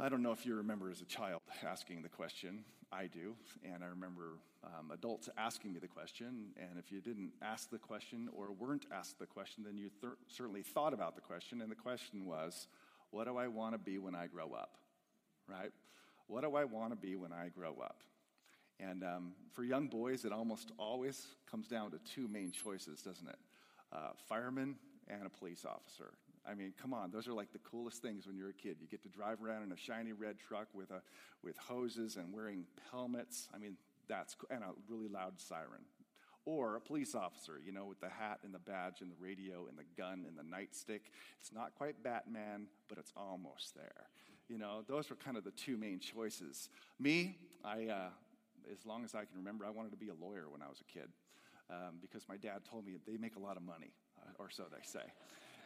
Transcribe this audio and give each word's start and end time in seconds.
I 0.00 0.08
don't 0.08 0.22
know 0.22 0.30
if 0.30 0.46
you 0.46 0.54
remember 0.54 0.90
as 0.90 1.00
a 1.00 1.04
child 1.04 1.40
asking 1.66 2.02
the 2.02 2.08
question. 2.08 2.64
I 2.92 3.08
do. 3.08 3.34
And 3.64 3.82
I 3.82 3.88
remember 3.88 4.38
um, 4.62 4.92
adults 4.92 5.28
asking 5.36 5.72
me 5.72 5.80
the 5.80 5.88
question. 5.88 6.52
And 6.56 6.78
if 6.78 6.92
you 6.92 7.00
didn't 7.00 7.32
ask 7.42 7.68
the 7.68 7.78
question 7.78 8.28
or 8.32 8.52
weren't 8.52 8.86
asked 8.92 9.18
the 9.18 9.26
question, 9.26 9.64
then 9.64 9.76
you 9.76 9.90
th- 10.00 10.12
certainly 10.28 10.62
thought 10.62 10.94
about 10.94 11.16
the 11.16 11.20
question. 11.20 11.60
And 11.60 11.70
the 11.70 11.76
question 11.76 12.26
was, 12.26 12.68
What 13.10 13.26
do 13.26 13.36
I 13.36 13.48
want 13.48 13.74
to 13.74 13.78
be 13.78 13.98
when 13.98 14.14
I 14.14 14.28
grow 14.28 14.52
up? 14.52 14.78
Right? 15.48 15.72
What 16.28 16.42
do 16.42 16.54
I 16.54 16.64
want 16.64 16.92
to 16.92 16.96
be 16.96 17.16
when 17.16 17.32
I 17.32 17.48
grow 17.48 17.74
up? 17.82 18.02
And 18.78 19.02
um, 19.02 19.32
for 19.52 19.64
young 19.64 19.88
boys, 19.88 20.24
it 20.24 20.30
almost 20.30 20.70
always 20.78 21.26
comes 21.50 21.66
down 21.66 21.90
to 21.90 21.98
two 22.14 22.28
main 22.28 22.52
choices, 22.52 23.02
doesn't 23.02 23.28
it? 23.28 23.38
Uh, 23.92 24.10
fireman 24.28 24.76
and 25.08 25.26
a 25.26 25.30
police 25.30 25.64
officer. 25.64 26.12
I 26.48 26.54
mean, 26.54 26.72
come 26.80 26.94
on, 26.94 27.10
those 27.10 27.28
are 27.28 27.34
like 27.34 27.52
the 27.52 27.58
coolest 27.58 28.00
things 28.00 28.26
when 28.26 28.36
you're 28.36 28.50
a 28.50 28.54
kid. 28.54 28.76
You 28.80 28.86
get 28.86 29.02
to 29.02 29.08
drive 29.08 29.42
around 29.42 29.64
in 29.64 29.72
a 29.72 29.76
shiny 29.76 30.12
red 30.12 30.36
truck 30.38 30.68
with, 30.72 30.90
a, 30.90 31.02
with 31.42 31.56
hoses 31.58 32.16
and 32.16 32.32
wearing 32.32 32.64
helmets. 32.90 33.48
I 33.54 33.58
mean, 33.58 33.76
that's 34.08 34.36
and 34.50 34.62
a 34.62 34.70
really 34.88 35.08
loud 35.08 35.38
siren. 35.38 35.84
Or 36.46 36.76
a 36.76 36.80
police 36.80 37.14
officer, 37.14 37.60
you 37.62 37.72
know, 37.72 37.84
with 37.84 38.00
the 38.00 38.08
hat 38.08 38.38
and 38.42 38.54
the 38.54 38.58
badge 38.58 39.02
and 39.02 39.10
the 39.10 39.16
radio 39.20 39.66
and 39.68 39.76
the 39.76 39.84
gun 40.00 40.24
and 40.26 40.38
the 40.38 40.42
nightstick. 40.42 41.00
It's 41.38 41.52
not 41.52 41.74
quite 41.76 42.02
Batman, 42.02 42.68
but 42.88 42.96
it's 42.96 43.12
almost 43.14 43.74
there. 43.74 44.06
You 44.48 44.56
know, 44.56 44.82
those 44.88 45.10
were 45.10 45.16
kind 45.16 45.36
of 45.36 45.44
the 45.44 45.50
two 45.50 45.76
main 45.76 46.00
choices. 46.00 46.70
Me, 46.98 47.36
I, 47.62 47.88
uh, 47.88 48.08
as 48.72 48.86
long 48.86 49.04
as 49.04 49.14
I 49.14 49.26
can 49.26 49.36
remember, 49.36 49.66
I 49.66 49.70
wanted 49.70 49.90
to 49.90 49.98
be 49.98 50.08
a 50.08 50.14
lawyer 50.14 50.48
when 50.48 50.62
I 50.62 50.68
was 50.68 50.80
a 50.80 50.90
kid 50.90 51.08
um, 51.70 51.96
because 52.00 52.26
my 52.28 52.38
dad 52.38 52.64
told 52.64 52.86
me 52.86 52.94
they 53.06 53.18
make 53.18 53.36
a 53.36 53.40
lot 53.40 53.58
of 53.58 53.62
money, 53.62 53.92
uh, 54.22 54.42
or 54.42 54.48
so 54.48 54.64
they 54.70 54.82
say. 54.82 55.04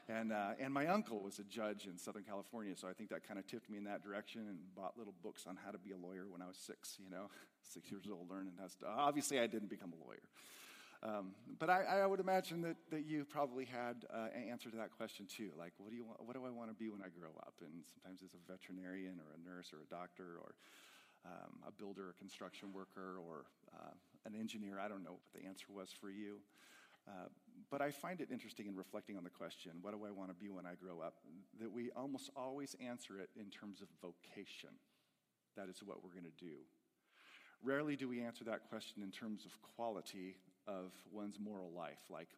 And, 0.09 0.33
uh, 0.33 0.59
and 0.59 0.75
my 0.75 0.89
uncle 0.89 1.21
was 1.21 1.39
a 1.39 1.45
judge 1.45 1.87
in 1.87 1.97
Southern 1.97 2.25
California, 2.25 2.75
so 2.77 2.89
I 2.89 2.93
think 2.93 3.11
that 3.11 3.27
kind 3.27 3.39
of 3.39 3.47
tipped 3.47 3.71
me 3.71 3.79
in 3.79 3.85
that 3.85 4.03
direction 4.03 4.43
and 4.49 4.59
bought 4.75 4.99
little 4.99 5.15
books 5.23 5.45
on 5.47 5.57
how 5.65 5.71
to 5.71 5.79
be 5.79 5.93
a 5.93 5.97
lawyer 5.97 6.27
when 6.29 6.43
I 6.43 6.47
was 6.47 6.57
six, 6.57 6.99
you 7.03 7.09
know, 7.09 7.31
six 7.63 7.91
years 7.91 8.05
old, 8.11 8.29
learning 8.29 8.55
how 8.59 8.67
to. 8.67 8.87
Obviously, 8.87 9.39
I 9.39 9.47
didn't 9.47 9.71
become 9.71 9.93
a 9.93 10.05
lawyer. 10.05 10.27
Um, 11.03 11.35
but 11.59 11.69
I, 11.69 11.83
I, 11.83 12.07
would 12.07 12.21
imagine 12.21 12.63
that, 12.63 12.77
that 12.91 13.05
you 13.07 13.25
probably 13.25 13.65
had 13.65 14.07
uh, 14.07 14.31
an 14.35 14.47
answer 14.51 14.71
to 14.71 14.77
that 14.77 14.93
question 14.95 15.27
too. 15.27 15.51
Like, 15.59 15.73
what 15.79 15.91
do, 15.91 15.97
you 15.97 16.05
want, 16.05 16.23
what 16.25 16.35
do 16.39 16.47
I 16.47 16.51
want 16.51 16.71
to 16.71 16.79
be 16.79 16.91
when 16.91 17.03
I 17.03 17.11
grow 17.11 17.35
up? 17.43 17.55
And 17.59 17.83
sometimes 17.91 18.23
it's 18.23 18.35
a 18.35 18.43
veterinarian 18.47 19.19
or 19.19 19.35
a 19.35 19.41
nurse 19.43 19.75
or 19.75 19.83
a 19.83 19.91
doctor 19.91 20.39
or 20.39 20.55
um, 21.27 21.59
a 21.67 21.73
builder, 21.73 22.11
a 22.11 22.13
construction 22.15 22.73
worker, 22.73 23.19
or 23.19 23.47
uh, 23.75 23.95
an 24.27 24.35
engineer. 24.39 24.79
I 24.79 24.87
don't 24.87 25.03
know 25.03 25.19
what 25.19 25.27
the 25.35 25.47
answer 25.47 25.67
was 25.71 25.91
for 25.91 26.11
you. 26.11 26.39
Uh, 27.07 27.27
but 27.71 27.81
I 27.81 27.91
find 27.91 28.21
it 28.21 28.29
interesting 28.31 28.67
in 28.67 28.77
reflecting 28.77 29.17
on 29.17 29.25
the 29.25 29.31
question, 29.31 29.73
what 29.81 29.93
do 29.93 30.05
I 30.07 30.11
want 30.11 30.31
to 30.31 30.35
be 30.35 30.51
when 30.51 30.67
I 30.67 30.75
grow 30.75 31.01
up? 31.01 31.15
That 31.61 31.73
we 31.73 31.91
almost 31.97 32.31
always 32.37 32.77
answer 32.87 33.19
it 33.19 33.31
in 33.39 33.51
terms 33.51 33.81
of 33.81 33.89
vocation. 34.01 34.71
That 35.57 35.69
is 35.69 35.83
what 35.85 36.03
we're 36.03 36.13
going 36.13 36.25
to 36.25 36.45
do. 36.45 36.57
Rarely 37.63 37.97
do 37.97 38.09
we 38.09 38.23
answer 38.23 38.45
that 38.45 38.69
question 38.69 39.03
in 39.03 39.11
terms 39.11 39.45
of 39.45 39.53
quality 39.77 40.37
of 40.67 40.93
one's 41.13 41.39
moral 41.39 41.71
life. 41.77 42.01
Like, 42.11 42.29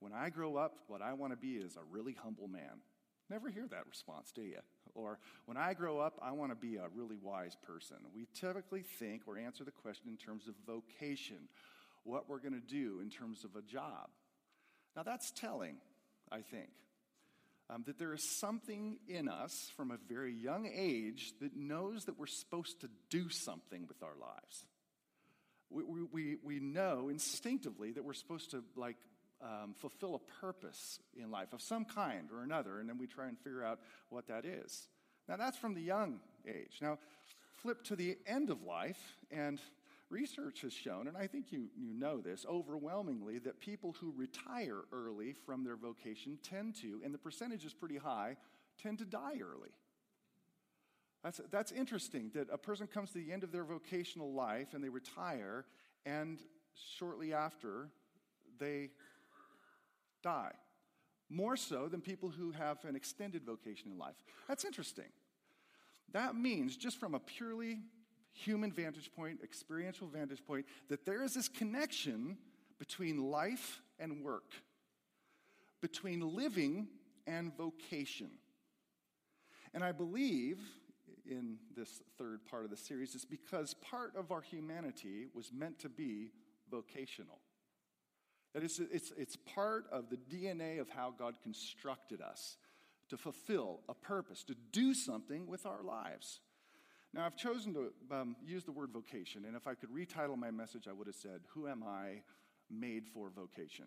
when 0.00 0.12
I 0.12 0.28
grow 0.28 0.56
up, 0.56 0.74
what 0.88 1.02
I 1.02 1.12
want 1.14 1.32
to 1.32 1.36
be 1.36 1.54
is 1.54 1.76
a 1.76 1.84
really 1.90 2.16
humble 2.22 2.48
man. 2.48 2.82
Never 3.30 3.48
hear 3.48 3.66
that 3.70 3.86
response, 3.88 4.32
do 4.32 4.42
you? 4.42 4.58
Or, 4.94 5.18
when 5.46 5.56
I 5.56 5.72
grow 5.72 5.98
up, 5.98 6.18
I 6.20 6.32
want 6.32 6.52
to 6.52 6.56
be 6.56 6.76
a 6.76 6.88
really 6.94 7.16
wise 7.16 7.56
person. 7.66 7.96
We 8.14 8.26
typically 8.34 8.82
think 8.82 9.22
or 9.26 9.38
answer 9.38 9.64
the 9.64 9.70
question 9.70 10.08
in 10.08 10.16
terms 10.16 10.46
of 10.46 10.54
vocation 10.66 11.48
what 12.04 12.28
we're 12.28 12.38
going 12.38 12.52
to 12.52 12.60
do 12.60 13.00
in 13.00 13.08
terms 13.08 13.44
of 13.44 13.56
a 13.56 13.62
job. 13.62 14.10
Now, 14.96 15.02
that's 15.02 15.30
telling, 15.32 15.76
I 16.30 16.40
think, 16.42 16.70
um, 17.70 17.84
that 17.86 17.98
there 17.98 18.12
is 18.12 18.38
something 18.38 18.98
in 19.08 19.28
us 19.28 19.70
from 19.76 19.90
a 19.90 19.96
very 20.08 20.32
young 20.32 20.70
age 20.72 21.32
that 21.40 21.56
knows 21.56 22.04
that 22.04 22.18
we're 22.18 22.26
supposed 22.26 22.80
to 22.82 22.90
do 23.10 23.28
something 23.30 23.86
with 23.88 24.02
our 24.02 24.14
lives. 24.20 24.66
We, 25.70 26.02
we, 26.12 26.36
we 26.44 26.60
know 26.60 27.08
instinctively 27.08 27.92
that 27.92 28.04
we're 28.04 28.12
supposed 28.12 28.50
to, 28.52 28.62
like, 28.76 28.96
um, 29.42 29.74
fulfill 29.78 30.14
a 30.14 30.40
purpose 30.40 31.00
in 31.20 31.30
life 31.30 31.52
of 31.52 31.60
some 31.60 31.84
kind 31.84 32.28
or 32.32 32.42
another, 32.42 32.78
and 32.78 32.88
then 32.88 32.98
we 32.98 33.06
try 33.06 33.26
and 33.26 33.38
figure 33.38 33.64
out 33.64 33.80
what 34.10 34.28
that 34.28 34.44
is. 34.44 34.88
Now, 35.28 35.36
that's 35.36 35.56
from 35.56 35.74
the 35.74 35.80
young 35.80 36.20
age. 36.46 36.78
Now, 36.80 36.98
flip 37.62 37.82
to 37.84 37.96
the 37.96 38.16
end 38.26 38.50
of 38.50 38.62
life, 38.62 39.16
and 39.30 39.60
Research 40.14 40.60
has 40.60 40.72
shown, 40.72 41.08
and 41.08 41.16
I 41.16 41.26
think 41.26 41.50
you, 41.50 41.66
you 41.76 41.92
know 41.92 42.20
this 42.20 42.46
overwhelmingly, 42.48 43.40
that 43.40 43.58
people 43.58 43.96
who 43.98 44.14
retire 44.16 44.82
early 44.92 45.34
from 45.44 45.64
their 45.64 45.74
vocation 45.74 46.38
tend 46.40 46.76
to, 46.76 47.00
and 47.04 47.12
the 47.12 47.18
percentage 47.18 47.64
is 47.64 47.74
pretty 47.74 47.96
high, 47.96 48.36
tend 48.80 48.98
to 48.98 49.04
die 49.04 49.40
early. 49.42 49.70
That's, 51.24 51.40
that's 51.50 51.72
interesting 51.72 52.30
that 52.34 52.46
a 52.52 52.56
person 52.56 52.86
comes 52.86 53.10
to 53.10 53.18
the 53.18 53.32
end 53.32 53.42
of 53.42 53.50
their 53.50 53.64
vocational 53.64 54.32
life 54.32 54.68
and 54.72 54.84
they 54.84 54.88
retire, 54.88 55.64
and 56.06 56.38
shortly 56.96 57.34
after, 57.34 57.88
they 58.60 58.90
die. 60.22 60.52
More 61.28 61.56
so 61.56 61.88
than 61.88 62.00
people 62.00 62.28
who 62.28 62.52
have 62.52 62.84
an 62.84 62.94
extended 62.94 63.42
vocation 63.44 63.90
in 63.90 63.98
life. 63.98 64.14
That's 64.46 64.64
interesting. 64.64 65.10
That 66.12 66.36
means, 66.36 66.76
just 66.76 67.00
from 67.00 67.16
a 67.16 67.18
purely 67.18 67.80
human 68.34 68.72
vantage 68.72 69.10
point, 69.14 69.40
experiential 69.42 70.06
vantage 70.06 70.44
point, 70.44 70.66
that 70.88 71.06
there 71.06 71.22
is 71.22 71.34
this 71.34 71.48
connection 71.48 72.36
between 72.78 73.30
life 73.30 73.80
and 73.98 74.22
work, 74.22 74.52
between 75.80 76.20
living 76.20 76.88
and 77.26 77.56
vocation. 77.56 78.30
And 79.72 79.82
I 79.82 79.92
believe 79.92 80.58
in 81.26 81.56
this 81.76 82.02
third 82.18 82.44
part 82.44 82.64
of 82.64 82.70
the 82.70 82.76
series 82.76 83.14
is 83.14 83.24
because 83.24 83.74
part 83.74 84.14
of 84.16 84.30
our 84.30 84.42
humanity 84.42 85.26
was 85.34 85.50
meant 85.52 85.78
to 85.80 85.88
be 85.88 86.32
vocational. 86.70 87.38
That 88.52 88.62
is, 88.62 88.80
it's, 88.92 89.12
it's 89.16 89.36
part 89.36 89.86
of 89.90 90.10
the 90.10 90.16
DNA 90.16 90.80
of 90.80 90.88
how 90.88 91.14
God 91.16 91.34
constructed 91.42 92.20
us 92.20 92.56
to 93.08 93.16
fulfill 93.16 93.80
a 93.88 93.94
purpose, 93.94 94.44
to 94.44 94.54
do 94.72 94.94
something 94.94 95.46
with 95.46 95.66
our 95.66 95.82
lives. 95.82 96.40
Now, 97.14 97.26
I've 97.26 97.36
chosen 97.36 97.72
to 97.74 97.92
um, 98.10 98.34
use 98.44 98.64
the 98.64 98.72
word 98.72 98.90
vocation, 98.92 99.44
and 99.46 99.54
if 99.54 99.68
I 99.68 99.74
could 99.74 99.88
retitle 99.90 100.36
my 100.36 100.50
message, 100.50 100.88
I 100.88 100.92
would 100.92 101.06
have 101.06 101.14
said, 101.14 101.42
Who 101.50 101.68
am 101.68 101.84
I 101.84 102.22
made 102.68 103.04
for 103.06 103.30
vocation? 103.30 103.84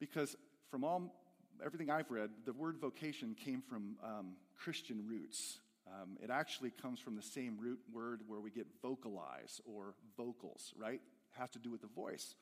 Because 0.00 0.34
from 0.70 0.84
all, 0.84 1.14
everything 1.62 1.90
I've 1.90 2.10
read, 2.10 2.30
the 2.46 2.54
word 2.54 2.78
vocation 2.80 3.36
came 3.38 3.60
from 3.60 3.96
um, 4.02 4.36
Christian 4.56 5.04
roots. 5.06 5.58
Um, 5.86 6.16
it 6.22 6.30
actually 6.30 6.70
comes 6.70 6.98
from 6.98 7.14
the 7.14 7.22
same 7.22 7.58
root 7.60 7.80
word 7.92 8.22
where 8.26 8.40
we 8.40 8.50
get 8.50 8.68
vocalize 8.80 9.60
or 9.66 9.94
vocals, 10.16 10.72
right? 10.78 11.02
Has 11.32 11.50
to 11.50 11.58
do 11.58 11.70
with 11.70 11.82
the 11.82 11.88
voice. 11.88 12.36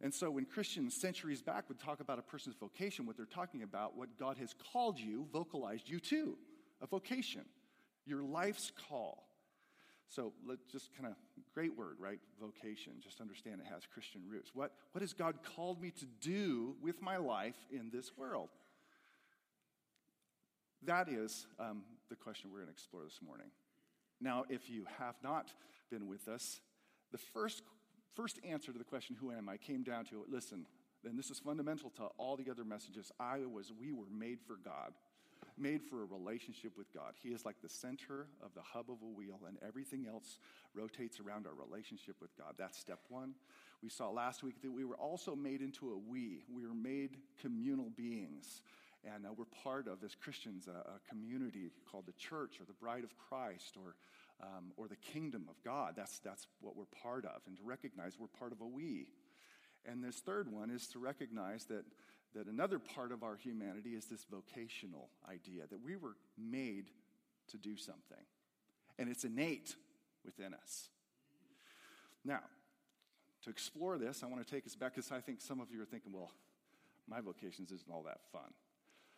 And 0.00 0.12
so 0.12 0.30
when 0.30 0.46
Christians 0.46 0.98
centuries 0.98 1.42
back 1.42 1.68
would 1.68 1.78
talk 1.78 2.00
about 2.00 2.18
a 2.18 2.22
person's 2.22 2.56
vocation, 2.56 3.04
what 3.04 3.18
they're 3.18 3.26
talking 3.26 3.62
about, 3.62 3.94
what 3.94 4.18
God 4.18 4.38
has 4.38 4.54
called 4.72 4.98
you, 4.98 5.26
vocalized 5.30 5.86
you 5.86 6.00
to, 6.00 6.38
a 6.80 6.86
vocation 6.86 7.42
your 8.06 8.22
life's 8.22 8.72
call. 8.88 9.24
So 10.08 10.32
let's 10.46 10.64
just 10.70 10.90
kind 10.94 11.08
of, 11.08 11.14
great 11.54 11.76
word, 11.76 11.96
right? 11.98 12.18
Vocation. 12.40 12.94
Just 13.02 13.20
understand 13.20 13.60
it 13.60 13.72
has 13.72 13.82
Christian 13.92 14.22
roots. 14.28 14.50
What, 14.54 14.72
what 14.92 15.00
has 15.00 15.12
God 15.12 15.36
called 15.56 15.80
me 15.80 15.90
to 15.90 16.06
do 16.20 16.74
with 16.82 17.00
my 17.00 17.16
life 17.16 17.56
in 17.70 17.90
this 17.90 18.10
world? 18.16 18.50
That 20.84 21.08
is 21.08 21.46
um, 21.58 21.82
the 22.10 22.16
question 22.16 22.50
we're 22.50 22.58
going 22.58 22.68
to 22.68 22.72
explore 22.72 23.04
this 23.04 23.20
morning. 23.24 23.46
Now, 24.20 24.44
if 24.48 24.68
you 24.68 24.84
have 24.98 25.14
not 25.22 25.50
been 25.90 26.06
with 26.06 26.28
us, 26.28 26.60
the 27.10 27.18
first, 27.18 27.62
first 28.14 28.38
answer 28.44 28.72
to 28.72 28.78
the 28.78 28.84
question, 28.84 29.16
Who 29.20 29.32
am 29.32 29.48
I, 29.48 29.56
came 29.56 29.82
down 29.82 30.04
to 30.06 30.24
listen, 30.28 30.66
and 31.04 31.18
this 31.18 31.30
is 31.30 31.38
fundamental 31.38 31.90
to 31.96 32.04
all 32.18 32.36
the 32.36 32.50
other 32.50 32.64
messages. 32.64 33.10
I 33.18 33.38
was, 33.50 33.72
we 33.78 33.92
were 33.92 34.10
made 34.10 34.38
for 34.46 34.56
God 34.62 34.92
made 35.62 35.82
for 35.82 36.02
a 36.02 36.04
relationship 36.04 36.76
with 36.76 36.92
God. 36.92 37.14
He 37.22 37.30
is 37.30 37.44
like 37.44 37.62
the 37.62 37.68
center 37.68 38.26
of 38.42 38.52
the 38.54 38.60
hub 38.60 38.90
of 38.90 39.00
a 39.02 39.06
wheel, 39.06 39.40
and 39.46 39.56
everything 39.66 40.06
else 40.08 40.38
rotates 40.74 41.20
around 41.20 41.46
our 41.46 41.54
relationship 41.54 42.16
with 42.20 42.36
God. 42.36 42.54
That's 42.58 42.76
step 42.76 42.98
one. 43.08 43.34
We 43.82 43.88
saw 43.88 44.10
last 44.10 44.42
week 44.42 44.60
that 44.62 44.72
we 44.72 44.84
were 44.84 44.96
also 44.96 45.36
made 45.36 45.60
into 45.60 45.92
a 45.92 45.98
we, 45.98 46.44
we 46.52 46.66
were 46.66 46.74
made 46.74 47.16
communal 47.40 47.90
beings. 47.96 48.62
And 49.04 49.26
uh, 49.26 49.30
we're 49.36 49.46
part 49.64 49.88
of, 49.88 50.04
as 50.04 50.14
Christians, 50.14 50.68
a, 50.68 50.70
a, 50.70 51.00
community 51.08 51.70
called 51.90 52.06
the 52.06 52.12
church 52.12 52.60
or 52.60 52.64
the 52.66 52.74
bride 52.74 53.02
of 53.02 53.10
Christ 53.18 53.76
or, 53.76 53.96
um, 54.40 54.70
or 54.76 54.86
the 54.86 54.96
kingdom 54.96 55.46
of 55.48 55.56
God. 55.64 55.94
That's, 55.96 56.20
that's 56.20 56.46
what 56.60 56.76
we're 56.76 56.84
part 57.02 57.24
of. 57.24 57.40
And 57.48 57.56
to 57.56 57.64
recognize 57.64 58.12
we're 58.18 58.28
part 58.28 58.52
of 58.52 58.60
a 58.60 58.66
we. 58.66 59.08
And 59.84 60.04
this 60.04 60.20
third 60.20 60.52
one 60.52 60.70
is 60.70 60.86
to 60.88 61.00
recognize 61.00 61.64
that, 61.64 61.84
that 62.34 62.46
another 62.46 62.78
part 62.78 63.12
of 63.12 63.22
our 63.22 63.36
humanity 63.36 63.90
is 63.90 64.06
this 64.06 64.24
vocational 64.30 65.10
idea 65.28 65.62
that 65.70 65.84
we 65.84 65.96
were 65.96 66.16
made 66.38 66.90
to 67.50 67.58
do 67.58 67.76
something. 67.76 68.24
And 68.98 69.08
it's 69.08 69.24
innate 69.24 69.74
within 70.24 70.54
us. 70.54 70.88
Now, 72.24 72.40
to 73.44 73.50
explore 73.50 73.98
this, 73.98 74.22
I 74.22 74.26
want 74.26 74.46
to 74.46 74.50
take 74.50 74.66
us 74.66 74.74
back 74.74 74.94
because 74.94 75.10
I 75.10 75.20
think 75.20 75.40
some 75.40 75.60
of 75.60 75.70
you 75.70 75.82
are 75.82 75.86
thinking, 75.86 76.12
well, 76.12 76.30
my 77.08 77.20
vocations 77.20 77.72
isn't 77.72 77.90
all 77.90 78.04
that 78.04 78.20
fun. 78.32 78.52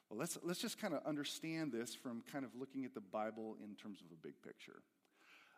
Well, 0.09 0.19
let's, 0.19 0.39
let's 0.43 0.61
just 0.61 0.81
kind 0.81 0.95
of 0.95 1.01
understand 1.07 1.73
this 1.73 1.95
from 1.95 2.23
kind 2.33 2.45
of 2.45 2.51
looking 2.59 2.85
at 2.85 2.95
the 2.95 3.01
Bible 3.01 3.57
in 3.63 3.75
terms 3.75 4.01
of 4.01 4.07
a 4.13 4.17
big 4.17 4.35
picture. 4.43 4.83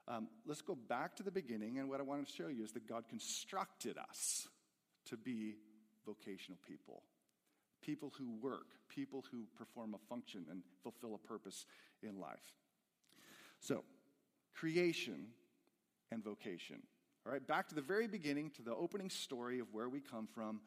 Um, 0.08 0.28
let's 0.46 0.62
go 0.62 0.74
back 0.74 1.16
to 1.16 1.22
the 1.22 1.32
beginning, 1.32 1.78
and 1.78 1.88
what 1.88 2.00
I 2.00 2.04
want 2.04 2.26
to 2.26 2.32
show 2.32 2.48
you 2.48 2.62
is 2.62 2.72
that 2.72 2.88
God 2.88 3.08
constructed 3.08 3.96
us 3.98 4.46
to 5.06 5.16
be 5.16 5.54
vocational 6.04 6.58
people 6.66 7.02
people 7.82 8.12
who 8.18 8.30
work, 8.40 8.66
people 8.88 9.24
who 9.30 9.44
perform 9.56 9.94
a 9.94 9.98
function 10.08 10.46
and 10.50 10.62
fulfill 10.82 11.14
a 11.14 11.26
purpose 11.26 11.66
in 12.02 12.18
life. 12.20 12.54
So, 13.60 13.84
creation 14.54 15.26
and 16.10 16.22
vocation. 16.22 16.82
All 17.24 17.32
right, 17.32 17.44
back 17.44 17.68
to 17.68 17.74
the 17.74 17.82
very 17.82 18.06
beginning, 18.06 18.50
to 18.50 18.62
the 18.62 18.74
opening 18.74 19.10
story 19.10 19.58
of 19.58 19.66
where 19.72 19.88
we 19.88 20.00
come 20.00 20.28
from. 20.32 20.60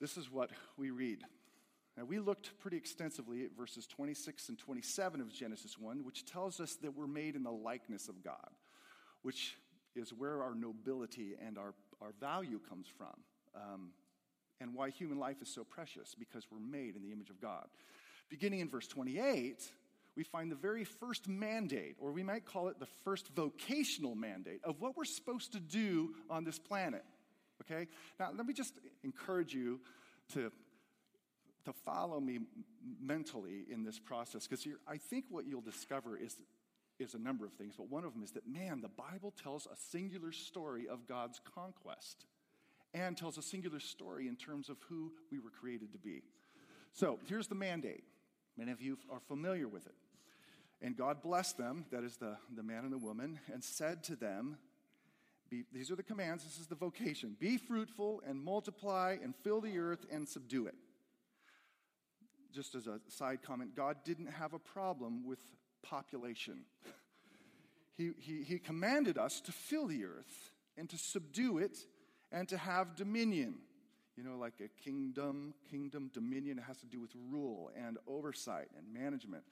This 0.00 0.16
is 0.16 0.30
what 0.30 0.50
we 0.76 0.90
read. 0.90 1.20
Now, 1.96 2.04
we 2.04 2.18
looked 2.18 2.58
pretty 2.58 2.76
extensively 2.76 3.44
at 3.44 3.56
verses 3.56 3.86
26 3.86 4.48
and 4.50 4.58
27 4.58 5.20
of 5.20 5.32
Genesis 5.32 5.78
1, 5.78 6.04
which 6.04 6.24
tells 6.24 6.60
us 6.60 6.76
that 6.76 6.96
we're 6.96 7.06
made 7.06 7.36
in 7.36 7.42
the 7.42 7.50
likeness 7.50 8.08
of 8.08 8.22
God, 8.22 8.50
which 9.22 9.56
is 9.96 10.14
where 10.14 10.42
our 10.42 10.54
nobility 10.54 11.34
and 11.44 11.58
our, 11.58 11.74
our 12.00 12.12
value 12.20 12.60
comes 12.68 12.86
from, 12.86 13.14
um, 13.54 13.90
and 14.60 14.74
why 14.74 14.90
human 14.90 15.18
life 15.18 15.40
is 15.42 15.48
so 15.48 15.64
precious, 15.64 16.14
because 16.18 16.46
we're 16.50 16.58
made 16.58 16.96
in 16.96 17.02
the 17.02 17.12
image 17.12 17.30
of 17.30 17.40
God. 17.40 17.66
Beginning 18.28 18.60
in 18.60 18.68
verse 18.68 18.86
28, 18.86 19.64
we 20.16 20.24
find 20.24 20.50
the 20.50 20.56
very 20.56 20.84
first 20.84 21.28
mandate, 21.28 21.96
or 21.98 22.12
we 22.12 22.22
might 22.22 22.44
call 22.44 22.68
it 22.68 22.78
the 22.78 22.88
first 23.04 23.28
vocational 23.34 24.14
mandate 24.14 24.60
of 24.64 24.80
what 24.80 24.96
we're 24.96 25.04
supposed 25.04 25.52
to 25.52 25.60
do 25.60 26.14
on 26.28 26.44
this 26.44 26.58
planet. 26.58 27.04
Okay? 27.62 27.88
Now, 28.18 28.30
let 28.36 28.46
me 28.46 28.52
just 28.52 28.74
encourage 29.02 29.54
you 29.54 29.80
to, 30.34 30.50
to 31.64 31.72
follow 31.72 32.20
me 32.20 32.40
mentally 33.00 33.64
in 33.70 33.84
this 33.84 33.98
process, 33.98 34.46
because 34.46 34.66
I 34.86 34.98
think 34.98 35.26
what 35.30 35.46
you'll 35.46 35.60
discover 35.60 36.16
is, 36.16 36.36
is 36.98 37.14
a 37.14 37.18
number 37.18 37.46
of 37.46 37.52
things, 37.52 37.74
but 37.76 37.90
one 37.90 38.04
of 38.04 38.12
them 38.12 38.22
is 38.22 38.32
that, 38.32 38.46
man, 38.46 38.80
the 38.80 38.88
Bible 38.88 39.32
tells 39.42 39.66
a 39.66 39.76
singular 39.90 40.32
story 40.32 40.86
of 40.88 41.06
God's 41.06 41.40
conquest 41.54 42.26
and 42.94 43.16
tells 43.16 43.38
a 43.38 43.42
singular 43.42 43.80
story 43.80 44.28
in 44.28 44.36
terms 44.36 44.68
of 44.68 44.76
who 44.88 45.12
we 45.30 45.38
were 45.38 45.50
created 45.50 45.92
to 45.92 45.98
be. 45.98 46.22
So 46.92 47.18
here's 47.26 47.46
the 47.46 47.54
mandate 47.54 48.04
Many 48.56 48.72
of 48.72 48.82
you 48.82 48.98
are 49.10 49.20
familiar 49.20 49.68
with 49.68 49.86
it. 49.86 49.94
And 50.82 50.96
God 50.96 51.22
blessed 51.22 51.56
them, 51.56 51.86
that 51.90 52.04
is 52.04 52.16
the, 52.16 52.36
the 52.54 52.62
man 52.62 52.84
and 52.84 52.92
the 52.92 52.98
woman, 52.98 53.38
and 53.52 53.62
said 53.62 54.02
to 54.04 54.16
them, 54.16 54.56
be, 55.48 55.64
These 55.72 55.90
are 55.90 55.96
the 55.96 56.02
commands, 56.02 56.44
this 56.44 56.58
is 56.58 56.66
the 56.66 56.74
vocation 56.74 57.36
be 57.38 57.56
fruitful 57.56 58.22
and 58.26 58.42
multiply 58.42 59.16
and 59.22 59.34
fill 59.36 59.60
the 59.60 59.78
earth 59.78 60.04
and 60.10 60.28
subdue 60.28 60.66
it. 60.66 60.74
Just 62.52 62.74
as 62.74 62.86
a 62.86 63.00
side 63.08 63.40
comment, 63.42 63.76
God 63.76 63.98
didn't 64.04 64.26
have 64.26 64.52
a 64.54 64.58
problem 64.58 65.26
with 65.26 65.38
population. 65.82 66.64
He, 67.96 68.12
he, 68.16 68.44
he 68.44 68.58
commanded 68.58 69.18
us 69.18 69.42
to 69.42 69.52
fill 69.52 69.86
the 69.86 70.06
earth 70.06 70.52
and 70.78 70.88
to 70.88 70.96
subdue 70.96 71.58
it 71.58 71.76
and 72.32 72.48
to 72.48 72.56
have 72.56 72.96
dominion. 72.96 73.54
You 74.16 74.24
know, 74.24 74.36
like 74.36 74.54
a 74.60 74.68
kingdom, 74.82 75.54
kingdom 75.70 76.10
dominion 76.12 76.58
has 76.58 76.78
to 76.78 76.86
do 76.86 77.00
with 77.00 77.10
rule 77.30 77.70
and 77.76 77.96
oversight 78.06 78.68
and 78.76 78.92
management. 78.92 79.44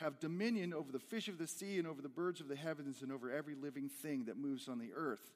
Have 0.00 0.18
dominion 0.18 0.74
over 0.74 0.90
the 0.90 0.98
fish 0.98 1.28
of 1.28 1.38
the 1.38 1.46
sea 1.46 1.78
and 1.78 1.86
over 1.86 2.02
the 2.02 2.08
birds 2.08 2.40
of 2.40 2.48
the 2.48 2.56
heavens 2.56 3.02
and 3.02 3.12
over 3.12 3.30
every 3.30 3.54
living 3.54 3.88
thing 3.88 4.24
that 4.24 4.36
moves 4.36 4.68
on 4.68 4.78
the 4.78 4.90
earth. 4.94 5.32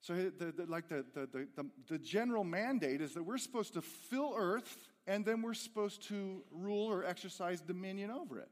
So, 0.00 0.14
the, 0.14 0.52
the, 0.52 0.66
like 0.66 0.88
the, 0.88 1.04
the, 1.14 1.26
the, 1.56 1.66
the 1.88 1.98
general 1.98 2.44
mandate 2.44 3.00
is 3.00 3.14
that 3.14 3.22
we're 3.22 3.38
supposed 3.38 3.74
to 3.74 3.82
fill 3.82 4.34
earth 4.36 4.76
and 5.06 5.24
then 5.24 5.42
we're 5.42 5.54
supposed 5.54 6.02
to 6.08 6.42
rule 6.50 6.90
or 6.90 7.04
exercise 7.04 7.60
dominion 7.60 8.10
over 8.10 8.38
it. 8.38 8.50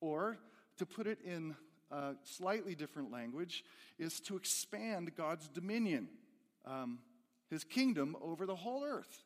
Or, 0.00 0.38
to 0.76 0.86
put 0.86 1.06
it 1.06 1.18
in 1.24 1.56
a 1.90 2.14
slightly 2.24 2.74
different 2.74 3.12
language, 3.12 3.64
is 3.98 4.20
to 4.20 4.36
expand 4.36 5.14
God's 5.16 5.48
dominion. 5.48 6.08
Um, 6.64 6.98
his 7.50 7.64
kingdom 7.64 8.16
over 8.20 8.46
the 8.46 8.56
whole 8.56 8.84
earth. 8.84 9.24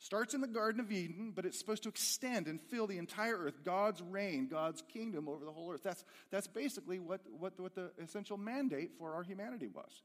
Starts 0.00 0.32
in 0.32 0.40
the 0.40 0.46
Garden 0.46 0.80
of 0.80 0.92
Eden, 0.92 1.32
but 1.34 1.44
it's 1.44 1.58
supposed 1.58 1.82
to 1.82 1.88
extend 1.88 2.46
and 2.46 2.60
fill 2.60 2.86
the 2.86 2.98
entire 2.98 3.36
earth. 3.36 3.64
God's 3.64 4.00
reign, 4.00 4.46
God's 4.48 4.82
kingdom 4.92 5.28
over 5.28 5.44
the 5.44 5.50
whole 5.50 5.72
earth. 5.72 5.82
That's, 5.82 6.04
that's 6.30 6.46
basically 6.46 7.00
what, 7.00 7.20
what, 7.36 7.58
what 7.58 7.74
the 7.74 7.90
essential 8.00 8.36
mandate 8.36 8.92
for 8.96 9.14
our 9.14 9.24
humanity 9.24 9.66
was 9.66 10.02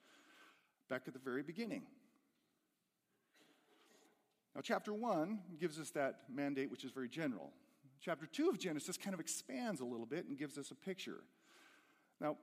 back 0.90 1.04
at 1.08 1.14
the 1.14 1.20
very 1.20 1.44
beginning. 1.44 1.84
Now, 4.56 4.62
chapter 4.62 4.94
1 4.94 5.40
gives 5.60 5.80
us 5.80 5.92
that 5.92 6.22
mandate, 6.30 6.72
which 6.72 6.84
is 6.84 6.92
very 6.92 7.10
general. 7.10 7.52
Chapter 8.04 8.26
2 8.26 8.50
of 8.50 8.60
Genesis 8.60 8.98
kind 8.98 9.14
of 9.14 9.22
expands 9.22 9.80
a 9.80 9.86
little 9.86 10.06
bit 10.06 10.26
and 10.26 10.38
gives 10.38 10.58
us 10.58 10.72
a 10.72 10.76
picture. 10.76 11.24
Now, 12.20 12.36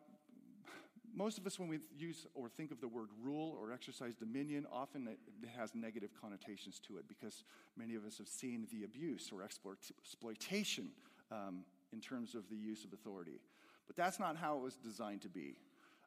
most 1.15 1.37
of 1.37 1.47
us, 1.47 1.59
when 1.59 1.69
we 1.69 1.81
use 1.99 2.27
or 2.35 2.49
think 2.49 2.71
of 2.71 2.81
the 2.81 2.89
word 2.89 3.09
rule 3.23 3.59
or 3.61 3.71
exercise 3.71 4.15
dominion, 4.15 4.67
often 4.73 5.07
it 5.07 5.19
has 5.55 5.75
negative 5.75 6.11
connotations 6.19 6.81
to 6.87 6.97
it 6.97 7.07
because 7.09 7.45
many 7.77 7.95
of 7.95 8.07
us 8.07 8.17
have 8.17 8.29
seen 8.29 8.69
the 8.73 8.85
abuse 8.85 9.31
or 9.31 9.43
exploitation 9.43 10.89
um, 11.31 11.65
in 11.93 12.01
terms 12.01 12.35
of 12.35 12.49
the 12.49 12.57
use 12.57 12.85
of 12.85 12.95
authority. 12.95 13.41
But 13.87 13.97
that's 13.97 14.19
not 14.19 14.37
how 14.37 14.57
it 14.57 14.63
was 14.63 14.77
designed 14.77 15.21
to 15.23 15.29
be. 15.29 15.57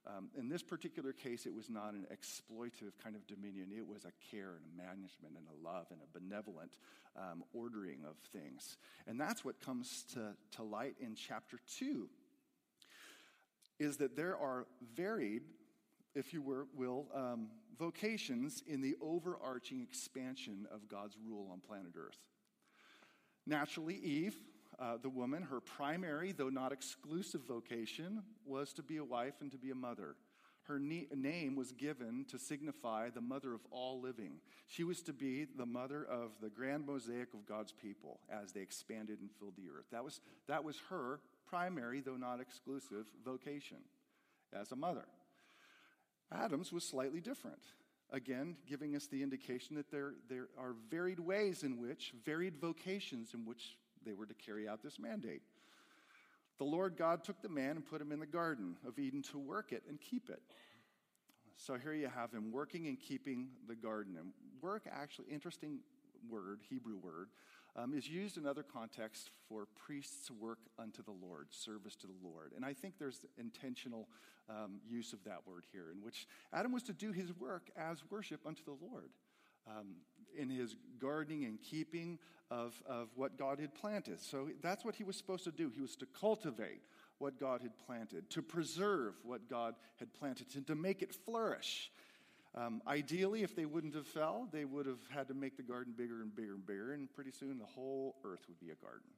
Um, 0.06 0.30
in 0.38 0.50
this 0.50 0.62
particular 0.62 1.14
case, 1.14 1.46
it 1.46 1.54
was 1.54 1.70
not 1.70 1.94
an 1.94 2.06
exploitive 2.12 2.92
kind 3.02 3.16
of 3.16 3.26
dominion. 3.26 3.70
It 3.76 3.88
was 3.88 4.04
a 4.06 4.12
care 4.32 4.56
and 4.56 4.66
a 4.74 4.78
management 4.78 5.36
and 5.38 5.46
a 5.48 5.68
love 5.68 5.88
and 5.92 6.00
a 6.02 6.20
benevolent 6.20 6.72
um, 7.16 7.44
ordering 7.54 8.00
of 8.08 8.18
things. 8.38 8.78
And 9.08 9.20
that's 9.20 9.46
what 9.46 9.62
comes 9.62 10.04
to, 10.14 10.36
to 10.58 10.64
light 10.64 10.96
in 11.00 11.16
chapter 11.16 11.58
2 11.78 12.10
is 13.80 13.98
that 13.98 14.16
there 14.16 14.38
are 14.38 14.66
varied, 14.96 15.44
if 16.16 16.34
you 16.34 16.42
were, 16.42 16.68
will, 16.76 17.08
um, 17.14 17.48
vocations 17.78 18.64
in 18.68 18.82
the 18.82 18.96
overarching 19.02 19.82
expansion 19.82 20.68
of 20.72 20.88
God's 20.88 21.18
rule 21.26 21.50
on 21.52 21.60
planet 21.60 21.94
Earth. 21.98 22.20
Naturally, 23.46 23.96
Eve, 23.96 24.36
uh, 24.84 24.98
the 25.02 25.10
woman, 25.10 25.44
her 25.44 25.62
primary, 25.62 26.34
though 26.34 26.50
not 26.50 26.74
exclusive 26.74 27.42
vocation 27.48 28.22
was 28.46 28.74
to 28.74 28.84
be 28.84 28.98
a 28.98 29.04
wife 29.04 29.36
and 29.40 29.52
to 29.52 29.58
be 29.58 29.72
a 29.72 29.76
mother. 29.76 30.16
Her 30.64 30.80
name 30.80 31.56
was 31.56 31.72
given 31.72 32.26
to 32.30 32.40
signify 32.40 33.10
the 33.10 33.22
mother 33.22 33.54
of 33.54 33.62
all 33.70 34.02
living. 34.02 34.40
She 34.68 34.84
was 34.84 35.02
to 35.04 35.14
be 35.14 35.46
the 35.46 35.66
mother 35.66 36.06
of 36.06 36.32
the 36.42 36.50
grand 36.50 36.86
mosaic 36.86 37.34
of 37.34 37.46
God's 37.46 37.72
people 37.72 38.20
as 38.30 38.52
they 38.52 38.62
expanded 38.62 39.20
and 39.20 39.30
filled 39.40 39.56
the 39.58 39.70
earth. 39.70 39.86
That 39.92 40.04
was, 40.04 40.22
that 40.48 40.64
was 40.64 40.82
her 40.90 41.20
primary, 41.46 42.02
though 42.02 42.16
not 42.18 42.40
exclusive, 42.40 43.06
vocation 43.26 43.78
as 44.58 44.72
a 44.72 44.78
mother. 44.78 45.06
Adam's 46.32 46.72
was 46.72 46.84
slightly 46.84 47.20
different. 47.20 47.62
Again, 48.12 48.56
giving 48.68 48.96
us 48.96 49.08
the 49.08 49.24
indication 49.24 49.76
that 49.76 49.92
there, 49.92 50.14
there 50.30 50.48
are 50.58 50.76
varied 50.90 51.20
ways 51.20 51.64
in 51.64 51.80
which, 51.80 52.14
varied 52.26 52.56
vocations 52.58 53.34
in 53.34 53.46
which 53.46 53.78
they 54.06 54.14
were 54.14 54.26
to 54.26 54.34
carry 54.34 54.68
out 54.68 54.84
this 54.84 55.00
mandate. 55.00 55.42
The 56.60 56.66
Lord 56.66 56.96
God 56.98 57.24
took 57.24 57.42
the 57.42 57.50
man 57.50 57.72
and 57.72 57.86
put 57.86 58.02
him 58.02 58.12
in 58.12 58.20
the 58.20 58.26
Garden 58.26 58.78
of 58.88 59.00
Eden 59.00 59.24
to 59.32 59.40
work 59.40 59.72
it 59.72 59.84
and 59.90 60.00
keep 60.00 60.30
it. 60.30 60.42
So 61.56 61.76
here 61.76 61.94
you 61.94 62.10
have 62.14 62.32
him 62.32 62.52
working 62.52 62.88
and 62.88 63.00
keeping 63.00 63.50
the 63.68 63.76
garden. 63.76 64.18
And 64.20 64.34
work, 64.62 64.88
actually, 64.92 65.28
interesting 65.32 65.80
word, 66.30 66.60
Hebrew 66.70 66.98
word, 66.98 67.30
um, 67.76 67.94
is 67.94 68.08
used 68.08 68.38
in 68.38 68.46
other 68.46 68.64
contexts 68.64 69.30
for 69.48 69.68
priests' 69.76 70.30
work 70.30 70.60
unto 70.78 71.04
the 71.04 71.12
Lord, 71.12 71.48
service 71.52 71.96
to 71.98 72.08
the 72.08 72.14
Lord. 72.24 72.52
And 72.56 72.64
I 72.64 72.74
think 72.74 72.96
there's 73.00 73.26
intentional 73.38 74.08
um, 74.50 74.80
use 74.88 75.14
of 75.14 75.24
that 75.24 75.48
word 75.48 75.66
here, 75.72 75.86
in 75.94 76.04
which 76.04 76.28
Adam 76.52 76.72
was 76.72 76.84
to 76.84 76.94
do 76.94 77.12
his 77.12 77.34
work 77.34 77.70
as 77.78 78.04
worship 78.10 78.42
unto 78.46 78.64
the 78.64 78.76
Lord. 78.86 79.10
Um, 79.68 79.96
in 80.38 80.50
his 80.50 80.76
gardening 81.00 81.46
and 81.46 81.62
keeping 81.62 82.20
of, 82.52 82.74
of 82.86 83.10
what 83.16 83.38
God 83.38 83.60
had 83.60 83.74
planted. 83.74 84.22
So 84.22 84.50
that's 84.62 84.86
what 84.86 84.96
he 84.96 85.04
was 85.04 85.16
supposed 85.16 85.44
to 85.46 85.52
do. 85.52 85.72
He 85.74 85.82
was 85.82 85.96
to 85.98 86.06
cultivate 86.20 86.82
what 87.18 87.40
God 87.40 87.62
had 87.62 87.72
planted, 87.86 88.30
to 88.32 88.42
preserve 88.42 89.14
what 89.24 89.50
God 89.50 89.76
had 90.00 90.14
planted, 90.14 90.48
and 90.56 90.68
to 90.68 90.76
make 90.76 91.02
it 91.02 91.14
flourish. 91.26 91.92
Um, 92.56 92.82
ideally, 92.88 93.42
if 93.42 93.56
they 93.56 93.66
wouldn't 93.66 93.96
have 93.96 94.06
fell, 94.06 94.48
they 94.52 94.66
would 94.66 94.86
have 94.86 95.00
had 95.10 95.28
to 95.30 95.34
make 95.34 95.58
the 95.58 95.64
garden 95.64 95.94
bigger 95.98 96.22
and 96.22 96.36
bigger 96.36 96.54
and 96.54 96.66
bigger, 96.66 96.94
and 96.94 97.12
pretty 97.14 97.32
soon 97.32 97.58
the 97.58 97.66
whole 97.66 98.16
earth 98.24 98.42
would 98.48 98.60
be 98.60 98.70
a 98.70 98.76
garden. 98.76 99.10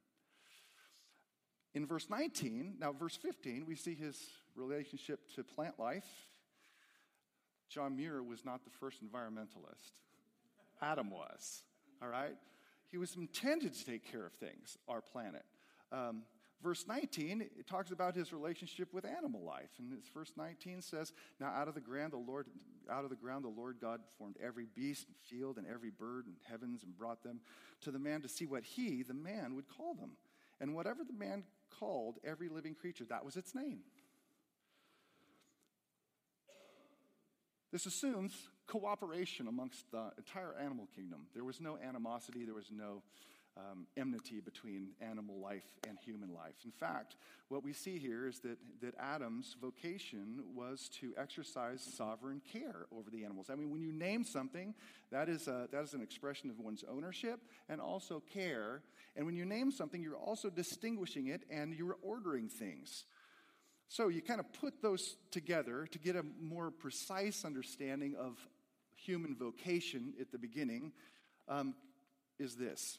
In 1.74 1.84
verse 1.84 2.08
19, 2.08 2.76
now 2.80 2.92
verse 2.92 3.16
15, 3.16 3.66
we 3.66 3.76
see 3.76 3.94
his 3.94 4.18
relationship 4.54 5.20
to 5.34 5.44
plant 5.44 5.78
life. 5.78 6.06
John 7.68 7.96
Muir 7.96 8.22
was 8.22 8.46
not 8.46 8.64
the 8.64 8.70
first 8.70 9.04
environmentalist. 9.04 9.92
Adam 10.80 11.10
was, 11.10 11.62
all 12.02 12.08
right? 12.08 12.36
He 12.90 12.98
was 12.98 13.16
intended 13.16 13.74
to 13.74 13.84
take 13.84 14.10
care 14.10 14.24
of 14.24 14.32
things, 14.32 14.78
our 14.88 15.00
planet. 15.00 15.44
Um, 15.92 16.22
Verse 16.62 16.86
19, 16.88 17.42
it 17.42 17.66
talks 17.66 17.90
about 17.90 18.14
his 18.14 18.32
relationship 18.32 18.92
with 18.94 19.04
animal 19.04 19.42
life. 19.44 19.68
And 19.78 19.92
verse 20.14 20.32
19 20.36 20.80
says, 20.80 21.12
Now 21.38 21.48
out 21.48 21.68
of 21.68 21.74
the 21.74 21.80
ground 21.80 22.12
the 22.12 22.16
Lord 22.16 22.46
out 22.90 23.04
of 23.04 23.10
the 23.10 23.16
ground 23.16 23.44
the 23.44 23.48
Lord 23.48 23.76
God 23.80 24.00
formed 24.16 24.36
every 24.42 24.66
beast 24.74 25.08
and 25.08 25.16
field 25.16 25.58
and 25.58 25.66
every 25.66 25.90
bird 25.90 26.26
in 26.26 26.34
heavens 26.48 26.82
and 26.84 26.96
brought 26.96 27.22
them 27.22 27.40
to 27.82 27.90
the 27.90 27.98
man 27.98 28.22
to 28.22 28.28
see 28.28 28.46
what 28.46 28.64
he, 28.64 29.02
the 29.02 29.12
man, 29.12 29.54
would 29.54 29.66
call 29.68 29.94
them. 29.94 30.12
And 30.60 30.74
whatever 30.74 31.04
the 31.04 31.12
man 31.12 31.44
called 31.78 32.18
every 32.24 32.48
living 32.48 32.74
creature, 32.74 33.04
that 33.10 33.24
was 33.24 33.36
its 33.36 33.54
name. 33.54 33.80
This 37.72 37.86
assumes 37.86 38.48
cooperation 38.66 39.48
amongst 39.48 39.90
the 39.90 40.10
entire 40.18 40.54
animal 40.60 40.88
kingdom. 40.94 41.26
There 41.34 41.44
was 41.44 41.60
no 41.60 41.78
animosity, 41.78 42.44
there 42.44 42.54
was 42.54 42.70
no 42.70 43.02
um, 43.56 43.86
enmity 43.96 44.40
between 44.40 44.88
animal 45.00 45.38
life 45.40 45.64
and 45.88 45.98
human 45.98 46.34
life. 46.34 46.54
In 46.64 46.70
fact, 46.70 47.16
what 47.48 47.64
we 47.64 47.72
see 47.72 47.98
here 47.98 48.26
is 48.26 48.40
that, 48.40 48.58
that 48.82 48.94
Adam's 48.98 49.56
vocation 49.60 50.42
was 50.54 50.90
to 51.00 51.14
exercise 51.16 51.80
sovereign 51.96 52.42
care 52.52 52.86
over 52.92 53.08
the 53.10 53.24
animals. 53.24 53.48
I 53.50 53.54
mean, 53.54 53.70
when 53.70 53.80
you 53.80 53.92
name 53.92 54.24
something, 54.24 54.74
that 55.10 55.28
is, 55.28 55.48
a, 55.48 55.68
that 55.72 55.82
is 55.84 55.94
an 55.94 56.02
expression 56.02 56.50
of 56.50 56.58
one's 56.58 56.84
ownership 56.90 57.40
and 57.68 57.80
also 57.80 58.22
care. 58.32 58.82
And 59.16 59.24
when 59.24 59.36
you 59.36 59.46
name 59.46 59.70
something, 59.70 60.02
you're 60.02 60.16
also 60.16 60.50
distinguishing 60.50 61.28
it 61.28 61.42
and 61.50 61.72
you're 61.74 61.96
ordering 62.02 62.48
things. 62.48 63.04
So 63.88 64.08
you 64.08 64.20
kind 64.20 64.40
of 64.40 64.52
put 64.52 64.82
those 64.82 65.16
together 65.30 65.86
to 65.92 65.98
get 65.98 66.16
a 66.16 66.24
more 66.40 66.70
precise 66.70 67.44
understanding 67.44 68.16
of 68.18 68.36
human 69.06 69.36
vocation 69.36 70.14
at 70.20 70.32
the 70.32 70.38
beginning. 70.38 70.92
Um, 71.48 71.74
is 72.38 72.56
this 72.56 72.98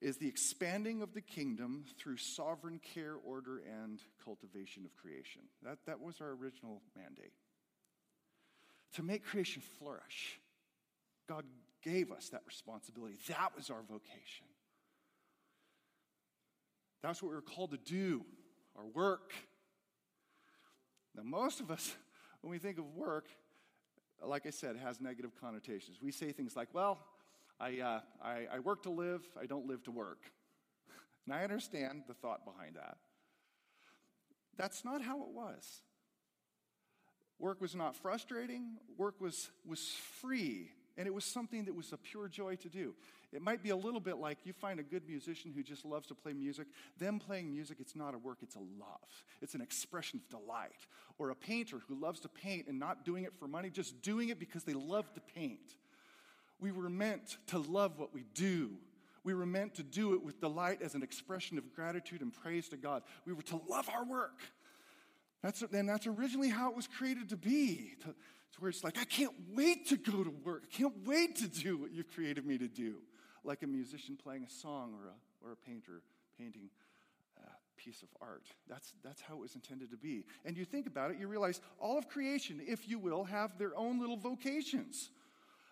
is 0.00 0.16
the 0.16 0.28
expanding 0.28 1.02
of 1.02 1.12
the 1.12 1.20
kingdom 1.20 1.84
through 1.98 2.16
sovereign 2.16 2.80
care, 2.94 3.16
order, 3.24 3.60
and 3.82 4.00
cultivation 4.24 4.84
of 4.84 4.94
creation. 4.94 5.42
That, 5.64 5.78
that 5.86 6.00
was 6.00 6.20
our 6.20 6.30
original 6.30 6.82
mandate. 6.96 7.32
To 8.94 9.02
make 9.02 9.24
creation 9.24 9.60
flourish, 9.78 10.38
God 11.28 11.44
gave 11.82 12.12
us 12.12 12.28
that 12.28 12.42
responsibility. 12.46 13.16
That 13.28 13.56
was 13.56 13.70
our 13.70 13.82
vocation. 13.82 14.46
That's 17.02 17.20
what 17.20 17.30
we 17.30 17.34
were 17.34 17.42
called 17.42 17.72
to 17.72 17.78
do, 17.78 18.24
our 18.76 18.86
work. 18.86 19.32
Now, 21.16 21.22
most 21.24 21.60
of 21.60 21.72
us, 21.72 21.94
when 22.40 22.52
we 22.52 22.58
think 22.58 22.78
of 22.78 22.94
work, 22.94 23.26
like 24.24 24.46
I 24.46 24.50
said, 24.50 24.76
has 24.76 25.00
negative 25.00 25.32
connotations. 25.40 25.98
We 26.02 26.12
say 26.12 26.32
things 26.32 26.56
like, 26.56 26.68
well, 26.72 26.98
I, 27.60 27.80
uh, 27.80 28.00
I, 28.22 28.46
I 28.54 28.58
work 28.60 28.82
to 28.84 28.90
live, 28.90 29.22
I 29.40 29.46
don't 29.46 29.66
live 29.66 29.82
to 29.84 29.90
work. 29.90 30.20
And 31.26 31.34
I 31.34 31.44
understand 31.44 32.04
the 32.08 32.14
thought 32.14 32.46
behind 32.46 32.76
that. 32.76 32.96
That's 34.56 34.82
not 34.82 35.02
how 35.02 35.20
it 35.20 35.28
was. 35.28 35.82
Work 37.38 37.60
was 37.60 37.74
not 37.74 37.94
frustrating, 37.96 38.78
work 38.96 39.20
was, 39.20 39.50
was 39.66 39.90
free, 40.22 40.70
and 40.98 41.06
it 41.06 41.14
was 41.14 41.24
something 41.24 41.64
that 41.66 41.74
was 41.74 41.92
a 41.92 41.96
pure 41.96 42.26
joy 42.26 42.56
to 42.56 42.68
do. 42.68 42.92
It 43.32 43.40
might 43.40 43.62
be 43.62 43.70
a 43.70 43.76
little 43.76 44.00
bit 44.00 44.18
like 44.18 44.38
you 44.44 44.52
find 44.52 44.80
a 44.80 44.82
good 44.82 45.08
musician 45.08 45.52
who 45.54 45.62
just 45.62 45.84
loves 45.84 46.08
to 46.08 46.14
play 46.14 46.32
music. 46.32 46.66
Them 46.98 47.20
playing 47.20 47.52
music, 47.52 47.76
it's 47.78 47.94
not 47.94 48.14
a 48.14 48.18
work, 48.18 48.38
it's 48.42 48.56
a 48.56 48.58
love. 48.58 49.24
It's 49.40 49.54
an 49.54 49.60
expression 49.60 50.20
of 50.20 50.40
delight. 50.40 50.86
Or 51.18 51.30
a 51.30 51.36
painter 51.36 51.78
who 51.86 51.94
loves 51.94 52.18
to 52.20 52.28
paint 52.28 52.66
and 52.66 52.80
not 52.80 53.04
doing 53.04 53.22
it 53.22 53.32
for 53.38 53.46
money, 53.46 53.70
just 53.70 54.02
doing 54.02 54.30
it 54.30 54.40
because 54.40 54.64
they 54.64 54.74
love 54.74 55.12
to 55.14 55.20
paint. 55.20 55.76
We 56.58 56.72
were 56.72 56.90
meant 56.90 57.38
to 57.48 57.58
love 57.58 57.98
what 57.98 58.12
we 58.12 58.24
do. 58.34 58.72
We 59.22 59.34
were 59.34 59.46
meant 59.46 59.74
to 59.76 59.84
do 59.84 60.14
it 60.14 60.24
with 60.24 60.40
delight 60.40 60.82
as 60.82 60.96
an 60.96 61.04
expression 61.04 61.58
of 61.58 61.74
gratitude 61.74 62.22
and 62.22 62.32
praise 62.32 62.68
to 62.70 62.76
God. 62.76 63.04
We 63.24 63.34
were 63.34 63.42
to 63.42 63.60
love 63.68 63.88
our 63.88 64.04
work. 64.04 64.40
That's, 65.42 65.62
and 65.62 65.88
that's 65.88 66.08
originally 66.08 66.48
how 66.48 66.70
it 66.70 66.76
was 66.76 66.88
created 66.88 67.28
to 67.28 67.36
be. 67.36 67.94
To, 68.02 68.14
to 68.52 68.60
where 68.60 68.70
it's 68.70 68.84
like, 68.84 68.98
I 68.98 69.04
can't 69.04 69.34
wait 69.52 69.88
to 69.88 69.96
go 69.96 70.24
to 70.24 70.30
work. 70.30 70.64
I 70.72 70.76
can't 70.76 71.06
wait 71.06 71.36
to 71.36 71.48
do 71.48 71.76
what 71.76 71.92
you've 71.92 72.12
created 72.12 72.46
me 72.46 72.58
to 72.58 72.68
do. 72.68 72.96
Like 73.44 73.62
a 73.62 73.66
musician 73.66 74.16
playing 74.16 74.44
a 74.44 74.50
song 74.50 74.94
or 74.94 75.08
a, 75.08 75.46
or 75.48 75.52
a 75.52 75.56
painter 75.56 76.02
painting 76.38 76.70
a 77.38 77.80
piece 77.80 78.02
of 78.02 78.08
art. 78.20 78.46
That's, 78.68 78.92
that's 79.04 79.20
how 79.20 79.34
it 79.34 79.40
was 79.40 79.54
intended 79.54 79.90
to 79.90 79.96
be. 79.96 80.24
And 80.44 80.56
you 80.56 80.64
think 80.64 80.86
about 80.86 81.10
it, 81.10 81.18
you 81.18 81.28
realize 81.28 81.60
all 81.78 81.98
of 81.98 82.08
creation, 82.08 82.60
if 82.66 82.88
you 82.88 82.98
will, 82.98 83.24
have 83.24 83.58
their 83.58 83.76
own 83.76 84.00
little 84.00 84.16
vocations. 84.16 85.10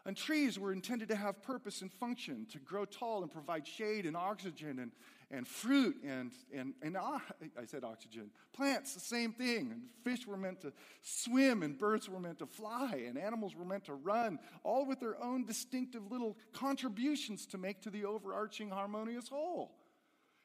And 0.05 0.17
trees 0.17 0.57
were 0.57 0.73
intended 0.73 1.09
to 1.09 1.17
have 1.17 1.43
purpose 1.43 1.83
and 1.83 1.93
function, 1.93 2.47
to 2.53 2.59
grow 2.61 2.85
tall 2.85 3.23
and 3.23 3.33
provide 3.33 3.67
shade 3.67 4.07
and 4.07 4.17
oxygen 4.17 4.79
and, 4.79 4.93
and 5.31 5.47
fruit 5.47 5.97
and, 6.05 6.31
and, 6.55 6.75
and 6.83 6.97
uh, 6.97 7.19
I 7.61 7.65
said 7.67 7.85
oxygen. 7.85 8.31
Plants, 8.53 8.95
the 8.95 9.01
same 9.01 9.33
thing. 9.33 9.73
And 9.73 9.83
fish 10.05 10.27
were 10.27 10.37
meant 10.37 10.61
to 10.61 10.73
swim 11.03 11.63
and 11.63 11.79
birds 11.79 12.09
were 12.09 12.21
meant 12.21 12.39
to 12.39 12.47
fly 12.47 13.05
and 13.07 13.19
animals 13.19 13.55
were 13.57 13.65
meant 13.65 13.85
to 13.87 13.95
run, 13.95 14.39
all 14.63 14.87
with 14.87 15.01
their 15.01 15.21
own 15.23 15.45
distinctive 15.45 16.11
little 16.11 16.37
contributions 16.53 17.47
to 17.47 17.59
make 17.59 17.83
to 17.83 17.91
the 17.91 18.05
overarching 18.05 18.71
harmonious 18.71 19.29
whole. 19.29 19.75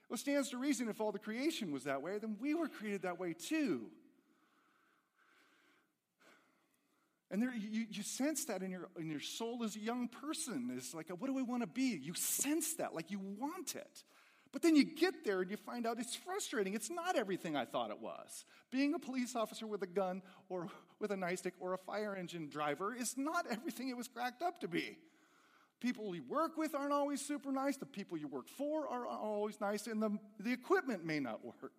Well, 0.09 0.15
it 0.15 0.19
stands 0.19 0.49
to 0.49 0.57
reason 0.57 0.89
if 0.89 0.99
all 0.99 1.11
the 1.11 1.19
creation 1.19 1.71
was 1.71 1.83
that 1.85 2.01
way, 2.01 2.17
then 2.17 2.37
we 2.39 2.53
were 2.53 2.67
created 2.67 3.03
that 3.03 3.19
way 3.19 3.33
too. 3.33 3.85
And 7.29 7.41
there, 7.41 7.53
you, 7.55 7.85
you 7.89 8.03
sense 8.03 8.43
that 8.45 8.61
in 8.61 8.71
your, 8.71 8.89
in 8.99 9.09
your 9.09 9.21
soul 9.21 9.63
as 9.63 9.77
a 9.77 9.79
young 9.79 10.09
person. 10.09 10.69
Is 10.77 10.93
like, 10.93 11.07
what 11.07 11.27
do 11.27 11.39
I 11.39 11.43
want 11.43 11.63
to 11.63 11.67
be? 11.67 11.97
You 12.01 12.13
sense 12.13 12.73
that, 12.73 12.93
like 12.93 13.09
you 13.09 13.19
want 13.19 13.75
it. 13.75 14.03
But 14.51 14.61
then 14.61 14.75
you 14.75 14.83
get 14.83 15.23
there 15.23 15.41
and 15.41 15.49
you 15.49 15.55
find 15.55 15.87
out 15.87 15.97
it's 15.97 16.15
frustrating. 16.15 16.73
It's 16.73 16.89
not 16.89 17.15
everything 17.15 17.55
I 17.55 17.63
thought 17.63 17.89
it 17.89 18.01
was. 18.01 18.43
Being 18.69 18.93
a 18.93 18.99
police 18.99 19.35
officer 19.35 19.65
with 19.65 19.81
a 19.81 19.87
gun 19.87 20.21
or 20.49 20.67
with 20.99 21.11
a 21.11 21.15
nightstick 21.15 21.53
or 21.59 21.73
a 21.73 21.77
fire 21.77 22.15
engine 22.15 22.49
driver 22.49 22.93
is 22.93 23.17
not 23.17 23.45
everything 23.49 23.89
it 23.89 23.95
was 23.95 24.09
cracked 24.09 24.41
up 24.41 24.59
to 24.59 24.67
be. 24.67 24.97
People 25.79 26.13
you 26.13 26.23
work 26.23 26.57
with 26.57 26.75
aren't 26.75 26.91
always 26.91 27.25
super 27.25 27.51
nice. 27.51 27.77
The 27.77 27.85
people 27.85 28.17
you 28.17 28.27
work 28.27 28.47
for 28.47 28.87
are 28.87 29.07
always 29.07 29.59
nice, 29.59 29.87
and 29.87 30.01
the, 30.01 30.17
the 30.39 30.51
equipment 30.51 31.05
may 31.05 31.19
not 31.19 31.43
work. 31.43 31.71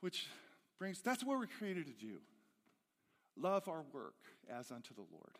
Which 0.00 0.26
brings, 0.78 1.00
that's 1.00 1.24
what 1.24 1.38
we're 1.38 1.46
created 1.46 1.86
to 1.86 2.06
do 2.06 2.18
love 3.40 3.68
our 3.68 3.84
work 3.92 4.16
as 4.50 4.72
unto 4.72 4.92
the 4.94 5.04
Lord. 5.12 5.38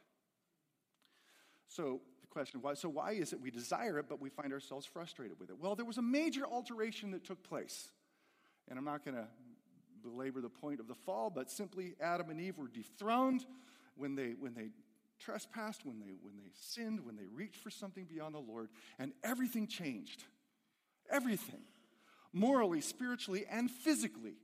So 1.66 2.00
question 2.38 2.60
why 2.62 2.74
so 2.74 2.88
why 2.88 3.10
is 3.12 3.32
it 3.32 3.40
we 3.40 3.50
desire 3.50 3.98
it 3.98 4.06
but 4.08 4.20
we 4.20 4.28
find 4.28 4.52
ourselves 4.52 4.86
frustrated 4.86 5.40
with 5.40 5.50
it? 5.50 5.56
Well, 5.60 5.74
there 5.74 5.84
was 5.84 5.98
a 5.98 6.02
major 6.02 6.46
alteration 6.46 7.10
that 7.10 7.24
took 7.24 7.42
place. 7.42 7.88
And 8.68 8.78
I'm 8.78 8.84
not 8.84 9.04
going 9.04 9.16
to 9.16 9.26
belabor 10.04 10.40
the 10.40 10.48
point 10.48 10.78
of 10.78 10.86
the 10.86 10.94
fall, 10.94 11.30
but 11.30 11.50
simply 11.50 11.96
Adam 12.00 12.30
and 12.30 12.40
Eve 12.40 12.56
were 12.56 12.68
dethroned 12.68 13.44
when 13.96 14.14
they 14.14 14.36
when 14.38 14.54
they 14.54 14.68
trespassed, 15.18 15.84
when 15.84 15.98
they 15.98 16.14
when 16.22 16.36
they 16.36 16.50
sinned, 16.54 17.04
when 17.04 17.16
they 17.16 17.26
reached 17.26 17.56
for 17.56 17.70
something 17.70 18.04
beyond 18.04 18.36
the 18.36 18.38
Lord, 18.38 18.68
and 19.00 19.12
everything 19.24 19.66
changed. 19.66 20.22
Everything. 21.10 21.62
Morally, 22.32 22.80
spiritually, 22.80 23.46
and 23.50 23.68
physically. 23.68 24.36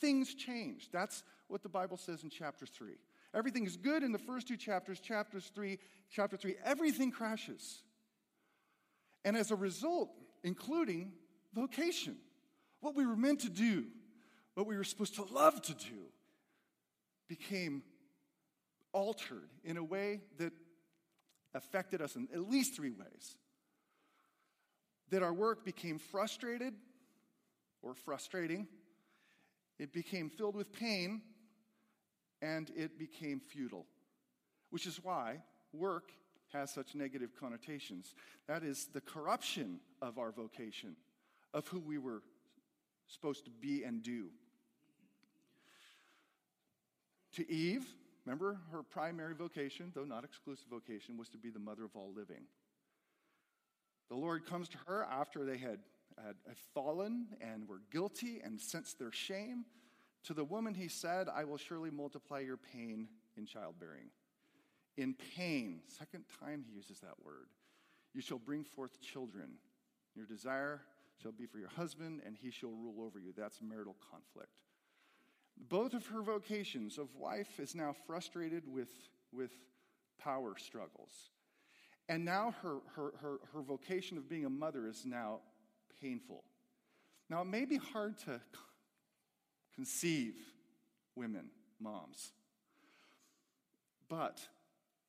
Things 0.00 0.32
changed. 0.34 0.88
That's 0.90 1.22
what 1.48 1.62
the 1.62 1.68
Bible 1.68 1.98
says 1.98 2.22
in 2.22 2.30
chapter 2.30 2.64
3. 2.64 2.92
Everything 3.34 3.64
is 3.64 3.76
good 3.76 4.02
in 4.02 4.12
the 4.12 4.18
first 4.18 4.48
two 4.48 4.56
chapters. 4.56 5.00
Chapters 5.00 5.50
3, 5.54 5.78
chapter 6.10 6.36
3, 6.36 6.56
everything 6.64 7.10
crashes. 7.10 7.82
And 9.24 9.36
as 9.36 9.50
a 9.50 9.56
result, 9.56 10.10
including 10.42 11.12
vocation, 11.54 12.16
what 12.80 12.94
we 12.94 13.06
were 13.06 13.16
meant 13.16 13.40
to 13.40 13.48
do, 13.48 13.86
what 14.54 14.66
we 14.66 14.76
were 14.76 14.84
supposed 14.84 15.14
to 15.14 15.24
love 15.24 15.62
to 15.62 15.74
do, 15.74 16.10
became 17.28 17.82
altered 18.92 19.48
in 19.64 19.78
a 19.78 19.84
way 19.84 20.20
that 20.38 20.52
affected 21.54 22.02
us 22.02 22.16
in 22.16 22.28
at 22.34 22.50
least 22.50 22.74
three 22.74 22.90
ways. 22.90 23.36
That 25.10 25.22
our 25.22 25.32
work 25.32 25.64
became 25.64 25.98
frustrated 25.98 26.74
or 27.80 27.94
frustrating, 27.94 28.68
it 29.78 29.92
became 29.92 30.28
filled 30.30 30.54
with 30.54 30.72
pain, 30.72 31.22
and 32.42 32.70
it 32.76 32.98
became 32.98 33.40
futile, 33.40 33.86
which 34.70 34.86
is 34.86 35.02
why 35.02 35.38
work 35.72 36.10
has 36.52 36.70
such 36.70 36.94
negative 36.94 37.30
connotations. 37.38 38.14
That 38.48 38.62
is 38.64 38.88
the 38.92 39.00
corruption 39.00 39.80
of 40.02 40.18
our 40.18 40.32
vocation, 40.32 40.96
of 41.54 41.66
who 41.68 41.78
we 41.78 41.96
were 41.96 42.22
supposed 43.06 43.44
to 43.44 43.50
be 43.50 43.84
and 43.84 44.02
do. 44.02 44.28
To 47.36 47.50
Eve, 47.50 47.86
remember 48.26 48.60
her 48.72 48.82
primary 48.82 49.34
vocation, 49.34 49.92
though 49.94 50.04
not 50.04 50.24
exclusive 50.24 50.66
vocation, 50.68 51.16
was 51.16 51.28
to 51.30 51.38
be 51.38 51.48
the 51.48 51.58
mother 51.58 51.84
of 51.84 51.96
all 51.96 52.12
living. 52.14 52.42
The 54.10 54.16
Lord 54.16 54.44
comes 54.44 54.68
to 54.70 54.78
her 54.86 55.04
after 55.04 55.44
they 55.44 55.56
had, 55.56 55.78
had, 56.22 56.34
had 56.46 56.58
fallen 56.74 57.28
and 57.40 57.66
were 57.66 57.80
guilty 57.90 58.42
and 58.44 58.60
sensed 58.60 58.98
their 58.98 59.12
shame. 59.12 59.64
To 60.24 60.34
the 60.34 60.44
woman 60.44 60.74
he 60.74 60.88
said, 60.88 61.28
I 61.28 61.44
will 61.44 61.56
surely 61.56 61.90
multiply 61.90 62.40
your 62.40 62.56
pain 62.56 63.08
in 63.36 63.46
childbearing. 63.46 64.10
In 64.96 65.14
pain, 65.36 65.80
second 65.88 66.24
time 66.40 66.64
he 66.68 66.76
uses 66.76 67.00
that 67.00 67.24
word, 67.24 67.48
you 68.14 68.20
shall 68.20 68.38
bring 68.38 68.62
forth 68.62 69.00
children. 69.00 69.54
Your 70.14 70.26
desire 70.26 70.82
shall 71.22 71.32
be 71.32 71.46
for 71.46 71.58
your 71.58 71.70
husband, 71.70 72.20
and 72.26 72.36
he 72.36 72.50
shall 72.50 72.70
rule 72.70 73.04
over 73.04 73.18
you. 73.18 73.32
That's 73.36 73.60
marital 73.62 73.96
conflict. 74.10 74.60
Both 75.68 75.94
of 75.94 76.06
her 76.06 76.22
vocations 76.22 76.98
of 76.98 77.14
wife 77.14 77.58
is 77.58 77.74
now 77.74 77.94
frustrated 78.06 78.66
with, 78.66 78.90
with 79.32 79.52
power 80.18 80.54
struggles. 80.58 81.30
And 82.08 82.24
now 82.24 82.54
her, 82.62 82.78
her, 82.94 83.12
her, 83.20 83.36
her 83.52 83.62
vocation 83.62 84.18
of 84.18 84.28
being 84.28 84.44
a 84.44 84.50
mother 84.50 84.86
is 84.86 85.04
now 85.06 85.40
painful. 86.00 86.44
Now, 87.30 87.42
it 87.42 87.46
may 87.46 87.64
be 87.64 87.78
hard 87.78 88.18
to 88.20 88.40
conceive 89.74 90.34
women, 91.16 91.46
moms, 91.80 92.32
but 94.08 94.40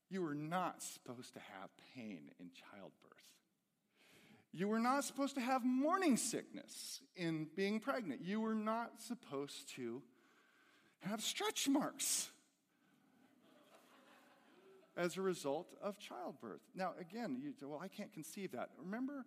you 0.10 0.22
were 0.22 0.36
not 0.36 0.82
supposed 0.82 1.34
to 1.34 1.39
have 1.39 1.70
pain 1.96 2.29
in 2.39 2.50
childbirth. 2.72 2.93
You 4.51 4.67
were 4.67 4.79
not 4.79 5.03
supposed 5.03 5.34
to 5.36 5.41
have 5.41 5.65
morning 5.65 6.15
sickness 6.15 7.01
in 7.15 7.48
being 7.55 7.79
pregnant. 7.79 8.22
You 8.22 8.39
were 8.39 8.53
not 8.53 9.01
supposed 9.01 9.70
to 9.75 10.03
have 11.01 11.22
stretch 11.22 11.67
marks 11.67 12.29
as 14.96 15.17
a 15.17 15.22
result 15.22 15.74
of 15.82 15.98
childbirth. 15.98 16.62
Now, 16.75 16.93
again, 17.00 17.39
you 17.41 17.51
say, 17.51 17.65
well, 17.65 17.79
I 17.82 17.88
can't 17.88 18.13
conceive 18.13 18.51
that. 18.51 18.70
Remember, 18.77 19.25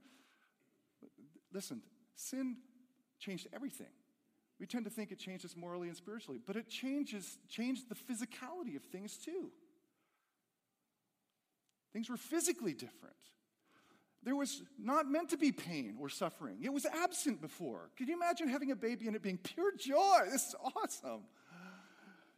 listen, 1.52 1.82
sin 2.14 2.58
changed 3.18 3.48
everything. 3.52 3.88
We 4.58 4.66
tend 4.66 4.84
to 4.84 4.90
think 4.90 5.12
it 5.12 5.18
changed 5.18 5.44
us 5.44 5.54
morally 5.56 5.88
and 5.88 5.96
spiritually, 5.96 6.40
but 6.44 6.56
it 6.56 6.68
changes 6.68 7.38
changed 7.48 7.88
the 7.88 7.94
physicality 7.94 8.76
of 8.76 8.82
things 8.84 9.16
too. 9.16 9.50
Things 11.92 12.08
were 12.08 12.16
physically 12.16 12.72
different. 12.72 13.16
There 14.22 14.34
was 14.34 14.62
not 14.78 15.08
meant 15.08 15.30
to 15.30 15.36
be 15.36 15.52
pain 15.52 15.96
or 16.00 16.08
suffering. 16.08 16.58
It 16.62 16.72
was 16.72 16.84
absent 16.84 17.40
before. 17.40 17.90
Could 17.96 18.08
you 18.08 18.14
imagine 18.14 18.48
having 18.48 18.72
a 18.72 18.76
baby 18.76 19.06
and 19.06 19.14
it 19.14 19.22
being 19.22 19.38
pure 19.38 19.72
joy? 19.76 20.18
This 20.30 20.48
is 20.48 20.54
awesome. 20.74 21.22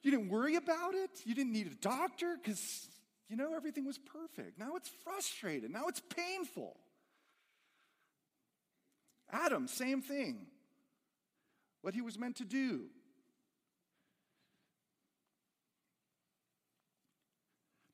You 0.02 0.10
didn't 0.10 0.28
worry 0.28 0.56
about 0.56 0.94
it. 0.94 1.10
You 1.24 1.34
didn't 1.34 1.52
need 1.52 1.66
a 1.66 1.74
doctor 1.74 2.36
because, 2.36 2.88
you 3.28 3.36
know, 3.36 3.54
everything 3.54 3.84
was 3.84 3.98
perfect. 3.98 4.58
Now 4.58 4.76
it's 4.76 4.90
frustrated. 5.02 5.70
Now 5.70 5.86
it's 5.88 6.02
painful. 6.14 6.76
Adam, 9.32 9.66
same 9.66 10.02
thing. 10.02 10.46
What 11.82 11.94
he 11.94 12.00
was 12.00 12.18
meant 12.18 12.36
to 12.36 12.44
do. 12.44 12.86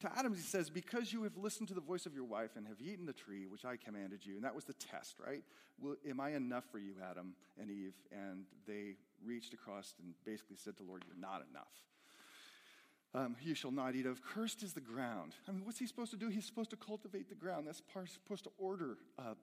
To 0.01 0.11
Adam, 0.19 0.35
he 0.35 0.41
says, 0.41 0.71
Because 0.71 1.13
you 1.13 1.23
have 1.23 1.37
listened 1.37 1.69
to 1.69 1.75
the 1.75 1.81
voice 1.81 2.07
of 2.07 2.15
your 2.15 2.25
wife 2.25 2.57
and 2.57 2.67
have 2.67 2.81
eaten 2.81 3.07
the 3.07 3.13
tree 3.13 3.47
which 3.47 3.65
I 3.65 3.77
commanded 3.77 4.25
you. 4.25 4.35
And 4.37 4.45
that 4.45 4.55
was 4.55 4.65
the 4.65 4.75
test, 4.75 5.17
right? 5.25 5.43
Well, 5.81 5.97
am 6.09 6.21
I 6.21 6.31
enough 6.31 6.65
for 6.71 6.79
you, 6.79 6.95
Adam 7.11 7.35
and 7.61 7.71
Eve? 7.71 7.95
And 8.13 8.45
they 8.67 8.97
reached 9.25 9.55
across 9.55 9.95
and 10.03 10.15
basically 10.25 10.57
said 10.57 10.77
to 10.77 10.83
the 10.83 10.89
Lord, 10.89 11.05
You're 11.07 11.21
not 11.21 11.43
enough 11.51 11.73
um, 13.15 13.37
you 13.41 13.55
shall 13.55 13.71
not 13.71 13.95
eat 13.95 14.07
of. 14.07 14.23
Cursed 14.23 14.63
is 14.63 14.73
the 14.73 14.81
ground. 14.81 15.35
I 15.49 15.53
mean, 15.53 15.65
what's 15.65 15.79
he 15.79 15.87
supposed 15.87 16.11
to 16.11 16.17
do? 16.17 16.29
He's 16.29 16.45
supposed 16.45 16.71
to 16.71 16.77
cultivate 16.77 17.29
the 17.29 17.35
ground. 17.35 17.67
That's 17.67 17.81
part, 17.81 18.09
supposed 18.09 18.45
to 18.45 18.51
order 18.59 18.99
uh, 19.19 19.35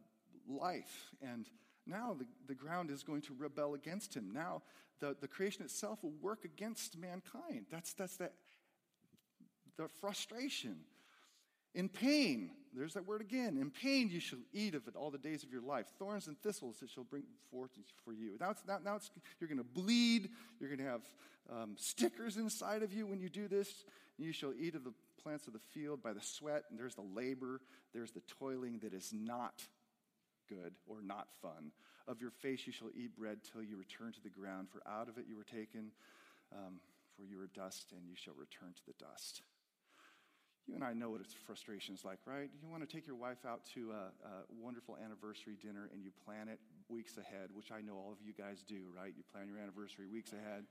life. 0.48 1.14
And 1.22 1.46
now 1.86 2.16
the, 2.18 2.26
the 2.48 2.56
ground 2.56 2.90
is 2.90 3.04
going 3.04 3.22
to 3.24 3.36
rebel 3.38 3.74
against 3.74 4.16
him. 4.16 4.32
Now 4.32 4.62
the, 5.00 5.16
the 5.20 5.28
creation 5.28 5.64
itself 5.64 6.04
will 6.04 6.14
work 6.22 6.46
against 6.46 6.98
mankind. 6.98 7.66
That's, 7.72 7.94
that's 7.94 8.18
that, 8.18 8.34
the 9.78 9.88
frustration. 10.00 10.78
In 11.74 11.90
pain, 11.90 12.52
there's 12.76 12.94
that 12.94 13.08
word 13.08 13.22
again. 13.22 13.58
In 13.58 13.72
pain, 13.72 14.10
you 14.10 14.20
shall 14.20 14.40
eat 14.54 14.76
of 14.76 14.88
it 14.88 14.96
all 14.96 15.10
the 15.10 15.18
days 15.18 15.44
of 15.44 15.52
your 15.52 15.62
life. 15.62 15.86
Thorns 15.98 16.28
and 16.28 16.38
thistles 16.40 16.78
it 16.82 16.90
shall 16.90 17.04
bring 17.04 17.24
forth 17.50 17.72
for 18.04 18.14
you. 18.14 18.38
Now, 18.40 18.52
it's, 18.52 18.62
now, 18.68 18.80
now 18.84 18.96
it's, 18.96 19.10
you're 19.40 19.48
going 19.48 19.58
to 19.58 19.64
bleed. 19.64 20.30
You're 20.60 20.70
going 20.70 20.80
to 20.80 20.92
have 20.92 21.02
um, 21.52 21.76
stickers 21.78 22.38
inside 22.38 22.84
of 22.84 22.94
you 22.94 23.08
when 23.08 23.20
you 23.20 23.30
do 23.30 23.48
this. 23.48 23.86
You 24.18 24.32
shall 24.32 24.54
eat 24.58 24.76
of 24.76 24.84
the 24.84 24.94
plants 25.24 25.48
of 25.48 25.54
the 25.54 25.60
field 25.74 26.04
by 26.04 26.14
the 26.14 26.22
sweat. 26.22 26.64
And 26.70 26.78
there's 26.78 26.96
the 26.96 27.02
labor. 27.02 27.62
There's 27.94 28.12
the 28.12 28.22
toiling 28.40 28.80
that 28.84 28.94
is 28.94 29.14
not 29.14 29.64
good 30.52 30.76
or 30.88 31.02
not 31.02 31.28
fun. 31.42 31.72
Of 32.08 32.20
your 32.20 32.32
face 32.32 32.68
you 32.68 32.74
shall 32.74 32.92
eat 32.94 33.16
bread 33.16 33.40
till 33.48 33.64
you 33.64 33.78
return 33.78 34.12
to 34.12 34.22
the 34.22 34.30
ground. 34.30 34.68
For 34.68 34.84
out 34.90 35.08
of 35.08 35.18
it 35.18 35.26
you 35.28 35.38
were 35.38 35.48
taken. 35.48 35.92
Um, 36.52 36.84
for 37.16 37.24
you 37.24 37.40
are 37.40 37.48
dust, 37.54 37.92
and 37.92 38.08
you 38.08 38.16
shall 38.16 38.34
return 38.36 38.74
to 38.76 38.86
the 38.88 38.98
dust. 39.00 39.42
You 40.68 40.76
and 40.76 40.84
I 40.84 40.94
know 40.94 41.10
what 41.10 41.22
frustration 41.46 41.96
is 41.96 42.06
like, 42.06 42.20
right? 42.26 42.50
You 42.62 42.70
want 42.70 42.88
to 42.88 42.90
take 42.90 43.08
your 43.08 43.16
wife 43.16 43.46
out 43.48 43.66
to 43.74 43.92
a, 43.92 44.04
a, 44.24 44.34
wonderful 44.62 44.96
anniversary 45.04 45.58
dinner 45.60 45.90
and 45.92 46.04
you 46.04 46.12
plan 46.24 46.48
it 46.48 46.60
weeks 46.88 47.18
ahead, 47.18 47.50
which 47.54 47.72
I 47.72 47.82
know 47.82 47.98
all 47.98 48.14
of 48.14 48.22
you 48.24 48.32
guys 48.32 48.62
do, 48.62 48.88
right? 48.96 49.12
You 49.16 49.24
plan 49.34 49.50
your 49.50 49.58
anniversary 49.58 50.06
weeks 50.06 50.34
ahead. 50.34 50.64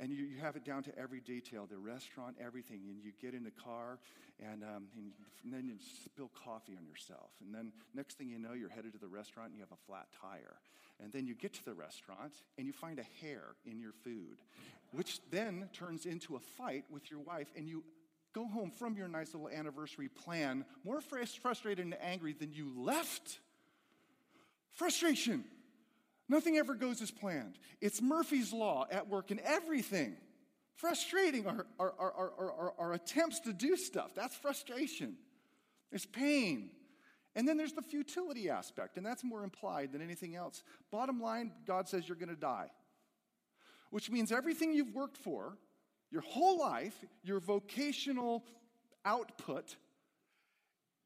And 0.00 0.12
you, 0.12 0.24
you 0.24 0.38
have 0.40 0.54
it 0.54 0.64
down 0.64 0.84
to 0.84 0.96
every 0.96 1.20
detail 1.20 1.66
the 1.68 1.76
restaurant, 1.76 2.36
everything. 2.40 2.80
And 2.88 3.02
you 3.02 3.12
get 3.20 3.34
in 3.34 3.42
the 3.42 3.50
car, 3.50 3.98
and, 4.40 4.62
um, 4.62 4.86
and, 4.96 5.10
and 5.42 5.52
then 5.52 5.66
you 5.66 5.74
spill 6.04 6.30
coffee 6.44 6.76
on 6.78 6.86
yourself. 6.86 7.30
And 7.44 7.54
then 7.54 7.72
next 7.94 8.18
thing 8.18 8.28
you 8.28 8.38
know, 8.38 8.52
you're 8.52 8.68
headed 8.68 8.92
to 8.92 8.98
the 8.98 9.08
restaurant 9.08 9.48
and 9.48 9.56
you 9.56 9.62
have 9.62 9.72
a 9.72 9.86
flat 9.86 10.06
tire. 10.20 10.56
And 11.02 11.12
then 11.12 11.26
you 11.26 11.34
get 11.34 11.52
to 11.54 11.64
the 11.64 11.74
restaurant 11.74 12.32
and 12.56 12.66
you 12.66 12.72
find 12.72 12.98
a 12.98 13.24
hair 13.24 13.42
in 13.66 13.80
your 13.80 13.92
food, 14.04 14.38
which 14.92 15.20
then 15.30 15.68
turns 15.72 16.06
into 16.06 16.36
a 16.36 16.40
fight 16.40 16.84
with 16.90 17.10
your 17.10 17.20
wife, 17.20 17.48
and 17.56 17.68
you 17.68 17.84
go 18.32 18.46
home 18.46 18.70
from 18.70 18.96
your 18.96 19.08
nice 19.08 19.34
little 19.34 19.48
anniversary 19.48 20.08
plan 20.08 20.64
more 20.84 21.00
frustrated 21.00 21.84
and 21.84 21.96
angry 22.00 22.32
than 22.32 22.52
you 22.52 22.72
left. 22.76 23.40
Frustration. 24.72 25.44
Nothing 26.28 26.56
ever 26.58 26.74
goes 26.74 27.00
as 27.00 27.10
planned. 27.10 27.58
It's 27.80 28.02
Murphy's 28.02 28.52
Law 28.52 28.86
at 28.90 29.08
work 29.08 29.30
in 29.30 29.40
everything. 29.44 30.16
Frustrating 30.74 31.46
our, 31.46 31.66
our, 31.78 31.92
our, 31.98 32.74
our, 32.78 32.92
attempts 32.92 33.40
to 33.40 33.52
do 33.52 33.76
stuff. 33.76 34.12
That's 34.14 34.36
frustration. 34.36 35.16
There's 35.90 36.06
pain. 36.06 36.70
And 37.34 37.48
then 37.48 37.56
there's 37.56 37.72
the 37.72 37.82
futility 37.82 38.48
aspect, 38.48 38.96
and 38.96 39.04
that's 39.04 39.24
more 39.24 39.42
implied 39.42 39.92
than 39.92 40.02
anything 40.02 40.36
else. 40.36 40.62
Bottom 40.92 41.20
line, 41.20 41.52
God 41.66 41.88
says 41.88 42.08
you're 42.08 42.16
going 42.16 42.28
to 42.28 42.36
die, 42.36 42.68
which 43.90 44.10
means 44.10 44.30
everything 44.30 44.72
you've 44.72 44.94
worked 44.94 45.16
for 45.16 45.56
your 46.10 46.22
whole 46.22 46.58
life, 46.58 47.04
your 47.22 47.40
vocational 47.40 48.44
output 49.04 49.76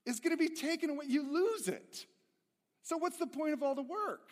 is 0.07 0.21
going 0.21 0.37
to 0.37 0.37
be 0.37 0.49
taken 0.49 0.91
away. 0.91 1.07
You 1.09 1.33
lose 1.33 1.69
it. 1.69 2.07
So, 2.83 2.97
what's 2.97 3.19
the 3.19 3.27
point 3.27 3.53
of 3.53 3.63
all 3.63 3.75
the 3.75 3.83
work? 3.83 4.31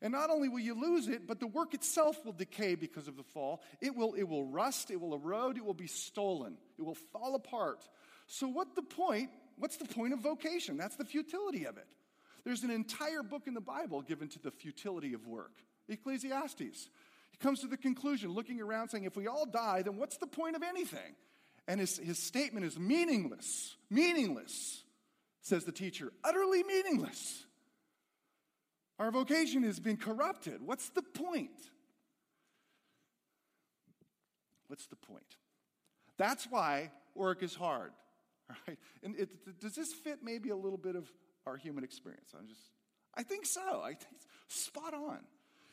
And 0.00 0.12
not 0.12 0.30
only 0.30 0.48
will 0.48 0.60
you 0.60 0.74
lose 0.74 1.08
it, 1.08 1.26
but 1.26 1.40
the 1.40 1.46
work 1.46 1.74
itself 1.74 2.24
will 2.24 2.32
decay 2.32 2.74
because 2.74 3.08
of 3.08 3.16
the 3.16 3.22
fall. 3.22 3.62
It 3.80 3.96
will, 3.96 4.14
it 4.14 4.24
will 4.24 4.44
rust, 4.44 4.90
it 4.90 5.00
will 5.00 5.14
erode, 5.14 5.56
it 5.56 5.64
will 5.64 5.74
be 5.74 5.86
stolen, 5.86 6.56
it 6.78 6.82
will 6.82 6.94
fall 6.94 7.34
apart. 7.34 7.88
So, 8.26 8.46
what 8.46 8.74
the 8.76 8.82
point? 8.82 9.30
What's 9.56 9.76
the 9.76 9.86
point 9.86 10.12
of 10.12 10.20
vocation? 10.20 10.76
That's 10.76 10.96
the 10.96 11.04
futility 11.04 11.64
of 11.64 11.78
it. 11.78 11.86
There's 12.44 12.62
an 12.62 12.70
entire 12.70 13.22
book 13.22 13.42
in 13.46 13.54
the 13.54 13.60
Bible 13.60 14.02
given 14.02 14.28
to 14.28 14.38
the 14.38 14.50
futility 14.50 15.14
of 15.14 15.26
work 15.26 15.52
Ecclesiastes. 15.88 16.88
He 17.30 17.36
comes 17.38 17.60
to 17.60 17.66
the 17.66 17.76
conclusion, 17.76 18.32
looking 18.32 18.60
around, 18.60 18.88
saying, 18.88 19.04
if 19.04 19.16
we 19.16 19.26
all 19.26 19.46
die, 19.46 19.82
then 19.82 19.96
what's 19.96 20.16
the 20.18 20.26
point 20.26 20.56
of 20.56 20.62
anything? 20.62 21.14
And 21.66 21.80
his, 21.80 21.98
his 21.98 22.18
statement 22.18 22.64
is 22.64 22.78
meaningless. 22.78 23.76
Meaningless, 23.90 24.82
says 25.42 25.64
the 25.64 25.72
teacher. 25.72 26.12
Utterly 26.24 26.62
meaningless. 26.62 27.44
Our 28.98 29.10
vocation 29.10 29.62
has 29.62 29.78
been 29.78 29.96
corrupted. 29.96 30.60
What's 30.64 30.88
the 30.90 31.02
point? 31.02 31.50
What's 34.66 34.86
the 34.86 34.96
point? 34.96 35.36
That's 36.16 36.46
why 36.50 36.90
work 37.14 37.42
is 37.42 37.54
hard. 37.54 37.92
Right? 38.66 38.78
And 39.02 39.14
it, 39.14 39.60
does 39.60 39.74
this 39.74 39.92
fit 39.92 40.20
maybe 40.22 40.48
a 40.48 40.56
little 40.56 40.78
bit 40.78 40.96
of 40.96 41.06
our 41.44 41.58
human 41.58 41.84
experience? 41.84 42.30
I'm 42.34 42.48
just, 42.48 42.62
I 43.14 43.22
think 43.22 43.44
so. 43.44 43.82
I 43.82 43.92
think 43.92 44.22
spot 44.48 44.94
on. 44.94 45.18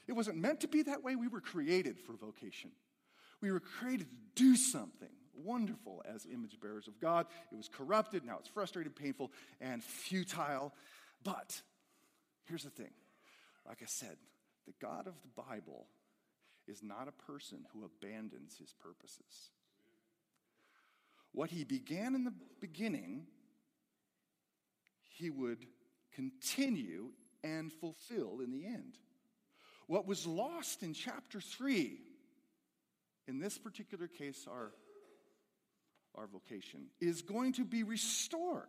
It 0.09 0.11
wasn't 0.11 0.39
meant 0.39 0.59
to 0.59 0.67
be 0.67 0.81
that 0.81 1.01
way. 1.01 1.15
We 1.15 1.29
were 1.29 1.39
created 1.39 1.97
for 1.97 2.17
vocation. 2.17 2.71
We 3.41 3.49
were 3.49 3.61
created 3.61 4.07
to 4.09 4.15
do 4.35 4.57
something 4.57 5.07
wonderful 5.41 6.03
as 6.05 6.25
image 6.25 6.59
bearers 6.59 6.89
of 6.89 6.99
God. 6.99 7.27
It 7.49 7.55
was 7.55 7.69
corrupted. 7.69 8.25
Now 8.25 8.38
it's 8.39 8.49
frustrated, 8.49 8.93
painful, 8.93 9.31
and 9.61 9.81
futile. 9.81 10.73
But 11.23 11.61
here's 12.43 12.63
the 12.63 12.69
thing 12.69 12.91
like 13.67 13.80
I 13.82 13.88
said, 13.88 14.17
the 14.65 14.73
God 14.82 15.08
of 15.08 15.13
the 15.21 15.41
Bible 15.41 15.88
is 16.67 16.82
not 16.82 17.08
a 17.08 17.32
person 17.32 17.65
who 17.73 17.86
abandons 17.86 18.58
his 18.58 18.73
purposes. 18.73 19.51
What 21.32 21.51
he 21.51 21.63
began 21.63 22.15
in 22.15 22.23
the 22.23 22.34
beginning, 22.62 23.28
he 25.10 25.30
would 25.30 25.65
continue 26.13 27.10
and 27.43 27.71
fulfill 27.71 28.39
in 28.41 28.51
the 28.51 28.65
end. 28.65 28.97
What 29.88 30.08
was 30.08 30.25
lost 30.25 30.82
in 30.82 30.93
chapter 30.93 31.39
3, 31.39 31.99
in 33.28 33.39
this 33.39 33.58
particular 33.58 34.08
case, 34.08 34.47
our, 34.49 34.71
our 36.15 36.28
vocation, 36.28 36.88
is 36.99 37.21
going 37.21 37.54
to 37.54 37.65
be 37.65 37.84
restored. 37.84 38.65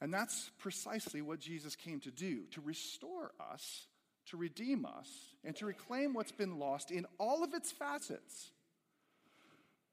And 0.00 0.12
that's 0.12 0.50
precisely 0.58 1.20
what 1.20 1.40
Jesus 1.40 1.76
came 1.76 2.00
to 2.00 2.10
do 2.10 2.44
to 2.52 2.60
restore 2.60 3.32
us, 3.52 3.86
to 4.26 4.36
redeem 4.36 4.86
us, 4.86 5.08
and 5.44 5.54
to 5.56 5.66
reclaim 5.66 6.14
what's 6.14 6.32
been 6.32 6.58
lost 6.58 6.90
in 6.90 7.06
all 7.18 7.44
of 7.44 7.52
its 7.54 7.70
facets. 7.70 8.52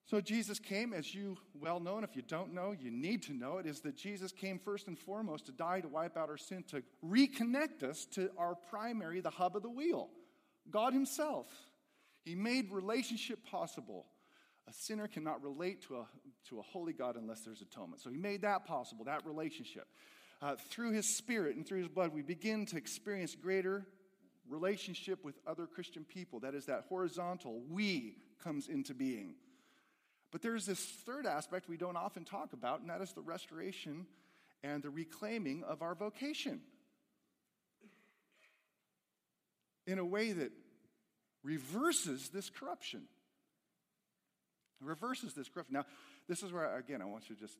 So, 0.05 0.21
Jesus 0.21 0.57
came, 0.57 0.93
as 0.93 1.13
you 1.13 1.37
well 1.59 1.81
know, 1.81 1.95
and 1.95 2.05
if 2.05 2.15
you 2.15 2.21
don't 2.21 2.53
know, 2.53 2.71
you 2.71 2.89
need 2.89 3.23
to 3.23 3.33
know 3.33 3.57
it, 3.57 3.65
is 3.65 3.81
that 3.81 3.97
Jesus 3.97 4.31
came 4.31 4.57
first 4.57 4.87
and 4.87 4.97
foremost 4.97 5.47
to 5.47 5.51
die 5.51 5.81
to 5.81 5.89
wipe 5.89 6.15
out 6.15 6.29
our 6.29 6.37
sin, 6.37 6.63
to 6.69 6.81
reconnect 7.05 7.83
us 7.83 8.05
to 8.13 8.29
our 8.37 8.55
primary, 8.55 9.19
the 9.19 9.29
hub 9.29 9.57
of 9.57 9.63
the 9.63 9.69
wheel, 9.69 10.09
God 10.71 10.93
Himself. 10.93 11.47
He 12.23 12.35
made 12.35 12.71
relationship 12.71 13.45
possible. 13.51 14.05
A 14.67 14.73
sinner 14.73 15.07
cannot 15.07 15.41
relate 15.41 15.81
to 15.83 15.97
a, 15.97 16.05
to 16.49 16.59
a 16.59 16.61
holy 16.61 16.93
God 16.93 17.15
unless 17.15 17.41
there's 17.41 17.61
atonement. 17.61 18.01
So 18.01 18.09
he 18.09 18.17
made 18.17 18.41
that 18.41 18.65
possible, 18.65 19.05
that 19.05 19.25
relationship. 19.25 19.87
Uh, 20.41 20.55
through 20.69 20.91
his 20.91 21.15
spirit 21.17 21.55
and 21.55 21.65
through 21.65 21.79
his 21.79 21.87
blood, 21.87 22.13
we 22.13 22.21
begin 22.21 22.65
to 22.67 22.77
experience 22.77 23.33
greater 23.33 23.87
relationship 24.47 25.23
with 25.23 25.35
other 25.47 25.65
Christian 25.65 26.03
people. 26.03 26.41
That 26.41 26.53
is, 26.53 26.65
that 26.65 26.85
horizontal 26.89 27.61
we 27.69 28.17
comes 28.43 28.67
into 28.67 28.93
being. 28.93 29.35
But 30.31 30.41
there's 30.41 30.65
this 30.65 30.79
third 31.05 31.25
aspect 31.25 31.69
we 31.69 31.77
don't 31.77 31.95
often 31.95 32.25
talk 32.25 32.53
about, 32.53 32.81
and 32.81 32.89
that 32.89 33.01
is 33.01 33.13
the 33.13 33.21
restoration 33.21 34.05
and 34.63 34.83
the 34.83 34.89
reclaiming 34.89 35.63
of 35.63 35.81
our 35.81 35.95
vocation. 35.95 36.61
In 39.85 39.99
a 39.99 40.05
way 40.05 40.33
that 40.33 40.51
reverses 41.43 42.29
this 42.29 42.49
corruption. 42.49 43.03
Reverses 44.81 45.33
this 45.33 45.49
corruption. 45.49 45.73
Now, 45.73 45.85
this 46.27 46.43
is 46.43 46.51
where, 46.51 46.77
again, 46.77 47.01
I 47.01 47.05
want 47.05 47.29
you 47.29 47.35
to 47.35 47.41
just, 47.41 47.57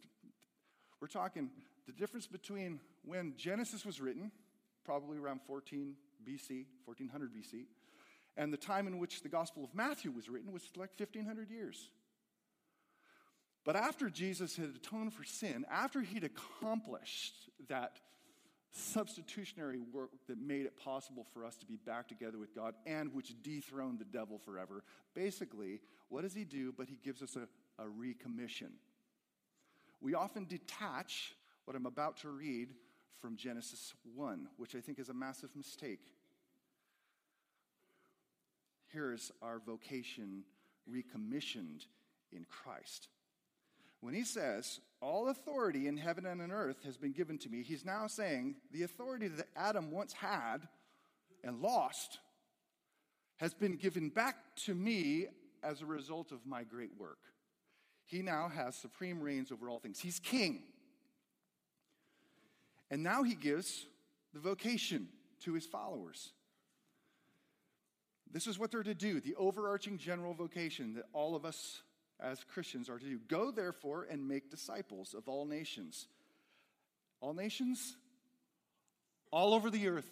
we're 1.01 1.08
talking 1.08 1.49
the 1.86 1.93
difference 1.93 2.27
between 2.27 2.80
when 3.03 3.34
Genesis 3.38 3.86
was 3.86 3.99
written, 3.99 4.32
probably 4.86 5.17
around 5.17 5.41
14 5.47 5.95
BC, 6.27 6.65
1400 6.86 7.32
BC, 7.34 7.65
and 8.36 8.53
the 8.53 8.58
time 8.58 8.88
in 8.88 8.99
which 8.99 9.23
the 9.23 9.30
Gospel 9.30 9.63
of 9.63 9.73
Matthew 9.73 10.12
was 10.12 10.30
written 10.30 10.51
was 10.51 10.63
like 10.75 10.91
1500 10.97 11.49
years. 11.49 11.89
But 13.65 13.75
after 13.75 14.10
Jesus 14.10 14.56
had 14.56 14.69
atoned 14.75 15.13
for 15.13 15.23
sin, 15.23 15.65
after 15.69 16.01
he'd 16.01 16.23
accomplished 16.23 17.34
that 17.67 17.99
substitutionary 18.71 19.80
work 19.80 20.12
that 20.27 20.39
made 20.39 20.65
it 20.65 20.77
possible 20.77 21.25
for 21.34 21.45
us 21.45 21.56
to 21.58 21.65
be 21.65 21.77
back 21.77 22.08
together 22.08 22.38
with 22.38 22.53
God 22.53 22.75
and 22.86 23.13
which 23.13 23.34
dethroned 23.41 23.99
the 23.99 24.06
devil 24.06 24.38
forever. 24.38 24.84
Basically, 25.13 25.80
what 26.10 26.21
does 26.21 26.34
he 26.34 26.43
do? 26.43 26.73
But 26.75 26.88
he 26.88 26.99
gives 27.03 27.21
us 27.21 27.36
a, 27.36 27.47
a 27.82 27.86
recommission. 27.86 28.71
We 30.01 30.13
often 30.13 30.45
detach 30.45 31.36
what 31.65 31.75
I'm 31.75 31.86
about 31.86 32.17
to 32.17 32.30
read 32.30 32.69
from 33.19 33.36
Genesis 33.36 33.93
1, 34.15 34.47
which 34.58 34.75
I 34.75 34.80
think 34.80 34.99
is 34.99 35.10
a 35.10 35.13
massive 35.13 35.49
mistake. 35.56 36.13
Here's 38.91 39.32
our 39.41 39.60
vocation 39.60 40.43
recommissioned 40.86 41.86
in 42.32 42.45
Christ. 42.45 43.10
When 44.01 44.13
he 44.13 44.23
says, 44.23 44.79
All 45.01 45.29
authority 45.29 45.88
in 45.88 45.97
heaven 45.97 46.25
and 46.25 46.41
on 46.41 46.51
earth 46.51 46.83
has 46.86 46.97
been 46.97 47.13
given 47.13 47.38
to 47.39 47.49
me, 47.49 47.63
he's 47.63 47.86
now 47.86 48.07
saying 48.07 48.55
the 48.71 48.83
authority 48.83 49.27
that 49.27 49.47
Adam 49.55 49.91
once 49.91 50.13
had 50.13 50.67
and 51.43 51.62
lost 51.62 52.19
has 53.38 53.53
been 53.53 53.75
given 53.75 54.10
back 54.10 54.36
to 54.65 54.73
me 54.73 55.27
as 55.63 55.81
a 55.81 55.86
result 55.86 56.31
of 56.31 56.45
my 56.45 56.63
great 56.63 56.91
work. 56.97 57.19
He 58.05 58.21
now 58.21 58.49
has 58.49 58.75
supreme 58.75 59.21
reigns 59.21 59.51
over 59.51 59.69
all 59.69 59.79
things. 59.79 59.99
He's 59.99 60.19
king. 60.19 60.63
And 62.89 63.03
now 63.03 63.23
he 63.23 63.36
gives 63.36 63.86
the 64.33 64.39
vocation 64.39 65.10
to 65.43 65.53
his 65.53 65.65
followers. 65.65 66.31
This 68.31 68.47
is 68.47 68.57
what 68.57 68.71
they're 68.71 68.83
to 68.83 68.93
do, 68.93 69.19
the 69.19 69.36
overarching 69.36 69.97
general 69.97 70.33
vocation 70.33 70.95
that 70.95 71.05
all 71.13 71.36
of 71.36 71.45
us 71.45 71.81
as 72.19 72.43
Christians 72.43 72.89
are 72.89 72.97
to 72.97 73.06
do. 73.06 73.19
Go, 73.27 73.51
therefore, 73.51 74.08
and 74.10 74.27
make 74.27 74.49
disciples 74.49 75.13
of 75.13 75.27
all 75.27 75.45
nations. 75.45 76.08
All 77.21 77.34
nations? 77.34 77.95
All 79.32 79.53
over 79.53 79.69
the 79.69 79.88
earth. 79.88 80.10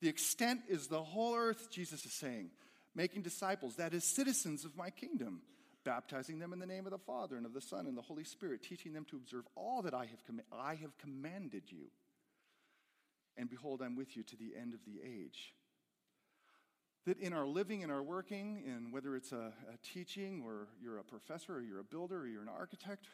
The 0.00 0.08
extent 0.08 0.60
is 0.68 0.86
the 0.86 1.02
whole 1.02 1.34
earth, 1.34 1.70
Jesus 1.70 2.04
is 2.04 2.12
saying. 2.12 2.50
Making 2.94 3.22
disciples, 3.22 3.76
that 3.76 3.94
is, 3.94 4.04
citizens 4.04 4.64
of 4.64 4.76
my 4.76 4.90
kingdom, 4.90 5.42
baptizing 5.84 6.38
them 6.38 6.52
in 6.52 6.58
the 6.58 6.66
name 6.66 6.86
of 6.86 6.92
the 6.92 6.98
Father 6.98 7.36
and 7.36 7.46
of 7.46 7.52
the 7.52 7.60
Son 7.60 7.86
and 7.86 7.96
the 7.96 8.02
Holy 8.02 8.24
Spirit, 8.24 8.62
teaching 8.62 8.92
them 8.92 9.04
to 9.10 9.16
observe 9.16 9.44
all 9.54 9.82
that 9.82 9.94
I 9.94 10.06
have, 10.06 10.24
com- 10.26 10.40
I 10.52 10.74
have 10.76 10.96
commanded 10.98 11.64
you. 11.66 11.90
And 13.36 13.48
behold, 13.48 13.82
I'm 13.82 13.96
with 13.96 14.16
you 14.16 14.22
to 14.24 14.36
the 14.36 14.52
end 14.58 14.74
of 14.74 14.80
the 14.84 15.00
age 15.04 15.52
that 17.06 17.18
in 17.18 17.32
our 17.32 17.46
living 17.46 17.82
and 17.82 17.90
our 17.90 18.02
working, 18.02 18.62
in 18.66 18.90
whether 18.92 19.16
it's 19.16 19.32
a, 19.32 19.52
a, 19.72 19.76
teaching 19.82 20.42
or 20.44 20.68
you're 20.82 20.98
a 20.98 21.04
professor 21.04 21.56
or 21.56 21.60
you're 21.62 21.80
a 21.80 21.84
builder 21.84 22.20
or 22.20 22.26
you're 22.26 22.42
an 22.42 22.48
architect, 22.48 23.06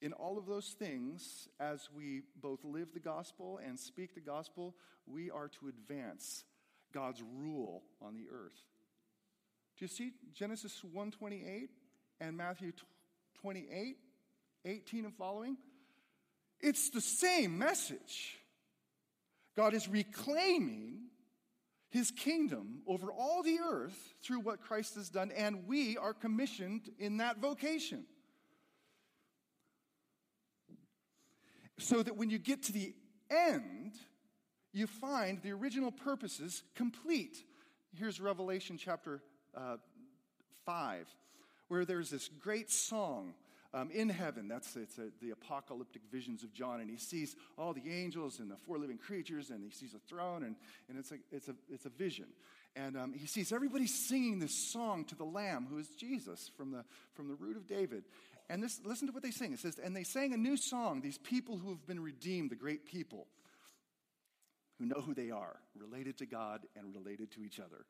in 0.00 0.12
all 0.12 0.38
of 0.38 0.46
those 0.46 0.74
things, 0.78 1.48
as 1.60 1.88
we 1.94 2.22
both 2.40 2.64
live 2.64 2.88
the 2.92 3.00
gospel 3.00 3.60
and 3.64 3.78
speak 3.78 4.14
the 4.14 4.20
gospel, 4.20 4.74
we 5.06 5.30
are 5.30 5.48
to 5.48 5.68
advance 5.68 6.44
God's 6.92 7.22
rule 7.22 7.82
on 8.00 8.14
the 8.14 8.26
earth. 8.30 8.58
Do 9.76 9.84
you 9.84 9.88
see 9.88 10.12
Genesis 10.32 10.82
128 10.84 11.70
and 12.20 12.36
Matthew 12.36 12.72
28, 13.40 13.96
18 14.64 15.04
and 15.04 15.14
following? 15.14 15.56
It's 16.60 16.90
the 16.90 17.00
same 17.00 17.58
message. 17.58 18.38
God 19.56 19.74
is 19.74 19.88
reclaiming 19.88 21.03
his 21.94 22.10
kingdom 22.10 22.80
over 22.88 23.12
all 23.12 23.44
the 23.44 23.60
earth 23.64 24.14
through 24.20 24.40
what 24.40 24.60
Christ 24.60 24.96
has 24.96 25.08
done, 25.08 25.30
and 25.30 25.64
we 25.64 25.96
are 25.96 26.12
commissioned 26.12 26.90
in 26.98 27.18
that 27.18 27.38
vocation. 27.38 28.04
So 31.78 32.02
that 32.02 32.16
when 32.16 32.30
you 32.30 32.38
get 32.40 32.64
to 32.64 32.72
the 32.72 32.92
end, 33.30 33.92
you 34.72 34.88
find 34.88 35.40
the 35.40 35.52
original 35.52 35.92
purposes 35.92 36.64
complete. 36.74 37.36
Here's 37.96 38.20
Revelation 38.20 38.76
chapter 38.76 39.22
uh, 39.56 39.76
5, 40.66 41.06
where 41.68 41.84
there's 41.84 42.10
this 42.10 42.28
great 42.40 42.72
song 42.72 43.34
um, 43.74 43.90
in 43.90 44.08
heaven. 44.08 44.46
That's 44.48 44.76
it's 44.76 44.98
a, 44.98 45.08
the 45.20 45.30
apocalyptic 45.30 46.02
visions 46.10 46.44
of 46.44 46.54
John, 46.54 46.80
and 46.80 46.88
he 46.88 46.96
sees 46.96 47.34
all 47.58 47.74
the 47.74 47.90
angels 47.90 48.38
and 48.38 48.50
the 48.50 48.56
four 48.56 48.78
living 48.78 48.98
creatures, 48.98 49.50
and 49.50 49.62
he 49.62 49.70
sees 49.70 49.94
a 49.94 49.98
throne, 50.08 50.44
and, 50.44 50.54
and 50.88 50.96
it's, 50.96 51.10
a, 51.10 51.16
it's, 51.32 51.48
a, 51.48 51.54
it's 51.68 51.84
a 51.84 51.90
vision. 51.90 52.26
And 52.76 52.96
um, 52.96 53.12
he 53.12 53.26
sees 53.26 53.52
everybody 53.52 53.86
singing 53.86 54.38
this 54.38 54.72
song 54.72 55.04
to 55.06 55.14
the 55.16 55.24
Lamb, 55.24 55.66
who 55.68 55.78
is 55.78 55.88
Jesus 55.88 56.50
from 56.56 56.70
the, 56.70 56.84
from 57.14 57.28
the 57.28 57.34
root 57.34 57.56
of 57.56 57.66
David. 57.66 58.04
And 58.48 58.62
this, 58.62 58.80
listen 58.84 59.08
to 59.08 59.12
what 59.12 59.22
they 59.22 59.30
sing. 59.30 59.52
It 59.52 59.58
says, 59.58 59.78
And 59.82 59.94
they 59.94 60.04
sang 60.04 60.32
a 60.32 60.36
new 60.36 60.56
song, 60.56 61.00
these 61.00 61.18
people 61.18 61.58
who 61.58 61.70
have 61.70 61.86
been 61.86 62.00
redeemed, 62.00 62.50
the 62.50 62.56
great 62.56 62.86
people, 62.86 63.26
who 64.78 64.86
know 64.86 65.00
who 65.00 65.14
they 65.14 65.30
are, 65.30 65.56
related 65.76 66.18
to 66.18 66.26
God 66.26 66.62
and 66.76 66.94
related 66.94 67.30
to 67.32 67.44
each 67.44 67.58
other. 67.58 67.86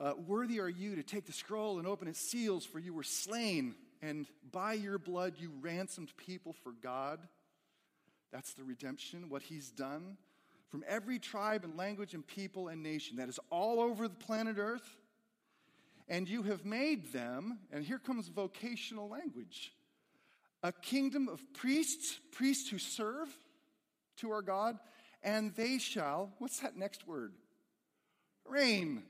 Uh, 0.00 0.12
worthy 0.26 0.60
are 0.60 0.68
you 0.68 0.94
to 0.94 1.02
take 1.02 1.26
the 1.26 1.32
scroll 1.32 1.78
and 1.78 1.88
open 1.88 2.06
its 2.08 2.20
seals, 2.20 2.64
for 2.64 2.78
you 2.78 2.94
were 2.94 3.02
slain 3.02 3.74
and 4.02 4.26
by 4.52 4.74
your 4.74 4.98
blood 4.98 5.34
you 5.38 5.52
ransomed 5.60 6.12
people 6.16 6.52
for 6.52 6.72
God. 6.72 7.20
That's 8.32 8.54
the 8.54 8.64
redemption, 8.64 9.28
what 9.28 9.42
he's 9.42 9.70
done. 9.70 10.16
From 10.68 10.84
every 10.86 11.18
tribe 11.18 11.64
and 11.64 11.76
language 11.76 12.12
and 12.14 12.26
people 12.26 12.68
and 12.68 12.82
nation 12.82 13.16
that 13.16 13.28
is 13.28 13.40
all 13.50 13.80
over 13.80 14.06
the 14.06 14.14
planet 14.14 14.56
Earth. 14.58 14.96
And 16.08 16.28
you 16.28 16.42
have 16.44 16.64
made 16.64 17.12
them, 17.12 17.58
and 17.70 17.84
here 17.84 17.98
comes 17.98 18.28
vocational 18.28 19.08
language 19.08 19.72
a 20.62 20.72
kingdom 20.72 21.28
of 21.28 21.40
priests, 21.54 22.18
priests 22.32 22.68
who 22.68 22.78
serve 22.78 23.28
to 24.16 24.30
our 24.32 24.42
God, 24.42 24.76
and 25.22 25.54
they 25.54 25.78
shall, 25.78 26.32
what's 26.38 26.58
that 26.60 26.76
next 26.76 27.06
word? 27.06 27.32
Reign. 28.44 29.04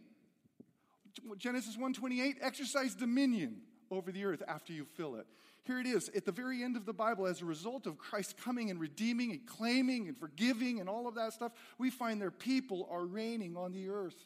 Genesis 1.39 1.77
1:28 1.77 2.37
exercise 2.43 2.95
dominion 2.95 3.63
over 3.91 4.13
the 4.13 4.25
earth 4.25 4.43
after 4.47 4.73
you 4.73 4.85
fill 4.85 5.17
it. 5.17 5.27
Here 5.65 5.81
it 5.81 5.87
is 5.87 6.09
at 6.17 6.25
the 6.25 6.33
very 6.33 6.63
end 6.63 6.77
of 6.77 6.87
the 6.87 6.93
Bible, 6.93 7.27
as 7.27 7.43
a 7.43 7.45
result 7.45 7.87
of 7.87 7.99
Christ 7.99 8.37
coming 8.43 8.71
and 8.71 8.81
redeeming 8.81 9.33
and 9.33 9.47
claiming 9.47 10.09
and 10.09 10.17
forgiving 10.17 10.81
and 10.81 10.89
all 10.89 11.07
of 11.07 11.15
that 11.17 11.35
stuff, 11.35 11.53
we 11.77 11.91
find 11.91 12.21
their 12.21 12.31
people 12.31 12.89
are 12.91 13.05
reigning 13.05 13.57
on 13.57 13.73
the 13.73 13.91
earth. 13.91 14.17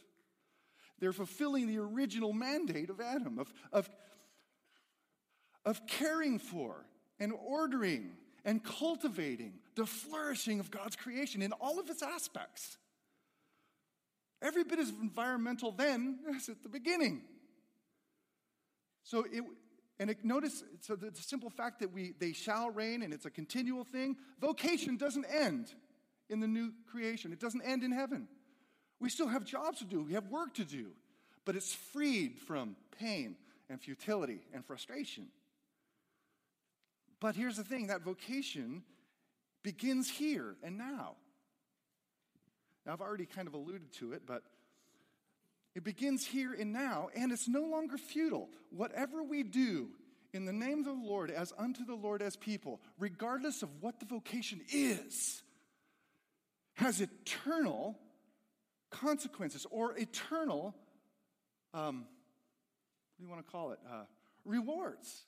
They're 1.01 1.12
fulfilling 1.12 1.66
the 1.66 1.79
original 1.79 2.33
mandate 2.33 2.90
of 2.90 3.01
Adam, 3.01 3.40
of, 3.40 3.53
of, 3.72 3.90
of 5.64 5.85
caring 5.87 6.38
for 6.38 6.87
and 7.18 7.33
ordering 7.44 8.12
and 8.44 8.62
cultivating 8.62 9.55
the 9.75 9.87
flourishing 9.87 10.61
of 10.61 10.70
God's 10.70 10.94
creation 10.94 11.42
in 11.42 11.53
all 11.53 11.81
of 11.81 11.90
its 11.90 12.03
aspects. 12.03 12.79
Every 14.40 14.64
bit 14.64 14.79
as 14.79 14.90
environmental 14.90 15.72
then 15.72 16.18
as 16.37 16.48
at 16.48 16.62
the 16.62 16.68
beginning. 16.68 17.22
So 19.05 19.25
it, 19.31 19.43
And 19.99 20.11
it, 20.11 20.25
notice, 20.25 20.65
so 20.81 20.97
the 20.97 21.12
simple 21.15 21.51
fact 21.51 21.79
that 21.81 21.93
we, 21.93 22.15
they 22.19 22.33
shall 22.33 22.71
reign 22.71 23.03
and 23.03 23.12
it's 23.12 23.27
a 23.27 23.31
continual 23.31 23.85
thing, 23.85 24.17
vocation 24.41 24.97
doesn't 24.97 25.27
end 25.27 25.75
in 26.29 26.41
the 26.41 26.49
new 26.49 26.73
creation. 26.91 27.33
It 27.33 27.38
doesn't 27.38 27.62
end 27.62 27.85
in 27.85 27.93
heaven. 27.93 28.27
We 29.01 29.11
still 29.11 29.29
have 29.29 29.45
jobs 29.45 29.79
to 29.79 29.85
do, 29.85 30.03
we 30.03 30.15
have 30.15 30.29
work 30.29 30.55
to 30.55 30.65
do, 30.65 30.93
but 31.45 31.57
it's 31.57 31.73
freed 31.73 32.38
from 32.38 32.77
pain 32.99 33.37
and 33.69 33.81
futility 33.81 34.41
and 34.55 34.65
frustration. 34.65 35.29
But 37.21 37.37
here's 37.37 37.57
the 37.57 37.65
thing 37.65 37.88
that 37.88 38.03
vocation 38.03 38.83
begins 39.62 40.11
here 40.11 40.57
and 40.62 40.77
now. 40.79 41.17
Now, 42.85 42.95
I've 42.95 43.01
already 43.01 43.27
kind 43.27 43.47
of 43.47 43.55
alluded 43.55 43.93
to 44.01 44.12
it, 44.12 44.23
but 44.27 44.43
it 45.74 45.85
begins 45.85 46.26
here 46.26 46.52
and 46.52 46.72
now, 46.72 47.08
and 47.14 47.32
it's 47.32 47.48
no 47.48 47.62
longer 47.62 47.96
futile. 47.96 48.48
Whatever 48.70 49.22
we 49.22 49.42
do 49.42 49.88
in 50.32 50.44
the 50.44 50.52
name 50.52 50.80
of 50.80 50.85
the 50.85 50.92
Lord, 50.92 51.30
as 51.30 51.52
unto 51.58 51.85
the 51.85 51.94
Lord 51.94 52.22
as 52.22 52.37
people, 52.37 52.80
regardless 52.98 53.62
of 53.62 53.70
what 53.80 53.98
the 53.98 54.06
vocation 54.06 54.61
is, 54.72 55.42
has 56.74 57.00
eternal 57.00 57.98
consequences 58.90 59.66
or 59.70 59.96
eternal, 59.96 60.74
um, 61.74 62.00
what 62.00 63.18
do 63.18 63.24
you 63.24 63.30
want 63.30 63.44
to 63.44 63.50
call 63.50 63.72
it? 63.72 63.78
Uh, 63.90 64.04
rewards. 64.44 65.22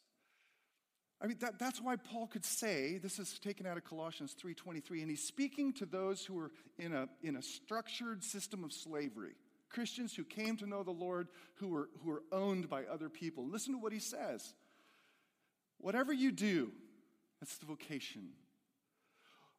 I 1.21 1.27
mean, 1.27 1.39
that, 1.41 1.59
that's 1.59 1.81
why 1.81 1.97
Paul 1.97 2.27
could 2.27 2.45
say, 2.45 2.99
this 2.99 3.19
is 3.19 3.39
taken 3.39 3.67
out 3.67 3.79
of 3.79 3.85
Colossians 3.85 4.37
3.23, 4.43 5.01
and 5.01 5.09
he's 5.09 5.23
speaking 5.23 5.73
to 5.75 5.87
those 5.87 6.25
who 6.25 6.39
are 6.39 6.51
in 6.79 6.93
a, 6.93 7.09
in 7.23 7.37
a 7.37 7.43
structured 7.43 8.23
system 8.23 8.63
of 8.63 8.73
slavery. 8.73 9.35
Christians 9.75 10.15
who 10.15 10.25
came 10.25 10.57
to 10.59 10.67
know 10.67 10.83
the 10.83 10.91
Lord, 10.91 11.29
who 11.57 11.69
were, 11.69 11.89
who 12.03 12.11
were 12.11 12.23
owned 12.33 12.71
by 12.71 12.85
other 12.85 13.09
people. 13.09 13.47
Listen 13.47 13.75
to 13.75 13.79
what 13.79 13.93
he 13.93 13.99
says. 13.99 14.55
Whatever 15.79 16.13
you 16.13 16.33
do, 16.33 16.71
that's 17.41 17.57
the 17.57 17.67
vocation. 17.67 18.31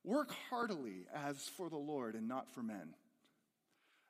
Work 0.03 0.31
heartily 0.49 1.05
as 1.13 1.49
for 1.57 1.69
the 1.69 1.77
Lord 1.77 2.15
and 2.15 2.27
not 2.27 2.53
for 2.53 2.63
men 2.63 2.93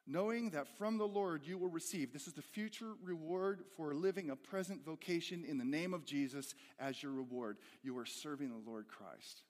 knowing 0.08 0.52
that 0.52 0.68
from 0.78 0.98
the 0.98 1.08
Lord 1.08 1.46
you 1.46 1.58
will 1.58 1.70
receive. 1.70 2.13
This 2.13 2.28
is 2.28 2.34
the 2.34 2.41
future 2.41 2.94
reward 3.04 3.63
for 3.76 3.94
living 3.94 4.30
a 4.30 4.36
present 4.36 4.86
vocation 4.86 5.44
in 5.48 5.58
the 5.58 5.65
name 5.65 5.94
of 5.94 6.06
Jesus 6.06 6.54
as 6.80 7.02
your 7.02 7.12
reward. 7.12 7.58
You 7.82 7.98
are 7.98 8.06
serving 8.06 8.50
the 8.50 8.70
Lord 8.70 8.88
Christ. 8.88 9.41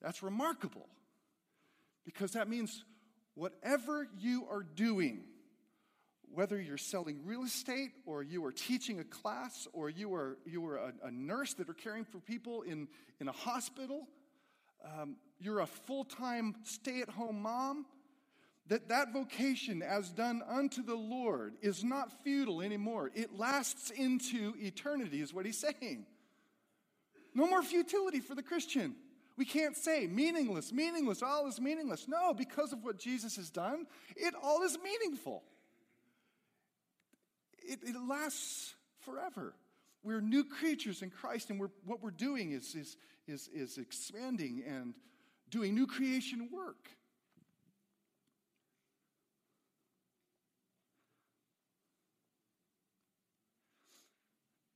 That's 0.00 0.22
remarkable 0.22 0.86
because 2.04 2.32
that 2.32 2.48
means 2.48 2.84
whatever 3.34 4.08
you 4.18 4.46
are 4.50 4.62
doing, 4.62 5.24
whether 6.32 6.60
you're 6.60 6.76
selling 6.76 7.20
real 7.24 7.44
estate 7.44 7.90
or 8.06 8.22
you 8.22 8.44
are 8.44 8.52
teaching 8.52 9.00
a 9.00 9.04
class 9.04 9.68
or 9.72 9.88
you 9.88 10.14
are, 10.14 10.38
you 10.44 10.66
are 10.66 10.76
a, 10.76 10.92
a 11.04 11.10
nurse 11.10 11.54
that 11.54 11.68
are 11.68 11.74
caring 11.74 12.04
for 12.04 12.18
people 12.18 12.62
in, 12.62 12.88
in 13.20 13.28
a 13.28 13.32
hospital, 13.32 14.08
um, 14.84 15.16
you're 15.38 15.60
a 15.60 15.66
full 15.66 16.04
time 16.04 16.54
stay 16.64 17.00
at 17.00 17.08
home 17.08 17.42
mom, 17.42 17.86
that 18.68 18.88
that 18.88 19.12
vocation 19.12 19.82
as 19.82 20.10
done 20.10 20.42
unto 20.48 20.82
the 20.82 20.94
Lord 20.94 21.54
is 21.60 21.84
not 21.84 22.24
futile 22.24 22.62
anymore. 22.62 23.10
It 23.14 23.36
lasts 23.36 23.90
into 23.90 24.54
eternity, 24.58 25.20
is 25.20 25.34
what 25.34 25.44
he's 25.44 25.58
saying. 25.58 26.06
No 27.34 27.46
more 27.46 27.62
futility 27.62 28.20
for 28.20 28.34
the 28.34 28.42
Christian. 28.42 28.94
We 29.36 29.44
can't 29.44 29.76
say 29.76 30.06
meaningless, 30.06 30.72
meaningless, 30.72 31.22
all 31.22 31.48
is 31.48 31.60
meaningless. 31.60 32.06
No, 32.06 32.32
because 32.32 32.72
of 32.72 32.84
what 32.84 32.98
Jesus 32.98 33.36
has 33.36 33.50
done, 33.50 33.86
it 34.16 34.34
all 34.40 34.62
is 34.62 34.78
meaningful. 34.82 35.42
It, 37.58 37.80
it 37.82 37.96
lasts 38.08 38.74
forever. 39.00 39.54
We're 40.04 40.20
new 40.20 40.44
creatures 40.44 41.02
in 41.02 41.10
Christ, 41.10 41.50
and 41.50 41.58
we're, 41.58 41.70
what 41.84 42.02
we're 42.02 42.10
doing 42.10 42.52
is, 42.52 42.74
is, 42.74 42.96
is, 43.26 43.48
is 43.52 43.78
expanding 43.78 44.62
and 44.66 44.94
doing 45.50 45.74
new 45.74 45.86
creation 45.86 46.48
work. 46.52 46.88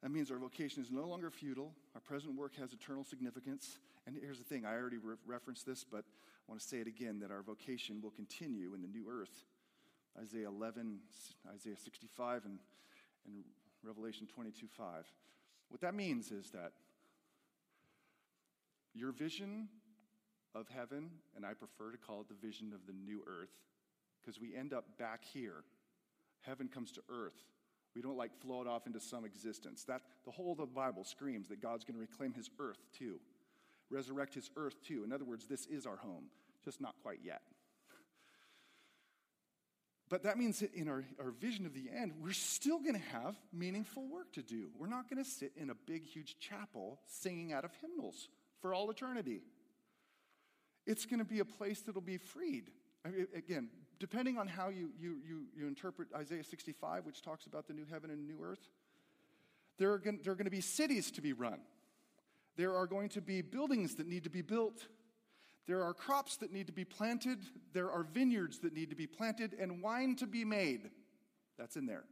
That 0.09 0.15
means 0.15 0.31
our 0.31 0.39
vocation 0.39 0.83
is 0.83 0.91
no 0.91 1.07
longer 1.07 1.31
futile. 1.31 1.71
Our 1.95 2.01
present 2.01 2.35
work 2.35 2.57
has 2.57 2.73
eternal 2.73 3.05
significance. 3.05 3.79
And 4.07 4.17
here's 4.19 4.39
the 4.39 4.45
thing 4.45 4.65
I 4.65 4.73
already 4.73 4.97
re- 4.97 5.17
referenced 5.27 5.67
this, 5.67 5.85
but 5.85 5.99
I 5.99 6.51
want 6.51 6.63
to 6.63 6.67
say 6.67 6.79
it 6.79 6.87
again 6.87 7.19
that 7.21 7.31
our 7.31 7.43
vocation 7.43 8.01
will 8.01 8.13
continue 8.13 8.73
in 8.73 8.81
the 8.81 8.89
new 8.89 9.05
earth. 9.07 9.45
Isaiah 10.19 10.49
11, 10.49 11.01
Isaiah 11.55 11.77
65, 11.77 12.47
and, 12.47 12.59
and 13.27 13.45
Revelation 13.83 14.27
22 14.27 14.67
5. 14.67 15.05
What 15.69 15.83
that 15.83 15.95
means 15.95 16.31
is 16.31 16.49
that 16.53 16.73
your 18.95 19.13
vision 19.13 19.69
of 20.55 20.69
heaven, 20.75 21.11
and 21.37 21.45
I 21.45 21.53
prefer 21.53 21.91
to 21.91 21.99
call 21.99 22.23
it 22.23 22.29
the 22.31 22.47
vision 22.47 22.73
of 22.73 22.87
the 22.87 22.95
new 22.95 23.23
earth, 23.27 23.53
because 24.23 24.41
we 24.41 24.57
end 24.57 24.73
up 24.73 24.87
back 24.97 25.23
here. 25.23 25.65
Heaven 26.41 26.69
comes 26.69 26.93
to 26.93 27.03
earth. 27.11 27.45
We 27.99 28.03
don't 28.03 28.17
like 28.17 28.31
float 28.41 28.69
off 28.69 28.87
into 28.87 29.01
some 29.01 29.25
existence. 29.25 29.83
That 29.83 30.03
the 30.25 30.31
whole 30.31 30.53
of 30.53 30.59
the 30.59 30.67
Bible 30.67 31.03
screams 31.03 31.49
that 31.49 31.61
God's 31.61 31.83
going 31.83 31.97
to 31.97 32.01
reclaim 32.01 32.33
his 32.33 32.49
earth 32.61 32.79
too. 32.97 33.19
Resurrect 33.91 34.35
his 34.35 34.51
earth 34.57 34.77
too. 34.87 35.03
In 35.03 35.13
other 35.13 35.25
words, 35.25 35.49
this 35.49 35.67
is 35.67 35.85
our 35.85 35.97
home, 35.97 36.27
just 36.65 36.81
not 36.81 36.95
quite 37.03 37.19
yet. 37.25 37.43
But 40.09 40.23
that 40.23 40.39
means 40.39 40.61
that 40.61 40.73
in 40.75 40.89
our, 40.89 41.03
our 41.19 41.33
vision 41.33 41.67
of 41.67 41.75
the 41.75 41.91
end, 41.93 42.13
we're 42.23 42.35
still 42.35 42.79
going 42.79 42.95
to 42.95 43.19
have 43.19 43.35
meaningful 43.53 44.07
work 44.07 44.33
to 44.35 44.43
do. 44.43 44.69
We're 44.79 44.87
not 44.87 45.11
going 45.11 45.23
to 45.23 45.29
sit 45.29 45.51
in 45.57 45.71
a 45.71 45.75
big, 45.75 46.05
huge 46.05 46.39
chapel 46.39 47.01
singing 47.09 47.53
out 47.53 47.65
of 47.65 47.73
hymnals 47.83 48.29
for 48.61 48.75
all 48.75 48.89
eternity. 48.91 49.41
It's 50.87 51.05
going 51.05 51.19
to 51.19 51.25
be 51.25 51.41
a 51.41 51.45
place 51.45 51.81
that'll 51.81 52.01
be 52.01 52.17
freed. 52.17 52.71
I 53.05 53.09
mean, 53.09 53.27
again, 53.35 53.71
depending 53.99 54.39
on 54.39 54.47
how 54.47 54.69
you, 54.69 54.91
you, 54.99 55.17
you, 55.27 55.43
you 55.57 55.67
interpret 55.67 56.09
Isaiah 56.15 56.45
65, 56.45 57.07
which 57.07 57.23
talks 57.23 57.47
about 57.47 57.67
the 57.67 57.75
new 57.75 57.85
heaven 57.91 58.11
and 58.11 58.27
new 58.27 58.39
earth, 58.43 58.69
there 59.79 59.93
are, 59.93 59.99
going, 59.99 60.21
there 60.23 60.33
are 60.33 60.37
going 60.37 60.45
to 60.45 60.51
be 60.51 60.61
cities 60.61 61.11
to 61.13 61.21
be 61.21 61.33
run. 61.33 61.61
There 62.57 62.75
are 62.75 62.87
going 62.87 63.09
to 63.11 63.21
be 63.21 63.43
buildings 63.43 63.95
that 63.97 64.09
need 64.09 64.25
to 64.25 64.31
be 64.31 64.43
built. 64.43 64.87
There 65.67 65.83
are 65.85 65.95
crops 65.95 66.37
that 66.39 66.53
need 66.53 66.67
to 66.67 66.73
be 66.73 66.85
planted. 66.85 67.39
There 67.73 67.91
are 67.91 68.03
vineyards 68.03 68.59
that 68.61 68.73
need 68.73 68.91
to 68.91 68.97
be 68.97 69.07
planted 69.07 69.55
and 69.55 69.83
wine 69.83 70.17
to 70.17 70.27
be 70.27 70.45
made. 70.45 70.91
That's 71.57 71.77
in 71.77 71.87
there. 71.87 72.05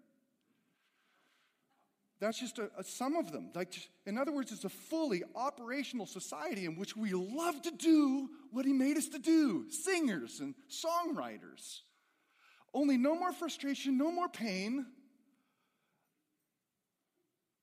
That's 2.19 2.39
just 2.39 2.59
a, 2.59 2.71
a, 2.79 2.85
some 2.85 3.17
of 3.17 3.31
them. 3.31 3.51
Like, 3.55 3.75
in 4.07 4.17
other 4.17 4.33
words, 4.33 4.51
it's 4.51 4.65
a 4.65 4.71
fully 4.71 5.23
operational 5.35 6.07
society 6.07 6.65
in 6.65 6.77
which 6.77 6.97
we 6.97 7.13
love 7.13 7.61
to 7.63 7.71
do 7.71 8.31
what 8.51 8.65
He 8.65 8.73
made 8.73 8.97
us 8.97 9.09
to 9.09 9.19
do 9.19 9.67
singers 9.71 10.41
and 10.41 10.55
songwriters. 10.71 11.81
Only 12.73 12.97
no 12.97 13.15
more 13.15 13.33
frustration, 13.33 13.99
no 13.99 14.11
more 14.11 14.29
pain, 14.29 14.87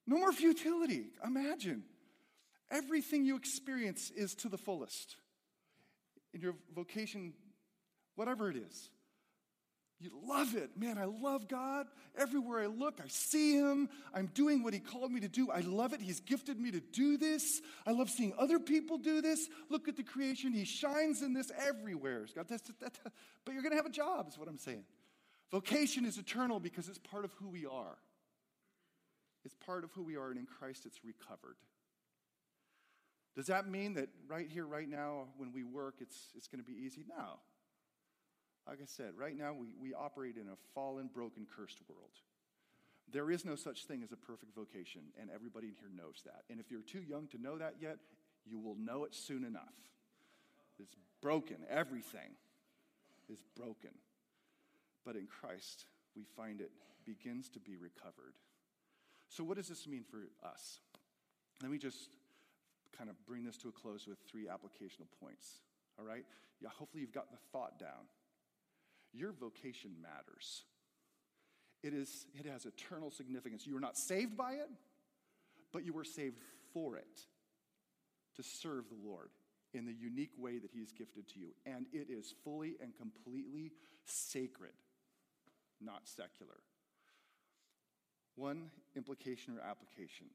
no 0.06 0.18
more 0.18 0.32
futility. 0.32 1.06
Imagine 1.26 1.84
everything 2.70 3.26
you 3.26 3.36
experience 3.36 4.12
is 4.12 4.36
to 4.36 4.50
the 4.50 4.58
fullest 4.58 5.16
in 6.34 6.42
your 6.42 6.56
vocation, 6.76 7.34
whatever 8.16 8.50
it 8.50 8.58
is. 8.58 8.90
You 10.04 10.12
love 10.28 10.54
it. 10.54 10.72
Man, 10.78 10.98
I 10.98 11.06
love 11.06 11.48
God. 11.48 11.88
Everywhere 12.18 12.60
I 12.60 12.66
look, 12.66 13.00
I 13.02 13.08
see 13.08 13.54
Him. 13.54 13.88
I'm 14.14 14.26
doing 14.34 14.62
what 14.62 14.74
He 14.74 14.82
called 14.82 15.14
me 15.14 15.22
to 15.22 15.30
do. 15.30 15.50
I 15.50 15.62
love 15.62 15.94
it. 15.94 16.02
He's 16.02 16.20
gifted 16.20 16.60
me 16.60 16.72
to 16.72 16.82
do 16.82 17.16
this. 17.16 17.62
I 17.88 17.92
love 17.92 18.10
seeing 18.10 18.34
other 18.38 18.60
people 18.60 18.98
do 18.98 19.22
this. 19.22 19.48
Look 19.70 19.88
at 19.88 19.96
the 19.96 20.04
creation. 20.04 20.52
He 20.52 20.66
shines 20.66 21.22
in 21.22 21.32
this 21.34 21.54
everywhere. 21.58 22.26
God, 22.36 22.48
that's, 22.50 22.64
that, 22.68 22.80
that, 22.82 23.14
but 23.46 23.54
you're 23.54 23.64
going 23.64 23.72
to 23.72 23.78
have 23.78 23.86
a 23.86 23.90
job, 23.90 24.28
is 24.28 24.38
what 24.38 24.50
I'm 24.50 24.58
saying. 24.58 24.84
Vocation 25.52 26.04
is 26.06 26.18
eternal 26.18 26.60
because 26.60 26.90
it's 26.90 27.00
part 27.00 27.24
of 27.24 27.32
who 27.40 27.48
we 27.48 27.66
are. 27.66 27.98
It's 29.46 29.56
part 29.66 29.86
of 29.86 29.92
who 29.94 30.04
we 30.04 30.18
are, 30.18 30.32
and 30.32 30.38
in 30.38 30.46
Christ 30.46 30.86
it's 30.86 31.00
recovered. 31.06 31.56
Does 33.38 33.48
that 33.48 33.70
mean 33.70 33.94
that 33.94 34.10
right 34.28 34.50
here, 34.50 34.66
right 34.66 34.88
now, 34.88 35.28
when 35.38 35.54
we 35.54 35.64
work, 35.64 35.96
it's, 36.02 36.28
it's 36.36 36.48
going 36.48 36.64
to 36.64 36.70
be 36.70 36.78
easy? 36.78 37.06
No. 37.08 37.40
Like 38.68 38.80
I 38.82 38.86
said, 38.86 39.12
right 39.18 39.38
now 39.38 39.54
we, 39.54 39.74
we 39.80 39.94
operate 39.94 40.38
in 40.38 40.48
a 40.48 40.56
fallen, 40.74 41.10
broken, 41.14 41.46
cursed 41.56 41.80
world. 41.90 42.12
There 43.12 43.30
is 43.30 43.44
no 43.44 43.56
such 43.56 43.86
thing 43.86 44.02
as 44.04 44.12
a 44.12 44.18
perfect 44.18 44.56
vocation, 44.56 45.02
and 45.20 45.30
everybody 45.30 45.68
in 45.68 45.76
here 45.76 45.92
knows 45.96 46.22
that. 46.26 46.44
And 46.50 46.60
if 46.60 46.72
you're 46.72 46.82
too 46.82 47.02
young 47.02 47.28
to 47.28 47.38
know 47.42 47.58
that 47.58 47.76
yet, 47.82 47.98
you 48.46 48.60
will 48.60 48.76
know 48.76 49.04
it 49.04 49.14
soon 49.14 49.44
enough. 49.44 49.74
It's 50.80 50.96
broken. 51.22 51.58
Everything 51.70 52.36
is 53.30 53.40
broken. 53.56 53.92
But 55.06 55.16
in 55.16 55.28
Christ, 55.28 55.86
we 56.16 56.24
find 56.36 56.62
it 56.62 56.72
begins 57.06 57.50
to 57.50 57.60
be 57.60 57.76
recovered. 57.76 58.36
So, 59.30 59.44
what 59.44 59.58
does 59.58 59.68
this 59.68 59.88
mean 59.88 60.04
for 60.10 60.20
us? 60.48 60.80
Let 61.62 61.72
me 61.72 61.78
just 61.78 62.10
kind 62.98 63.10
of 63.10 63.16
bring 63.26 63.44
this 63.44 63.58
to 63.58 63.70
a 63.70 63.72
close 63.72 64.08
with 64.08 64.20
three 64.30 64.46
applicational 64.46 65.08
points. 65.20 65.62
All 66.00 66.06
right? 66.06 66.26
Yeah, 66.62 66.70
hopefully 66.70 67.02
you've 67.02 67.14
got 67.14 67.32
the 67.32 67.38
thought 67.52 67.80
down. 67.80 68.08
Your 69.14 69.32
vocation 69.32 69.92
matters. 70.02 70.64
It, 71.84 71.94
is, 71.94 72.26
it 72.34 72.46
has 72.46 72.66
eternal 72.66 73.12
significance. 73.12 73.68
You 73.68 73.78
are 73.78 73.82
not 73.82 73.98
saved 73.98 74.38
by 74.38 74.54
it, 74.54 74.70
but 75.72 75.86
you 75.86 75.94
were 75.94 76.04
saved 76.04 76.40
for 76.74 76.98
it 76.98 77.20
to 78.36 78.44
serve 78.44 78.86
the 78.90 79.08
Lord 79.08 79.30
in 79.74 79.86
the 79.86 79.94
unique 79.94 80.32
way 80.38 80.60
that 80.60 80.72
He's 80.74 80.92
gifted 80.92 81.28
to 81.30 81.40
you. 81.40 81.50
And 81.66 81.86
it 81.92 82.08
is 82.10 82.34
fully 82.44 82.76
and 82.82 82.96
completely 82.98 83.72
sacred, 84.06 84.74
not 85.82 86.02
secular. 86.08 86.62
One 88.36 88.72
implication 88.96 89.56
or 89.58 89.62
application 89.62 90.28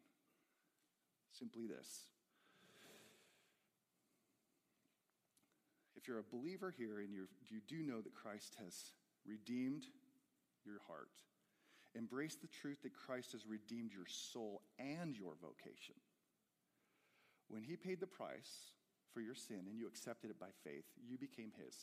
simply 1.32 1.66
this. 1.66 2.06
If 5.98 6.06
you're 6.06 6.20
a 6.20 6.36
believer 6.36 6.72
here 6.78 7.00
and 7.00 7.12
you 7.12 7.26
you 7.50 7.58
do 7.66 7.82
know 7.82 8.00
that 8.00 8.14
Christ 8.14 8.54
has 8.62 8.92
redeemed 9.26 9.84
your 10.64 10.78
heart, 10.86 11.10
embrace 11.96 12.36
the 12.36 12.46
truth 12.46 12.82
that 12.84 12.94
Christ 12.94 13.32
has 13.32 13.46
redeemed 13.46 13.90
your 13.92 14.06
soul 14.06 14.62
and 14.78 15.16
your 15.16 15.34
vocation. 15.42 15.96
When 17.48 17.64
he 17.64 17.74
paid 17.76 17.98
the 17.98 18.06
price 18.06 18.70
for 19.12 19.20
your 19.20 19.34
sin 19.34 19.64
and 19.66 19.76
you 19.76 19.88
accepted 19.88 20.30
it 20.30 20.38
by 20.38 20.54
faith, 20.62 20.84
you 21.04 21.18
became 21.18 21.50
his. 21.64 21.74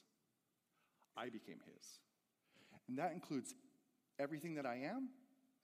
I 1.18 1.26
became 1.26 1.60
his. 1.66 2.00
And 2.88 2.98
that 2.98 3.12
includes 3.12 3.54
everything 4.18 4.56
that 4.56 4.66
I 4.66 4.76
am 4.76 5.10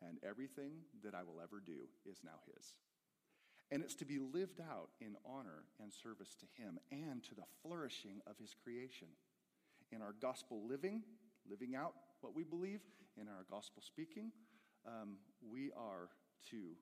and 0.01 0.17
everything 0.27 0.71
that 1.05 1.13
I 1.13 1.23
will 1.23 1.39
ever 1.41 1.61
do 1.65 1.87
is 2.09 2.17
now 2.23 2.41
his. 2.53 2.75
And 3.71 3.81
it's 3.81 3.95
to 3.95 4.05
be 4.05 4.19
lived 4.19 4.59
out 4.59 4.89
in 4.99 5.15
honor 5.25 5.63
and 5.81 5.93
service 5.93 6.35
to 6.35 6.61
him 6.61 6.77
and 6.91 7.23
to 7.23 7.35
the 7.35 7.47
flourishing 7.61 8.21
of 8.27 8.37
his 8.37 8.53
creation. 8.53 9.07
In 9.91 10.01
our 10.01 10.13
gospel 10.21 10.61
living, 10.67 11.03
living 11.49 11.75
out 11.75 11.93
what 12.19 12.35
we 12.35 12.43
believe, 12.43 12.81
in 13.19 13.27
our 13.27 13.45
gospel 13.49 13.81
speaking, 13.81 14.31
um, 14.85 15.17
we 15.41 15.71
are 15.77 16.09
to 16.49 16.75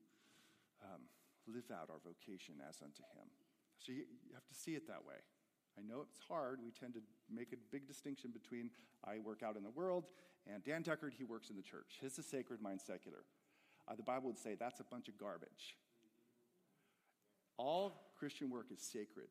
um, 0.83 1.01
live 1.47 1.69
out 1.71 1.89
our 1.89 1.99
vocation 2.03 2.55
as 2.67 2.77
unto 2.81 3.01
Him. 3.17 3.27
So 3.79 3.91
you, 3.91 4.05
you 4.25 4.33
have 4.33 4.45
to 4.47 4.55
see 4.55 4.75
it 4.75 4.87
that 4.87 5.05
way. 5.05 5.19
I 5.77 5.81
know 5.81 6.01
it's 6.01 6.19
hard. 6.27 6.59
We 6.63 6.71
tend 6.71 6.93
to 6.93 7.01
make 7.33 7.53
a 7.53 7.57
big 7.71 7.87
distinction 7.87 8.31
between 8.31 8.69
I 9.03 9.19
work 9.19 9.43
out 9.43 9.57
in 9.57 9.63
the 9.63 9.69
world 9.69 10.05
and 10.47 10.63
Dan 10.63 10.83
Tucker, 10.83 11.11
he 11.15 11.23
works 11.23 11.49
in 11.49 11.55
the 11.55 11.61
church. 11.61 11.97
His 12.01 12.17
is 12.17 12.25
sacred, 12.25 12.61
mine 12.61 12.79
secular. 12.79 13.23
Uh, 13.87 13.95
the 13.95 14.03
Bible 14.03 14.27
would 14.27 14.37
say 14.37 14.55
that's 14.55 14.79
a 14.79 14.83
bunch 14.83 15.07
of 15.07 15.17
garbage. 15.17 15.75
All 17.59 17.91
Christian 18.17 18.49
work 18.49 18.67
is 18.71 18.79
sacred. 18.79 19.27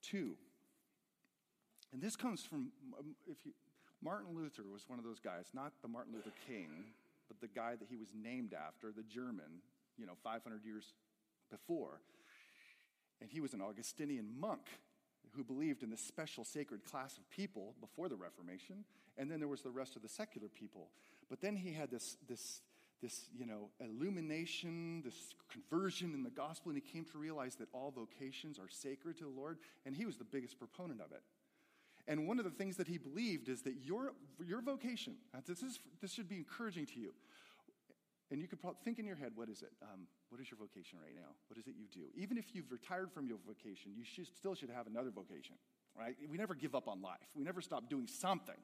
Two, 0.00 0.36
and 1.92 2.00
this 2.00 2.14
comes 2.14 2.42
from, 2.42 2.70
um, 2.98 3.14
if 3.26 3.38
you, 3.44 3.52
Martin 4.02 4.36
Luther 4.36 4.62
was 4.70 4.84
one 4.88 4.98
of 4.98 5.04
those 5.04 5.18
guys, 5.18 5.46
not 5.52 5.72
the 5.82 5.88
Martin 5.88 6.12
Luther 6.12 6.32
King, 6.46 6.68
but 7.26 7.40
the 7.40 7.48
guy 7.48 7.74
that 7.74 7.88
he 7.90 7.96
was 7.96 8.08
named 8.14 8.54
after, 8.54 8.92
the 8.92 9.02
German, 9.02 9.62
you 9.98 10.06
know, 10.06 10.12
500 10.22 10.64
years 10.64 10.92
before. 11.50 12.00
And 13.20 13.30
he 13.30 13.40
was 13.40 13.54
an 13.54 13.60
Augustinian 13.60 14.28
monk 14.38 14.62
who 15.32 15.42
believed 15.42 15.82
in 15.82 15.90
this 15.90 16.00
special 16.00 16.44
sacred 16.44 16.84
class 16.84 17.16
of 17.16 17.28
people 17.30 17.74
before 17.80 18.08
the 18.08 18.16
Reformation, 18.16 18.84
and 19.16 19.30
then 19.30 19.40
there 19.40 19.48
was 19.48 19.62
the 19.62 19.70
rest 19.70 19.96
of 19.96 20.02
the 20.02 20.08
secular 20.08 20.48
people. 20.48 20.88
But 21.28 21.40
then 21.40 21.56
he 21.56 21.72
had 21.72 21.90
this, 21.90 22.16
this, 22.28 22.60
this 23.02 23.26
you 23.36 23.46
know, 23.46 23.70
illumination, 23.80 25.02
this 25.04 25.34
conversion 25.50 26.14
in 26.14 26.22
the 26.22 26.30
gospel, 26.30 26.70
and 26.70 26.80
he 26.82 26.92
came 26.92 27.04
to 27.12 27.18
realize 27.18 27.54
that 27.56 27.68
all 27.72 27.90
vocations 27.90 28.58
are 28.58 28.68
sacred 28.68 29.18
to 29.18 29.24
the 29.24 29.30
Lord, 29.30 29.58
and 29.84 29.94
he 29.94 30.06
was 30.06 30.16
the 30.16 30.24
biggest 30.24 30.58
proponent 30.58 31.00
of 31.00 31.12
it. 31.12 31.22
And 32.06 32.28
one 32.28 32.38
of 32.38 32.44
the 32.44 32.50
things 32.50 32.76
that 32.76 32.86
he 32.86 32.98
believed 32.98 33.48
is 33.48 33.62
that 33.62 33.76
your, 33.82 34.12
your 34.44 34.60
vocation, 34.60 35.14
this, 35.46 35.62
is, 35.62 35.78
this 36.02 36.12
should 36.12 36.28
be 36.28 36.36
encouraging 36.36 36.86
to 36.86 37.00
you. 37.00 37.14
And 38.30 38.40
you 38.40 38.48
could 38.48 38.60
probably 38.60 38.80
think 38.84 38.98
in 38.98 39.06
your 39.06 39.16
head, 39.16 39.32
what 39.34 39.48
is 39.48 39.62
it? 39.62 39.72
Um, 39.82 40.06
what 40.28 40.40
is 40.40 40.50
your 40.50 40.58
vocation 40.58 40.98
right 41.00 41.14
now? 41.14 41.32
What 41.48 41.58
is 41.58 41.66
it 41.66 41.74
you 41.78 41.86
do? 41.92 42.08
Even 42.16 42.36
if 42.36 42.54
you've 42.54 42.70
retired 42.70 43.12
from 43.12 43.26
your 43.26 43.38
vocation, 43.46 43.92
you 43.94 44.04
should, 44.04 44.26
still 44.26 44.54
should 44.54 44.70
have 44.70 44.86
another 44.86 45.10
vocation, 45.10 45.54
right? 45.96 46.16
We 46.28 46.36
never 46.36 46.54
give 46.54 46.74
up 46.74 46.88
on 46.88 47.00
life. 47.00 47.28
We 47.34 47.44
never 47.44 47.60
stop 47.60 47.88
doing 47.88 48.06
something. 48.06 48.56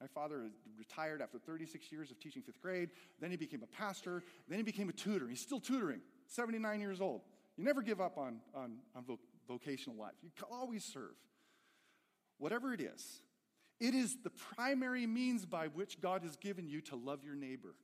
My 0.00 0.06
father 0.08 0.50
retired 0.76 1.22
after 1.22 1.38
36 1.38 1.90
years 1.90 2.10
of 2.10 2.18
teaching 2.18 2.42
fifth 2.42 2.60
grade. 2.60 2.90
Then 3.20 3.30
he 3.30 3.36
became 3.36 3.62
a 3.62 3.66
pastor. 3.66 4.22
Then 4.48 4.58
he 4.58 4.64
became 4.64 4.88
a 4.88 4.92
tutor. 4.92 5.28
He's 5.28 5.40
still 5.40 5.60
tutoring, 5.60 6.00
79 6.26 6.80
years 6.80 7.00
old. 7.00 7.22
You 7.56 7.64
never 7.64 7.82
give 7.82 8.00
up 8.00 8.18
on, 8.18 8.40
on, 8.54 8.78
on 8.96 9.04
vocational 9.46 9.96
life. 9.96 10.14
You 10.22 10.30
always 10.50 10.84
serve 10.84 11.14
whatever 12.38 12.74
it 12.74 12.80
is, 12.80 13.22
it 13.80 13.94
is 13.94 14.16
the 14.22 14.30
primary 14.30 15.06
means 15.06 15.46
by 15.46 15.68
which 15.68 16.00
God 16.00 16.22
has 16.22 16.36
given 16.36 16.68
you 16.68 16.80
to 16.82 16.96
love 16.96 17.24
your 17.24 17.34
neighbor. 17.34 17.74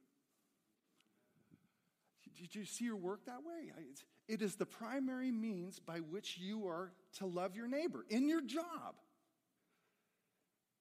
Did 2.38 2.54
you 2.54 2.64
see 2.64 2.84
your 2.84 2.96
work 2.96 3.26
that 3.26 3.44
way? 3.44 3.72
It 4.28 4.40
is 4.40 4.56
the 4.56 4.66
primary 4.66 5.30
means 5.30 5.78
by 5.78 5.98
which 5.98 6.38
you 6.38 6.66
are 6.68 6.92
to 7.18 7.26
love 7.26 7.54
your 7.56 7.68
neighbor 7.68 8.06
in 8.08 8.28
your 8.28 8.40
job. 8.40 8.94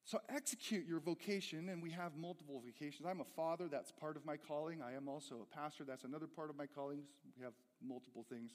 So 0.09 0.19
execute 0.27 0.87
your 0.87 0.99
vocation, 0.99 1.69
and 1.69 1.83
we 1.83 1.91
have 1.91 2.15
multiple 2.17 2.63
vocations. 2.65 3.05
I'm 3.07 3.21
a 3.21 3.31
father, 3.35 3.67
that's 3.67 3.91
part 3.91 4.17
of 4.17 4.25
my 4.25 4.37
calling. 4.37 4.81
I 4.81 4.93
am 4.93 5.07
also 5.07 5.35
a 5.43 5.55
pastor, 5.55 5.83
that's 5.83 6.03
another 6.03 6.25
part 6.25 6.49
of 6.49 6.57
my 6.57 6.65
calling. 6.65 7.03
We 7.37 7.43
have 7.43 7.53
multiple 7.85 8.25
things 8.27 8.51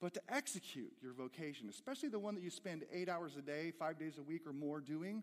but 0.00 0.14
to 0.14 0.20
execute 0.28 0.92
your 1.02 1.12
vocation, 1.12 1.68
especially 1.68 2.08
the 2.08 2.18
one 2.18 2.34
that 2.34 2.42
you 2.42 2.50
spend 2.50 2.84
eight 2.92 3.08
hours 3.08 3.36
a 3.36 3.42
day, 3.42 3.70
five 3.70 3.98
days 3.98 4.16
a 4.18 4.22
week, 4.22 4.46
or 4.46 4.52
more 4.52 4.80
doing, 4.80 5.22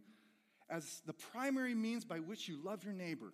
as 0.70 1.02
the 1.06 1.14
primary 1.14 1.74
means 1.74 2.06
by 2.06 2.20
which 2.20 2.48
you 2.48 2.60
love 2.64 2.84
your 2.84 2.94
neighbor. 2.94 3.34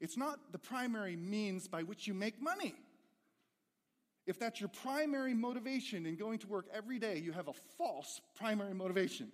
It's 0.00 0.16
not 0.16 0.38
the 0.50 0.58
primary 0.58 1.14
means 1.14 1.68
by 1.68 1.82
which 1.82 2.06
you 2.06 2.14
make 2.14 2.40
money. 2.40 2.74
If 4.26 4.38
that's 4.38 4.60
your 4.60 4.70
primary 4.70 5.34
motivation 5.34 6.06
in 6.06 6.16
going 6.16 6.38
to 6.38 6.46
work 6.46 6.66
every 6.72 6.98
day, 6.98 7.18
you 7.18 7.32
have 7.32 7.48
a 7.48 7.52
false 7.76 8.20
primary 8.34 8.74
motivation. 8.74 9.30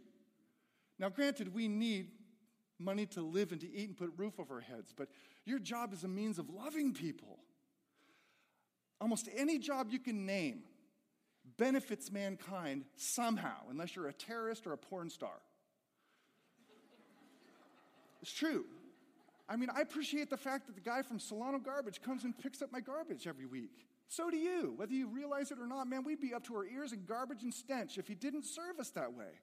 Now, 0.99 1.09
granted, 1.09 1.55
we 1.55 1.69
need 1.69 2.09
money 2.79 3.07
to 3.07 3.23
live 3.23 3.53
and 3.53 3.61
to 3.61 3.71
eat 3.71 3.89
and 3.89 3.97
put 3.97 4.09
a 4.09 4.13
roof 4.17 4.39
over 4.39 4.57
our 4.57 4.61
heads, 4.61 4.93
but 4.97 5.09
your 5.45 5.59
job 5.59 5.93
is 5.93 6.05
a 6.05 6.09
means 6.09 6.39
of 6.39 6.49
loving 6.51 6.93
people. 6.93 7.39
Almost 9.01 9.29
any 9.37 9.59
job 9.59 9.89
you 9.91 9.99
can 9.99 10.27
name 10.27 10.63
benefits 11.59 12.11
mankind 12.11 12.85
somehow, 12.97 13.69
unless 13.71 13.95
you're 13.95 14.09
a 14.09 14.13
terrorist 14.13 14.67
or 14.67 14.73
a 14.73 14.79
porn 14.79 15.11
star. 15.11 15.41
It's 18.23 18.33
true. 18.33 18.65
I 19.49 19.57
mean, 19.57 19.69
I 19.75 19.81
appreciate 19.81 20.29
the 20.29 20.37
fact 20.37 20.67
that 20.67 20.75
the 20.75 20.81
guy 20.81 21.03
from 21.03 21.21
Solano 21.21 21.59
Garbage 21.59 22.03
comes 22.03 22.25
and 22.25 22.37
picks 22.37 22.63
up 22.63 22.73
my 22.73 22.81
garbage 22.81 23.27
every 23.27 23.47
week. 23.47 23.87
So 24.09 24.31
do 24.31 24.37
you. 24.37 24.75
Whether 24.77 24.95
you 24.95 25.07
realize 25.07 25.53
it 25.53 25.59
or 25.61 25.67
not, 25.67 25.87
man, 25.87 26.03
we'd 26.03 26.21
be 26.21 26.35
up 26.35 26.45
to 26.45 26.57
our 26.57 26.67
ears 26.67 26.93
in 26.93 27.05
garbage 27.05 27.43
and 27.43 27.55
stench 27.55 27.99
if 27.99 28.09
he 28.09 28.15
didn't 28.15 28.45
serve 28.45 28.81
us 28.81 28.91
that 28.91 29.13
way. 29.13 29.41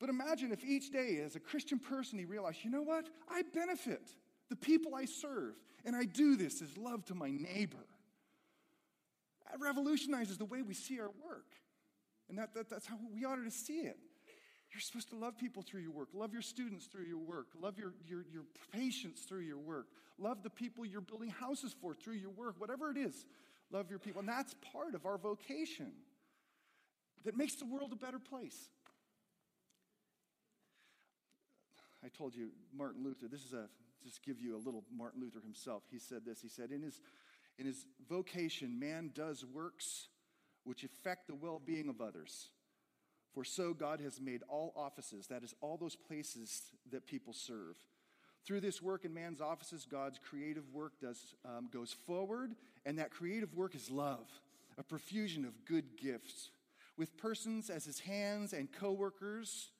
But 0.00 0.08
imagine 0.08 0.50
if 0.50 0.64
each 0.64 0.90
day, 0.90 1.20
as 1.24 1.36
a 1.36 1.40
Christian 1.40 1.78
person, 1.78 2.18
he 2.18 2.24
realized, 2.24 2.64
you 2.64 2.70
know 2.70 2.82
what? 2.82 3.08
I 3.28 3.42
benefit 3.42 4.10
the 4.48 4.56
people 4.56 4.94
I 4.94 5.04
serve, 5.04 5.54
and 5.84 5.94
I 5.94 6.04
do 6.04 6.36
this 6.36 6.62
as 6.62 6.76
love 6.78 7.04
to 7.06 7.14
my 7.14 7.30
neighbor. 7.30 7.86
That 9.50 9.60
revolutionizes 9.60 10.38
the 10.38 10.46
way 10.46 10.62
we 10.62 10.74
see 10.74 10.98
our 10.98 11.10
work. 11.24 11.52
And 12.30 12.38
that, 12.38 12.54
that, 12.54 12.70
that's 12.70 12.86
how 12.86 12.96
we 13.14 13.24
ought 13.24 13.44
to 13.44 13.50
see 13.50 13.80
it. 13.80 13.98
You're 14.72 14.80
supposed 14.80 15.10
to 15.10 15.16
love 15.16 15.36
people 15.36 15.62
through 15.62 15.80
your 15.80 15.90
work, 15.90 16.08
love 16.14 16.32
your 16.32 16.42
students 16.42 16.86
through 16.86 17.04
your 17.04 17.18
work, 17.18 17.48
love 17.60 17.76
your, 17.76 17.92
your, 18.06 18.24
your 18.32 18.44
patients 18.72 19.22
through 19.22 19.40
your 19.40 19.58
work, 19.58 19.88
love 20.16 20.42
the 20.44 20.50
people 20.50 20.86
you're 20.86 21.00
building 21.00 21.28
houses 21.28 21.74
for 21.80 21.92
through 21.92 22.14
your 22.14 22.30
work, 22.30 22.54
whatever 22.58 22.90
it 22.90 22.96
is, 22.96 23.26
love 23.72 23.90
your 23.90 23.98
people. 23.98 24.20
And 24.20 24.28
that's 24.28 24.54
part 24.72 24.94
of 24.94 25.06
our 25.06 25.18
vocation 25.18 25.92
that 27.24 27.36
makes 27.36 27.56
the 27.56 27.64
world 27.66 27.92
a 27.92 27.96
better 27.96 28.20
place. 28.20 28.70
I 32.04 32.08
told 32.08 32.34
you, 32.34 32.50
Martin 32.76 33.04
Luther, 33.04 33.26
this 33.30 33.44
is 33.44 33.52
a, 33.52 33.68
just 34.04 34.24
give 34.24 34.40
you 34.40 34.56
a 34.56 34.62
little 34.64 34.84
Martin 34.96 35.20
Luther 35.20 35.40
himself. 35.40 35.82
He 35.90 35.98
said 35.98 36.24
this. 36.24 36.40
He 36.40 36.48
said, 36.48 36.70
in 36.70 36.82
his 36.82 37.00
in 37.58 37.66
his 37.66 37.84
vocation, 38.08 38.80
man 38.80 39.10
does 39.14 39.44
works 39.44 40.08
which 40.64 40.84
affect 40.84 41.26
the 41.26 41.34
well 41.34 41.60
being 41.64 41.88
of 41.88 42.00
others. 42.00 42.48
For 43.34 43.44
so 43.44 43.72
God 43.74 44.00
has 44.00 44.20
made 44.20 44.42
all 44.48 44.72
offices, 44.74 45.26
that 45.28 45.44
is, 45.44 45.54
all 45.60 45.76
those 45.76 45.94
places 45.94 46.62
that 46.90 47.06
people 47.06 47.32
serve. 47.32 47.76
Through 48.46 48.60
this 48.60 48.82
work 48.82 49.04
in 49.04 49.14
man's 49.14 49.40
offices, 49.40 49.86
God's 49.88 50.18
creative 50.18 50.64
work 50.72 50.94
does, 51.00 51.34
um, 51.44 51.68
goes 51.72 51.94
forward, 52.06 52.54
and 52.84 52.98
that 52.98 53.10
creative 53.10 53.54
work 53.54 53.74
is 53.74 53.90
love, 53.90 54.26
a 54.78 54.82
profusion 54.82 55.44
of 55.44 55.64
good 55.64 55.96
gifts. 55.96 56.50
With 56.96 57.16
persons 57.16 57.70
as 57.70 57.84
his 57.84 58.00
hands 58.00 58.52
and 58.52 58.72
co 58.72 58.90
workers, 58.92 59.70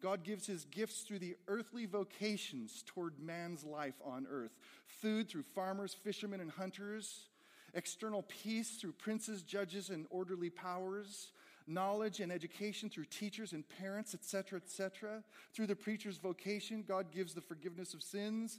God 0.00 0.24
gives 0.24 0.46
his 0.46 0.64
gifts 0.64 1.02
through 1.02 1.18
the 1.18 1.36
earthly 1.48 1.86
vocations 1.86 2.82
toward 2.86 3.18
man's 3.20 3.64
life 3.64 3.94
on 4.04 4.26
earth 4.30 4.52
food 4.86 5.28
through 5.28 5.44
farmers, 5.54 5.94
fishermen, 5.94 6.40
and 6.40 6.50
hunters, 6.50 7.28
external 7.74 8.22
peace 8.22 8.76
through 8.80 8.92
princes, 8.92 9.42
judges, 9.42 9.90
and 9.90 10.06
orderly 10.10 10.50
powers, 10.50 11.32
knowledge 11.66 12.20
and 12.20 12.32
education 12.32 12.90
through 12.90 13.04
teachers 13.04 13.52
and 13.52 13.64
parents, 13.78 14.14
etc., 14.14 14.58
etc. 14.58 15.22
Through 15.54 15.68
the 15.68 15.76
preacher's 15.76 16.18
vocation, 16.18 16.84
God 16.86 17.12
gives 17.12 17.34
the 17.34 17.40
forgiveness 17.40 17.94
of 17.94 18.02
sins, 18.02 18.58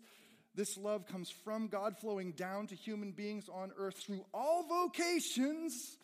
This 0.54 0.78
love 0.78 1.06
comes 1.08 1.30
from 1.30 1.68
God 1.68 1.98
flowing 1.98 2.34
down 2.34 2.68
to 2.68 2.76
human 2.76 3.12
beings 3.12 3.48
on 3.48 3.72
earth 3.78 3.98
through 3.98 4.26
all 4.34 4.68
vocations, 4.68 5.98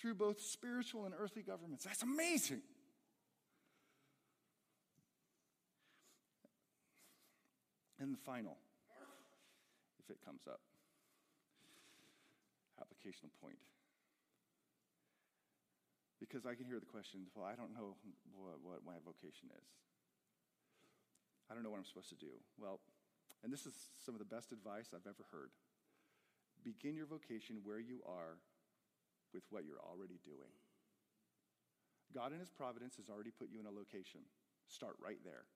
through 0.00 0.14
both 0.14 0.40
spiritual 0.40 1.04
and 1.04 1.14
earthly 1.18 1.42
governments. 1.42 1.84
That's 1.84 2.02
amazing. 2.02 2.62
And 7.98 8.14
the 8.14 8.22
final, 8.22 8.56
if 9.98 10.10
it 10.10 10.18
comes 10.24 10.46
up, 10.46 10.60
applicational 12.78 13.34
point. 13.42 13.58
Because 16.22 16.46
I 16.46 16.54
can 16.54 16.66
hear 16.66 16.78
the 16.78 16.86
question, 16.86 17.26
well, 17.34 17.46
I 17.46 17.54
don't 17.54 17.74
know 17.74 17.98
what, 18.34 18.58
what 18.62 18.86
my 18.86 18.98
vocation 19.02 19.50
is. 19.50 19.68
I 21.50 21.54
don't 21.54 21.62
know 21.62 21.70
what 21.70 21.78
I'm 21.78 21.86
supposed 21.86 22.10
to 22.10 22.18
do. 22.18 22.38
Well, 22.58 22.80
and 23.42 23.52
this 23.52 23.66
is 23.66 23.74
some 23.98 24.14
of 24.14 24.18
the 24.18 24.28
best 24.28 24.50
advice 24.52 24.90
I've 24.94 25.06
ever 25.06 25.26
heard. 25.30 25.50
Begin 26.62 26.94
your 26.94 27.06
vocation 27.06 27.62
where 27.62 27.78
you 27.78 28.02
are 28.06 28.38
with 29.32 29.46
what 29.50 29.64
you're 29.64 29.82
already 29.82 30.18
doing. 30.26 30.50
God 32.14 32.32
in 32.32 32.40
His 32.40 32.50
providence 32.50 32.96
has 32.96 33.08
already 33.08 33.30
put 33.30 33.50
you 33.50 33.60
in 33.60 33.66
a 33.66 33.74
location. 33.74 34.26
Start 34.66 34.96
right 35.02 35.22
there. 35.24 35.46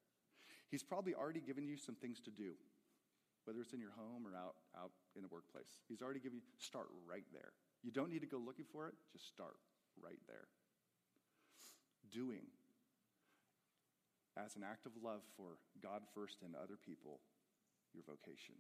He's 0.72 0.82
probably 0.82 1.12
already 1.12 1.44
given 1.44 1.68
you 1.68 1.76
some 1.76 1.94
things 1.94 2.18
to 2.24 2.32
do, 2.32 2.56
whether 3.44 3.60
it's 3.60 3.76
in 3.76 3.80
your 3.84 3.92
home 3.92 4.24
or 4.24 4.32
out, 4.32 4.56
out 4.72 4.90
in 5.14 5.20
the 5.20 5.28
workplace. 5.28 5.68
He's 5.86 6.00
already 6.00 6.18
given 6.18 6.40
you, 6.40 6.44
start 6.56 6.88
right 7.04 7.28
there. 7.30 7.52
You 7.84 7.92
don't 7.92 8.08
need 8.08 8.24
to 8.24 8.26
go 8.26 8.40
looking 8.40 8.64
for 8.72 8.88
it, 8.88 8.94
just 9.12 9.28
start 9.28 9.60
right 10.00 10.18
there. 10.26 10.48
Doing 12.08 12.48
as 14.32 14.56
an 14.56 14.64
act 14.64 14.88
of 14.88 14.92
love 15.04 15.20
for 15.36 15.60
God 15.84 16.00
first 16.14 16.40
and 16.40 16.56
other 16.56 16.80
people, 16.80 17.20
your 17.92 18.04
vocation. 18.08 18.56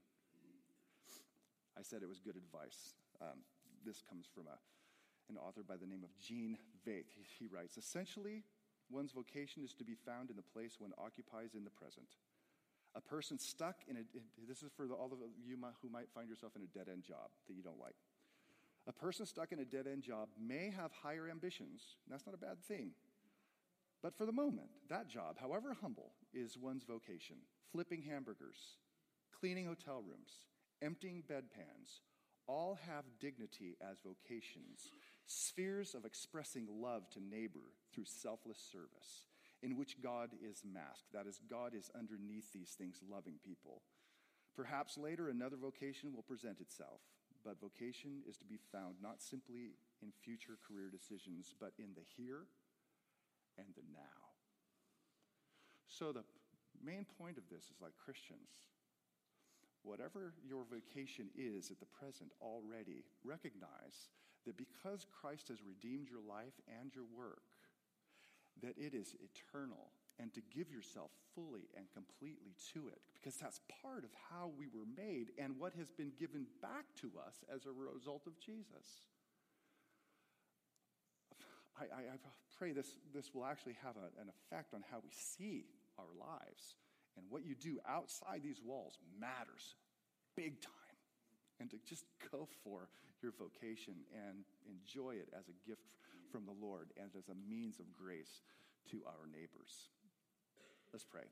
I 1.72 1.80
said 1.80 2.04
it 2.04 2.12
was 2.12 2.20
good 2.20 2.36
advice. 2.36 2.92
Um, 3.24 3.40
this 3.88 4.04
comes 4.04 4.28
from 4.28 4.52
a, 4.52 4.60
an 5.32 5.40
author 5.40 5.64
by 5.64 5.80
the 5.80 5.88
name 5.88 6.04
of 6.04 6.12
Gene 6.20 6.58
Veith. 6.84 7.08
He, 7.16 7.24
he 7.24 7.46
writes 7.48 7.78
Essentially, 7.78 8.44
one's 8.92 9.12
vocation 9.12 9.64
is 9.64 9.72
to 9.74 9.84
be 9.84 9.94
found 9.94 10.30
in 10.30 10.36
the 10.36 10.42
place 10.42 10.76
one 10.78 10.92
occupies 10.98 11.54
in 11.54 11.64
the 11.64 11.70
present. 11.70 12.08
A 12.94 13.00
person 13.00 13.38
stuck 13.38 13.76
in 13.88 13.96
a, 13.96 14.00
this 14.46 14.62
is 14.62 14.70
for 14.76 14.86
the, 14.86 14.94
all 14.94 15.12
of 15.12 15.18
you 15.44 15.56
who 15.80 15.88
might 15.88 16.10
find 16.14 16.28
yourself 16.28 16.52
in 16.56 16.62
a 16.62 16.78
dead 16.78 16.92
end 16.92 17.02
job 17.02 17.30
that 17.48 17.54
you 17.54 17.62
don't 17.62 17.80
like. 17.80 17.96
A 18.86 18.92
person 18.92 19.24
stuck 19.24 19.52
in 19.52 19.60
a 19.60 19.64
dead 19.64 19.86
end 19.86 20.02
job 20.02 20.28
may 20.38 20.70
have 20.76 20.90
higher 20.92 21.28
ambitions. 21.30 21.82
That's 22.10 22.26
not 22.26 22.34
a 22.34 22.38
bad 22.38 22.62
thing. 22.62 22.90
But 24.02 24.16
for 24.16 24.26
the 24.26 24.32
moment, 24.32 24.68
that 24.90 25.08
job, 25.08 25.36
however 25.40 25.76
humble, 25.80 26.12
is 26.34 26.58
one's 26.58 26.82
vocation. 26.84 27.36
Flipping 27.70 28.02
hamburgers, 28.02 28.58
cleaning 29.38 29.66
hotel 29.66 30.02
rooms, 30.02 30.32
emptying 30.82 31.22
bedpans, 31.30 32.00
all 32.48 32.78
have 32.86 33.04
dignity 33.20 33.76
as 33.80 34.00
vocations, 34.00 34.90
spheres 35.26 35.94
of 35.94 36.04
expressing 36.04 36.66
love 36.80 37.08
to 37.10 37.20
neighbor 37.20 37.72
through 37.94 38.04
selfless 38.04 38.58
service, 38.58 39.26
in 39.62 39.76
which 39.76 40.02
God 40.02 40.30
is 40.42 40.62
masked. 40.64 41.12
That 41.12 41.26
is, 41.26 41.40
God 41.48 41.74
is 41.74 41.90
underneath 41.96 42.52
these 42.52 42.70
things, 42.70 43.00
loving 43.08 43.36
people. 43.44 43.82
Perhaps 44.54 44.98
later 44.98 45.28
another 45.28 45.56
vocation 45.56 46.12
will 46.14 46.22
present 46.22 46.60
itself, 46.60 47.00
but 47.44 47.60
vocation 47.60 48.22
is 48.28 48.36
to 48.38 48.44
be 48.44 48.58
found 48.70 48.96
not 49.02 49.22
simply 49.22 49.72
in 50.02 50.12
future 50.24 50.58
career 50.66 50.90
decisions, 50.90 51.54
but 51.58 51.72
in 51.78 51.94
the 51.94 52.04
here 52.16 52.46
and 53.56 53.68
the 53.74 53.82
now. 53.92 54.32
So, 55.86 56.12
the 56.12 56.24
main 56.82 57.06
point 57.18 57.38
of 57.38 57.44
this 57.50 57.64
is 57.64 57.80
like 57.80 57.92
Christians, 58.02 58.64
whatever 59.82 60.34
your 60.46 60.64
vocation 60.64 61.28
is 61.36 61.70
at 61.70 61.80
the 61.80 61.86
present 61.86 62.30
already, 62.40 63.04
recognize 63.24 64.10
that 64.46 64.56
because 64.56 65.06
Christ 65.20 65.48
has 65.48 65.58
redeemed 65.62 66.08
your 66.08 66.22
life 66.22 66.54
and 66.80 66.94
your 66.94 67.06
work, 67.16 67.42
that 68.62 68.76
it 68.76 68.94
is 68.94 69.14
eternal 69.22 69.90
and 70.18 70.32
to 70.34 70.40
give 70.54 70.70
yourself 70.70 71.10
fully 71.34 71.68
and 71.76 71.86
completely 71.92 72.54
to 72.74 72.88
it 72.88 73.00
because 73.14 73.36
that's 73.36 73.60
part 73.82 74.04
of 74.04 74.10
how 74.30 74.50
we 74.58 74.66
were 74.66 74.86
made 74.96 75.32
and 75.38 75.58
what 75.58 75.72
has 75.78 75.90
been 75.90 76.12
given 76.18 76.46
back 76.60 76.84
to 77.00 77.10
us 77.26 77.42
as 77.52 77.66
a 77.66 77.72
result 77.72 78.26
of 78.26 78.38
Jesus. 78.38 79.08
I, 81.78 81.84
I, 81.84 82.00
I 82.14 82.16
pray 82.58 82.72
this, 82.72 82.98
this 83.14 83.34
will 83.34 83.44
actually 83.44 83.76
have 83.82 83.96
a, 83.96 84.20
an 84.20 84.28
effect 84.28 84.74
on 84.74 84.84
how 84.90 84.98
we 85.02 85.10
see 85.12 85.64
our 85.98 86.12
lives. 86.18 86.76
And 87.16 87.26
what 87.28 87.44
you 87.44 87.54
do 87.54 87.78
outside 87.88 88.40
these 88.42 88.60
walls 88.64 88.98
matters 89.18 89.74
big 90.36 90.60
time. 90.60 90.81
And 91.62 91.70
to 91.70 91.78
just 91.86 92.02
go 92.34 92.50
for 92.66 92.90
your 93.22 93.30
vocation 93.38 94.02
and 94.10 94.42
enjoy 94.66 95.14
it 95.14 95.30
as 95.30 95.46
a 95.46 95.54
gift 95.62 95.94
from 96.34 96.42
the 96.42 96.58
Lord 96.58 96.90
and 96.98 97.14
as 97.14 97.30
a 97.30 97.38
means 97.46 97.78
of 97.78 97.86
grace 97.94 98.42
to 98.90 98.98
our 99.06 99.30
neighbors. 99.30 99.94
Let's 100.90 101.06
pray. 101.06 101.30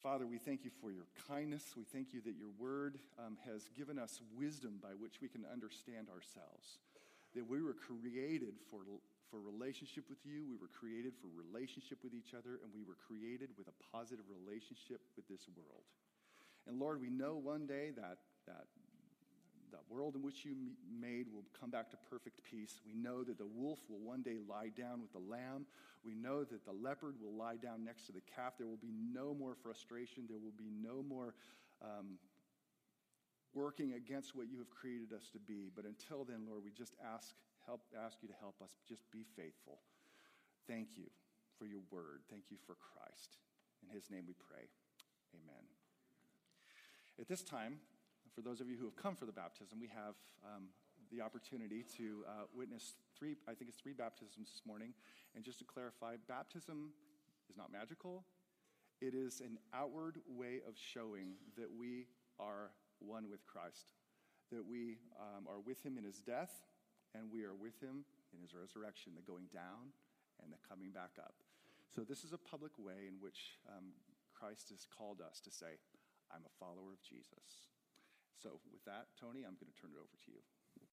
Father, 0.00 0.24
we 0.24 0.40
thank 0.40 0.64
you 0.64 0.72
for 0.80 0.88
your 0.88 1.04
kindness. 1.28 1.76
We 1.76 1.84
thank 1.84 2.16
you 2.16 2.24
that 2.24 2.32
your 2.32 2.48
word 2.56 2.96
um, 3.20 3.36
has 3.44 3.68
given 3.76 4.00
us 4.00 4.24
wisdom 4.32 4.80
by 4.80 4.96
which 4.96 5.20
we 5.20 5.28
can 5.28 5.44
understand 5.44 6.08
ourselves. 6.08 6.80
That 7.36 7.44
we 7.44 7.60
were 7.60 7.76
created 7.76 8.56
for 8.72 8.88
for 9.28 9.42
relationship 9.42 10.06
with 10.08 10.22
you. 10.24 10.46
We 10.46 10.54
were 10.54 10.70
created 10.70 11.12
for 11.18 11.26
relationship 11.34 11.98
with 12.06 12.14
each 12.14 12.30
other, 12.30 12.62
and 12.62 12.70
we 12.70 12.86
were 12.86 12.94
created 12.94 13.50
with 13.58 13.66
a 13.66 13.76
positive 13.92 14.24
relationship 14.30 15.02
with 15.18 15.26
this 15.26 15.44
world. 15.58 15.82
And 16.66 16.78
Lord, 16.78 17.02
we 17.02 17.10
know 17.10 17.34
one 17.34 17.66
day 17.66 17.90
that, 17.94 18.18
that 18.46 18.70
the 19.76 19.94
world 19.94 20.14
in 20.16 20.22
which 20.22 20.44
you 20.44 20.56
made 20.88 21.26
will 21.28 21.44
come 21.58 21.70
back 21.70 21.90
to 21.90 21.96
perfect 22.08 22.40
peace. 22.48 22.80
We 22.86 22.94
know 22.94 23.22
that 23.24 23.38
the 23.38 23.46
wolf 23.46 23.78
will 23.88 24.00
one 24.00 24.22
day 24.22 24.36
lie 24.48 24.70
down 24.76 25.00
with 25.00 25.12
the 25.12 25.22
lamb. 25.30 25.66
We 26.04 26.14
know 26.14 26.44
that 26.44 26.64
the 26.64 26.72
leopard 26.72 27.16
will 27.20 27.36
lie 27.36 27.56
down 27.56 27.84
next 27.84 28.06
to 28.06 28.12
the 28.12 28.22
calf. 28.34 28.54
There 28.58 28.66
will 28.66 28.80
be 28.80 28.94
no 29.12 29.34
more 29.34 29.54
frustration. 29.54 30.24
There 30.28 30.38
will 30.38 30.56
be 30.56 30.70
no 30.70 31.02
more 31.02 31.34
um, 31.82 32.18
working 33.54 33.92
against 33.94 34.34
what 34.34 34.48
you 34.48 34.58
have 34.58 34.70
created 34.70 35.12
us 35.12 35.28
to 35.32 35.38
be. 35.38 35.70
But 35.74 35.84
until 35.84 36.24
then, 36.24 36.46
Lord, 36.48 36.62
we 36.64 36.70
just 36.70 36.94
ask 37.04 37.34
help, 37.66 37.82
ask 37.92 38.18
you 38.22 38.28
to 38.28 38.34
help 38.40 38.56
us 38.62 38.70
just 38.88 39.02
be 39.10 39.24
faithful. 39.36 39.78
Thank 40.68 40.96
you 40.96 41.10
for 41.58 41.66
your 41.66 41.80
word. 41.90 42.20
Thank 42.30 42.44
you 42.50 42.56
for 42.66 42.76
Christ. 42.76 43.36
In 43.82 43.94
his 43.94 44.10
name 44.10 44.24
we 44.26 44.34
pray. 44.34 44.64
Amen. 45.34 45.64
At 47.18 47.28
this 47.28 47.42
time, 47.42 47.80
for 48.36 48.42
those 48.42 48.60
of 48.60 48.68
you 48.68 48.76
who 48.76 48.84
have 48.84 48.96
come 48.96 49.16
for 49.16 49.24
the 49.24 49.32
baptism, 49.32 49.80
we 49.80 49.88
have 49.88 50.12
um, 50.44 50.68
the 51.10 51.24
opportunity 51.24 51.82
to 51.96 52.20
uh, 52.28 52.44
witness 52.52 52.92
three, 53.18 53.34
I 53.48 53.54
think 53.56 53.70
it's 53.72 53.80
three 53.80 53.94
baptisms 53.96 54.52
this 54.52 54.60
morning. 54.66 54.92
And 55.34 55.42
just 55.42 55.58
to 55.60 55.64
clarify, 55.64 56.16
baptism 56.28 56.92
is 57.48 57.56
not 57.56 57.72
magical, 57.72 58.24
it 59.00 59.14
is 59.14 59.40
an 59.40 59.56
outward 59.72 60.20
way 60.28 60.60
of 60.68 60.76
showing 60.76 61.40
that 61.56 61.72
we 61.72 62.08
are 62.38 62.72
one 63.00 63.30
with 63.30 63.46
Christ, 63.46 63.96
that 64.52 64.64
we 64.68 64.98
um, 65.16 65.48
are 65.48 65.60
with 65.64 65.82
him 65.84 65.96
in 65.96 66.04
his 66.04 66.20
death 66.20 66.52
and 67.14 67.32
we 67.32 67.44
are 67.44 67.56
with 67.56 67.80
him 67.80 68.04
in 68.34 68.40
his 68.42 68.52
resurrection, 68.52 69.12
the 69.16 69.24
going 69.24 69.48
down 69.52 69.96
and 70.44 70.52
the 70.52 70.60
coming 70.68 70.90
back 70.92 71.16
up. 71.18 71.40
So, 71.88 72.02
this 72.02 72.24
is 72.24 72.34
a 72.34 72.38
public 72.38 72.72
way 72.76 73.08
in 73.08 73.16
which 73.20 73.56
um, 73.72 73.96
Christ 74.34 74.68
has 74.68 74.84
called 74.84 75.22
us 75.24 75.40
to 75.40 75.50
say, 75.50 75.80
I'm 76.28 76.44
a 76.44 76.52
follower 76.60 76.92
of 76.92 77.00
Jesus. 77.00 77.72
So, 78.42 78.60
with 78.70 78.84
that, 78.84 79.08
Tony, 79.18 79.42
I'm 79.48 79.56
going 79.56 79.72
to 79.72 79.78
turn 79.80 79.96
it 79.96 80.00
over 80.00 80.12
to 80.12 80.30
you. 80.30 80.42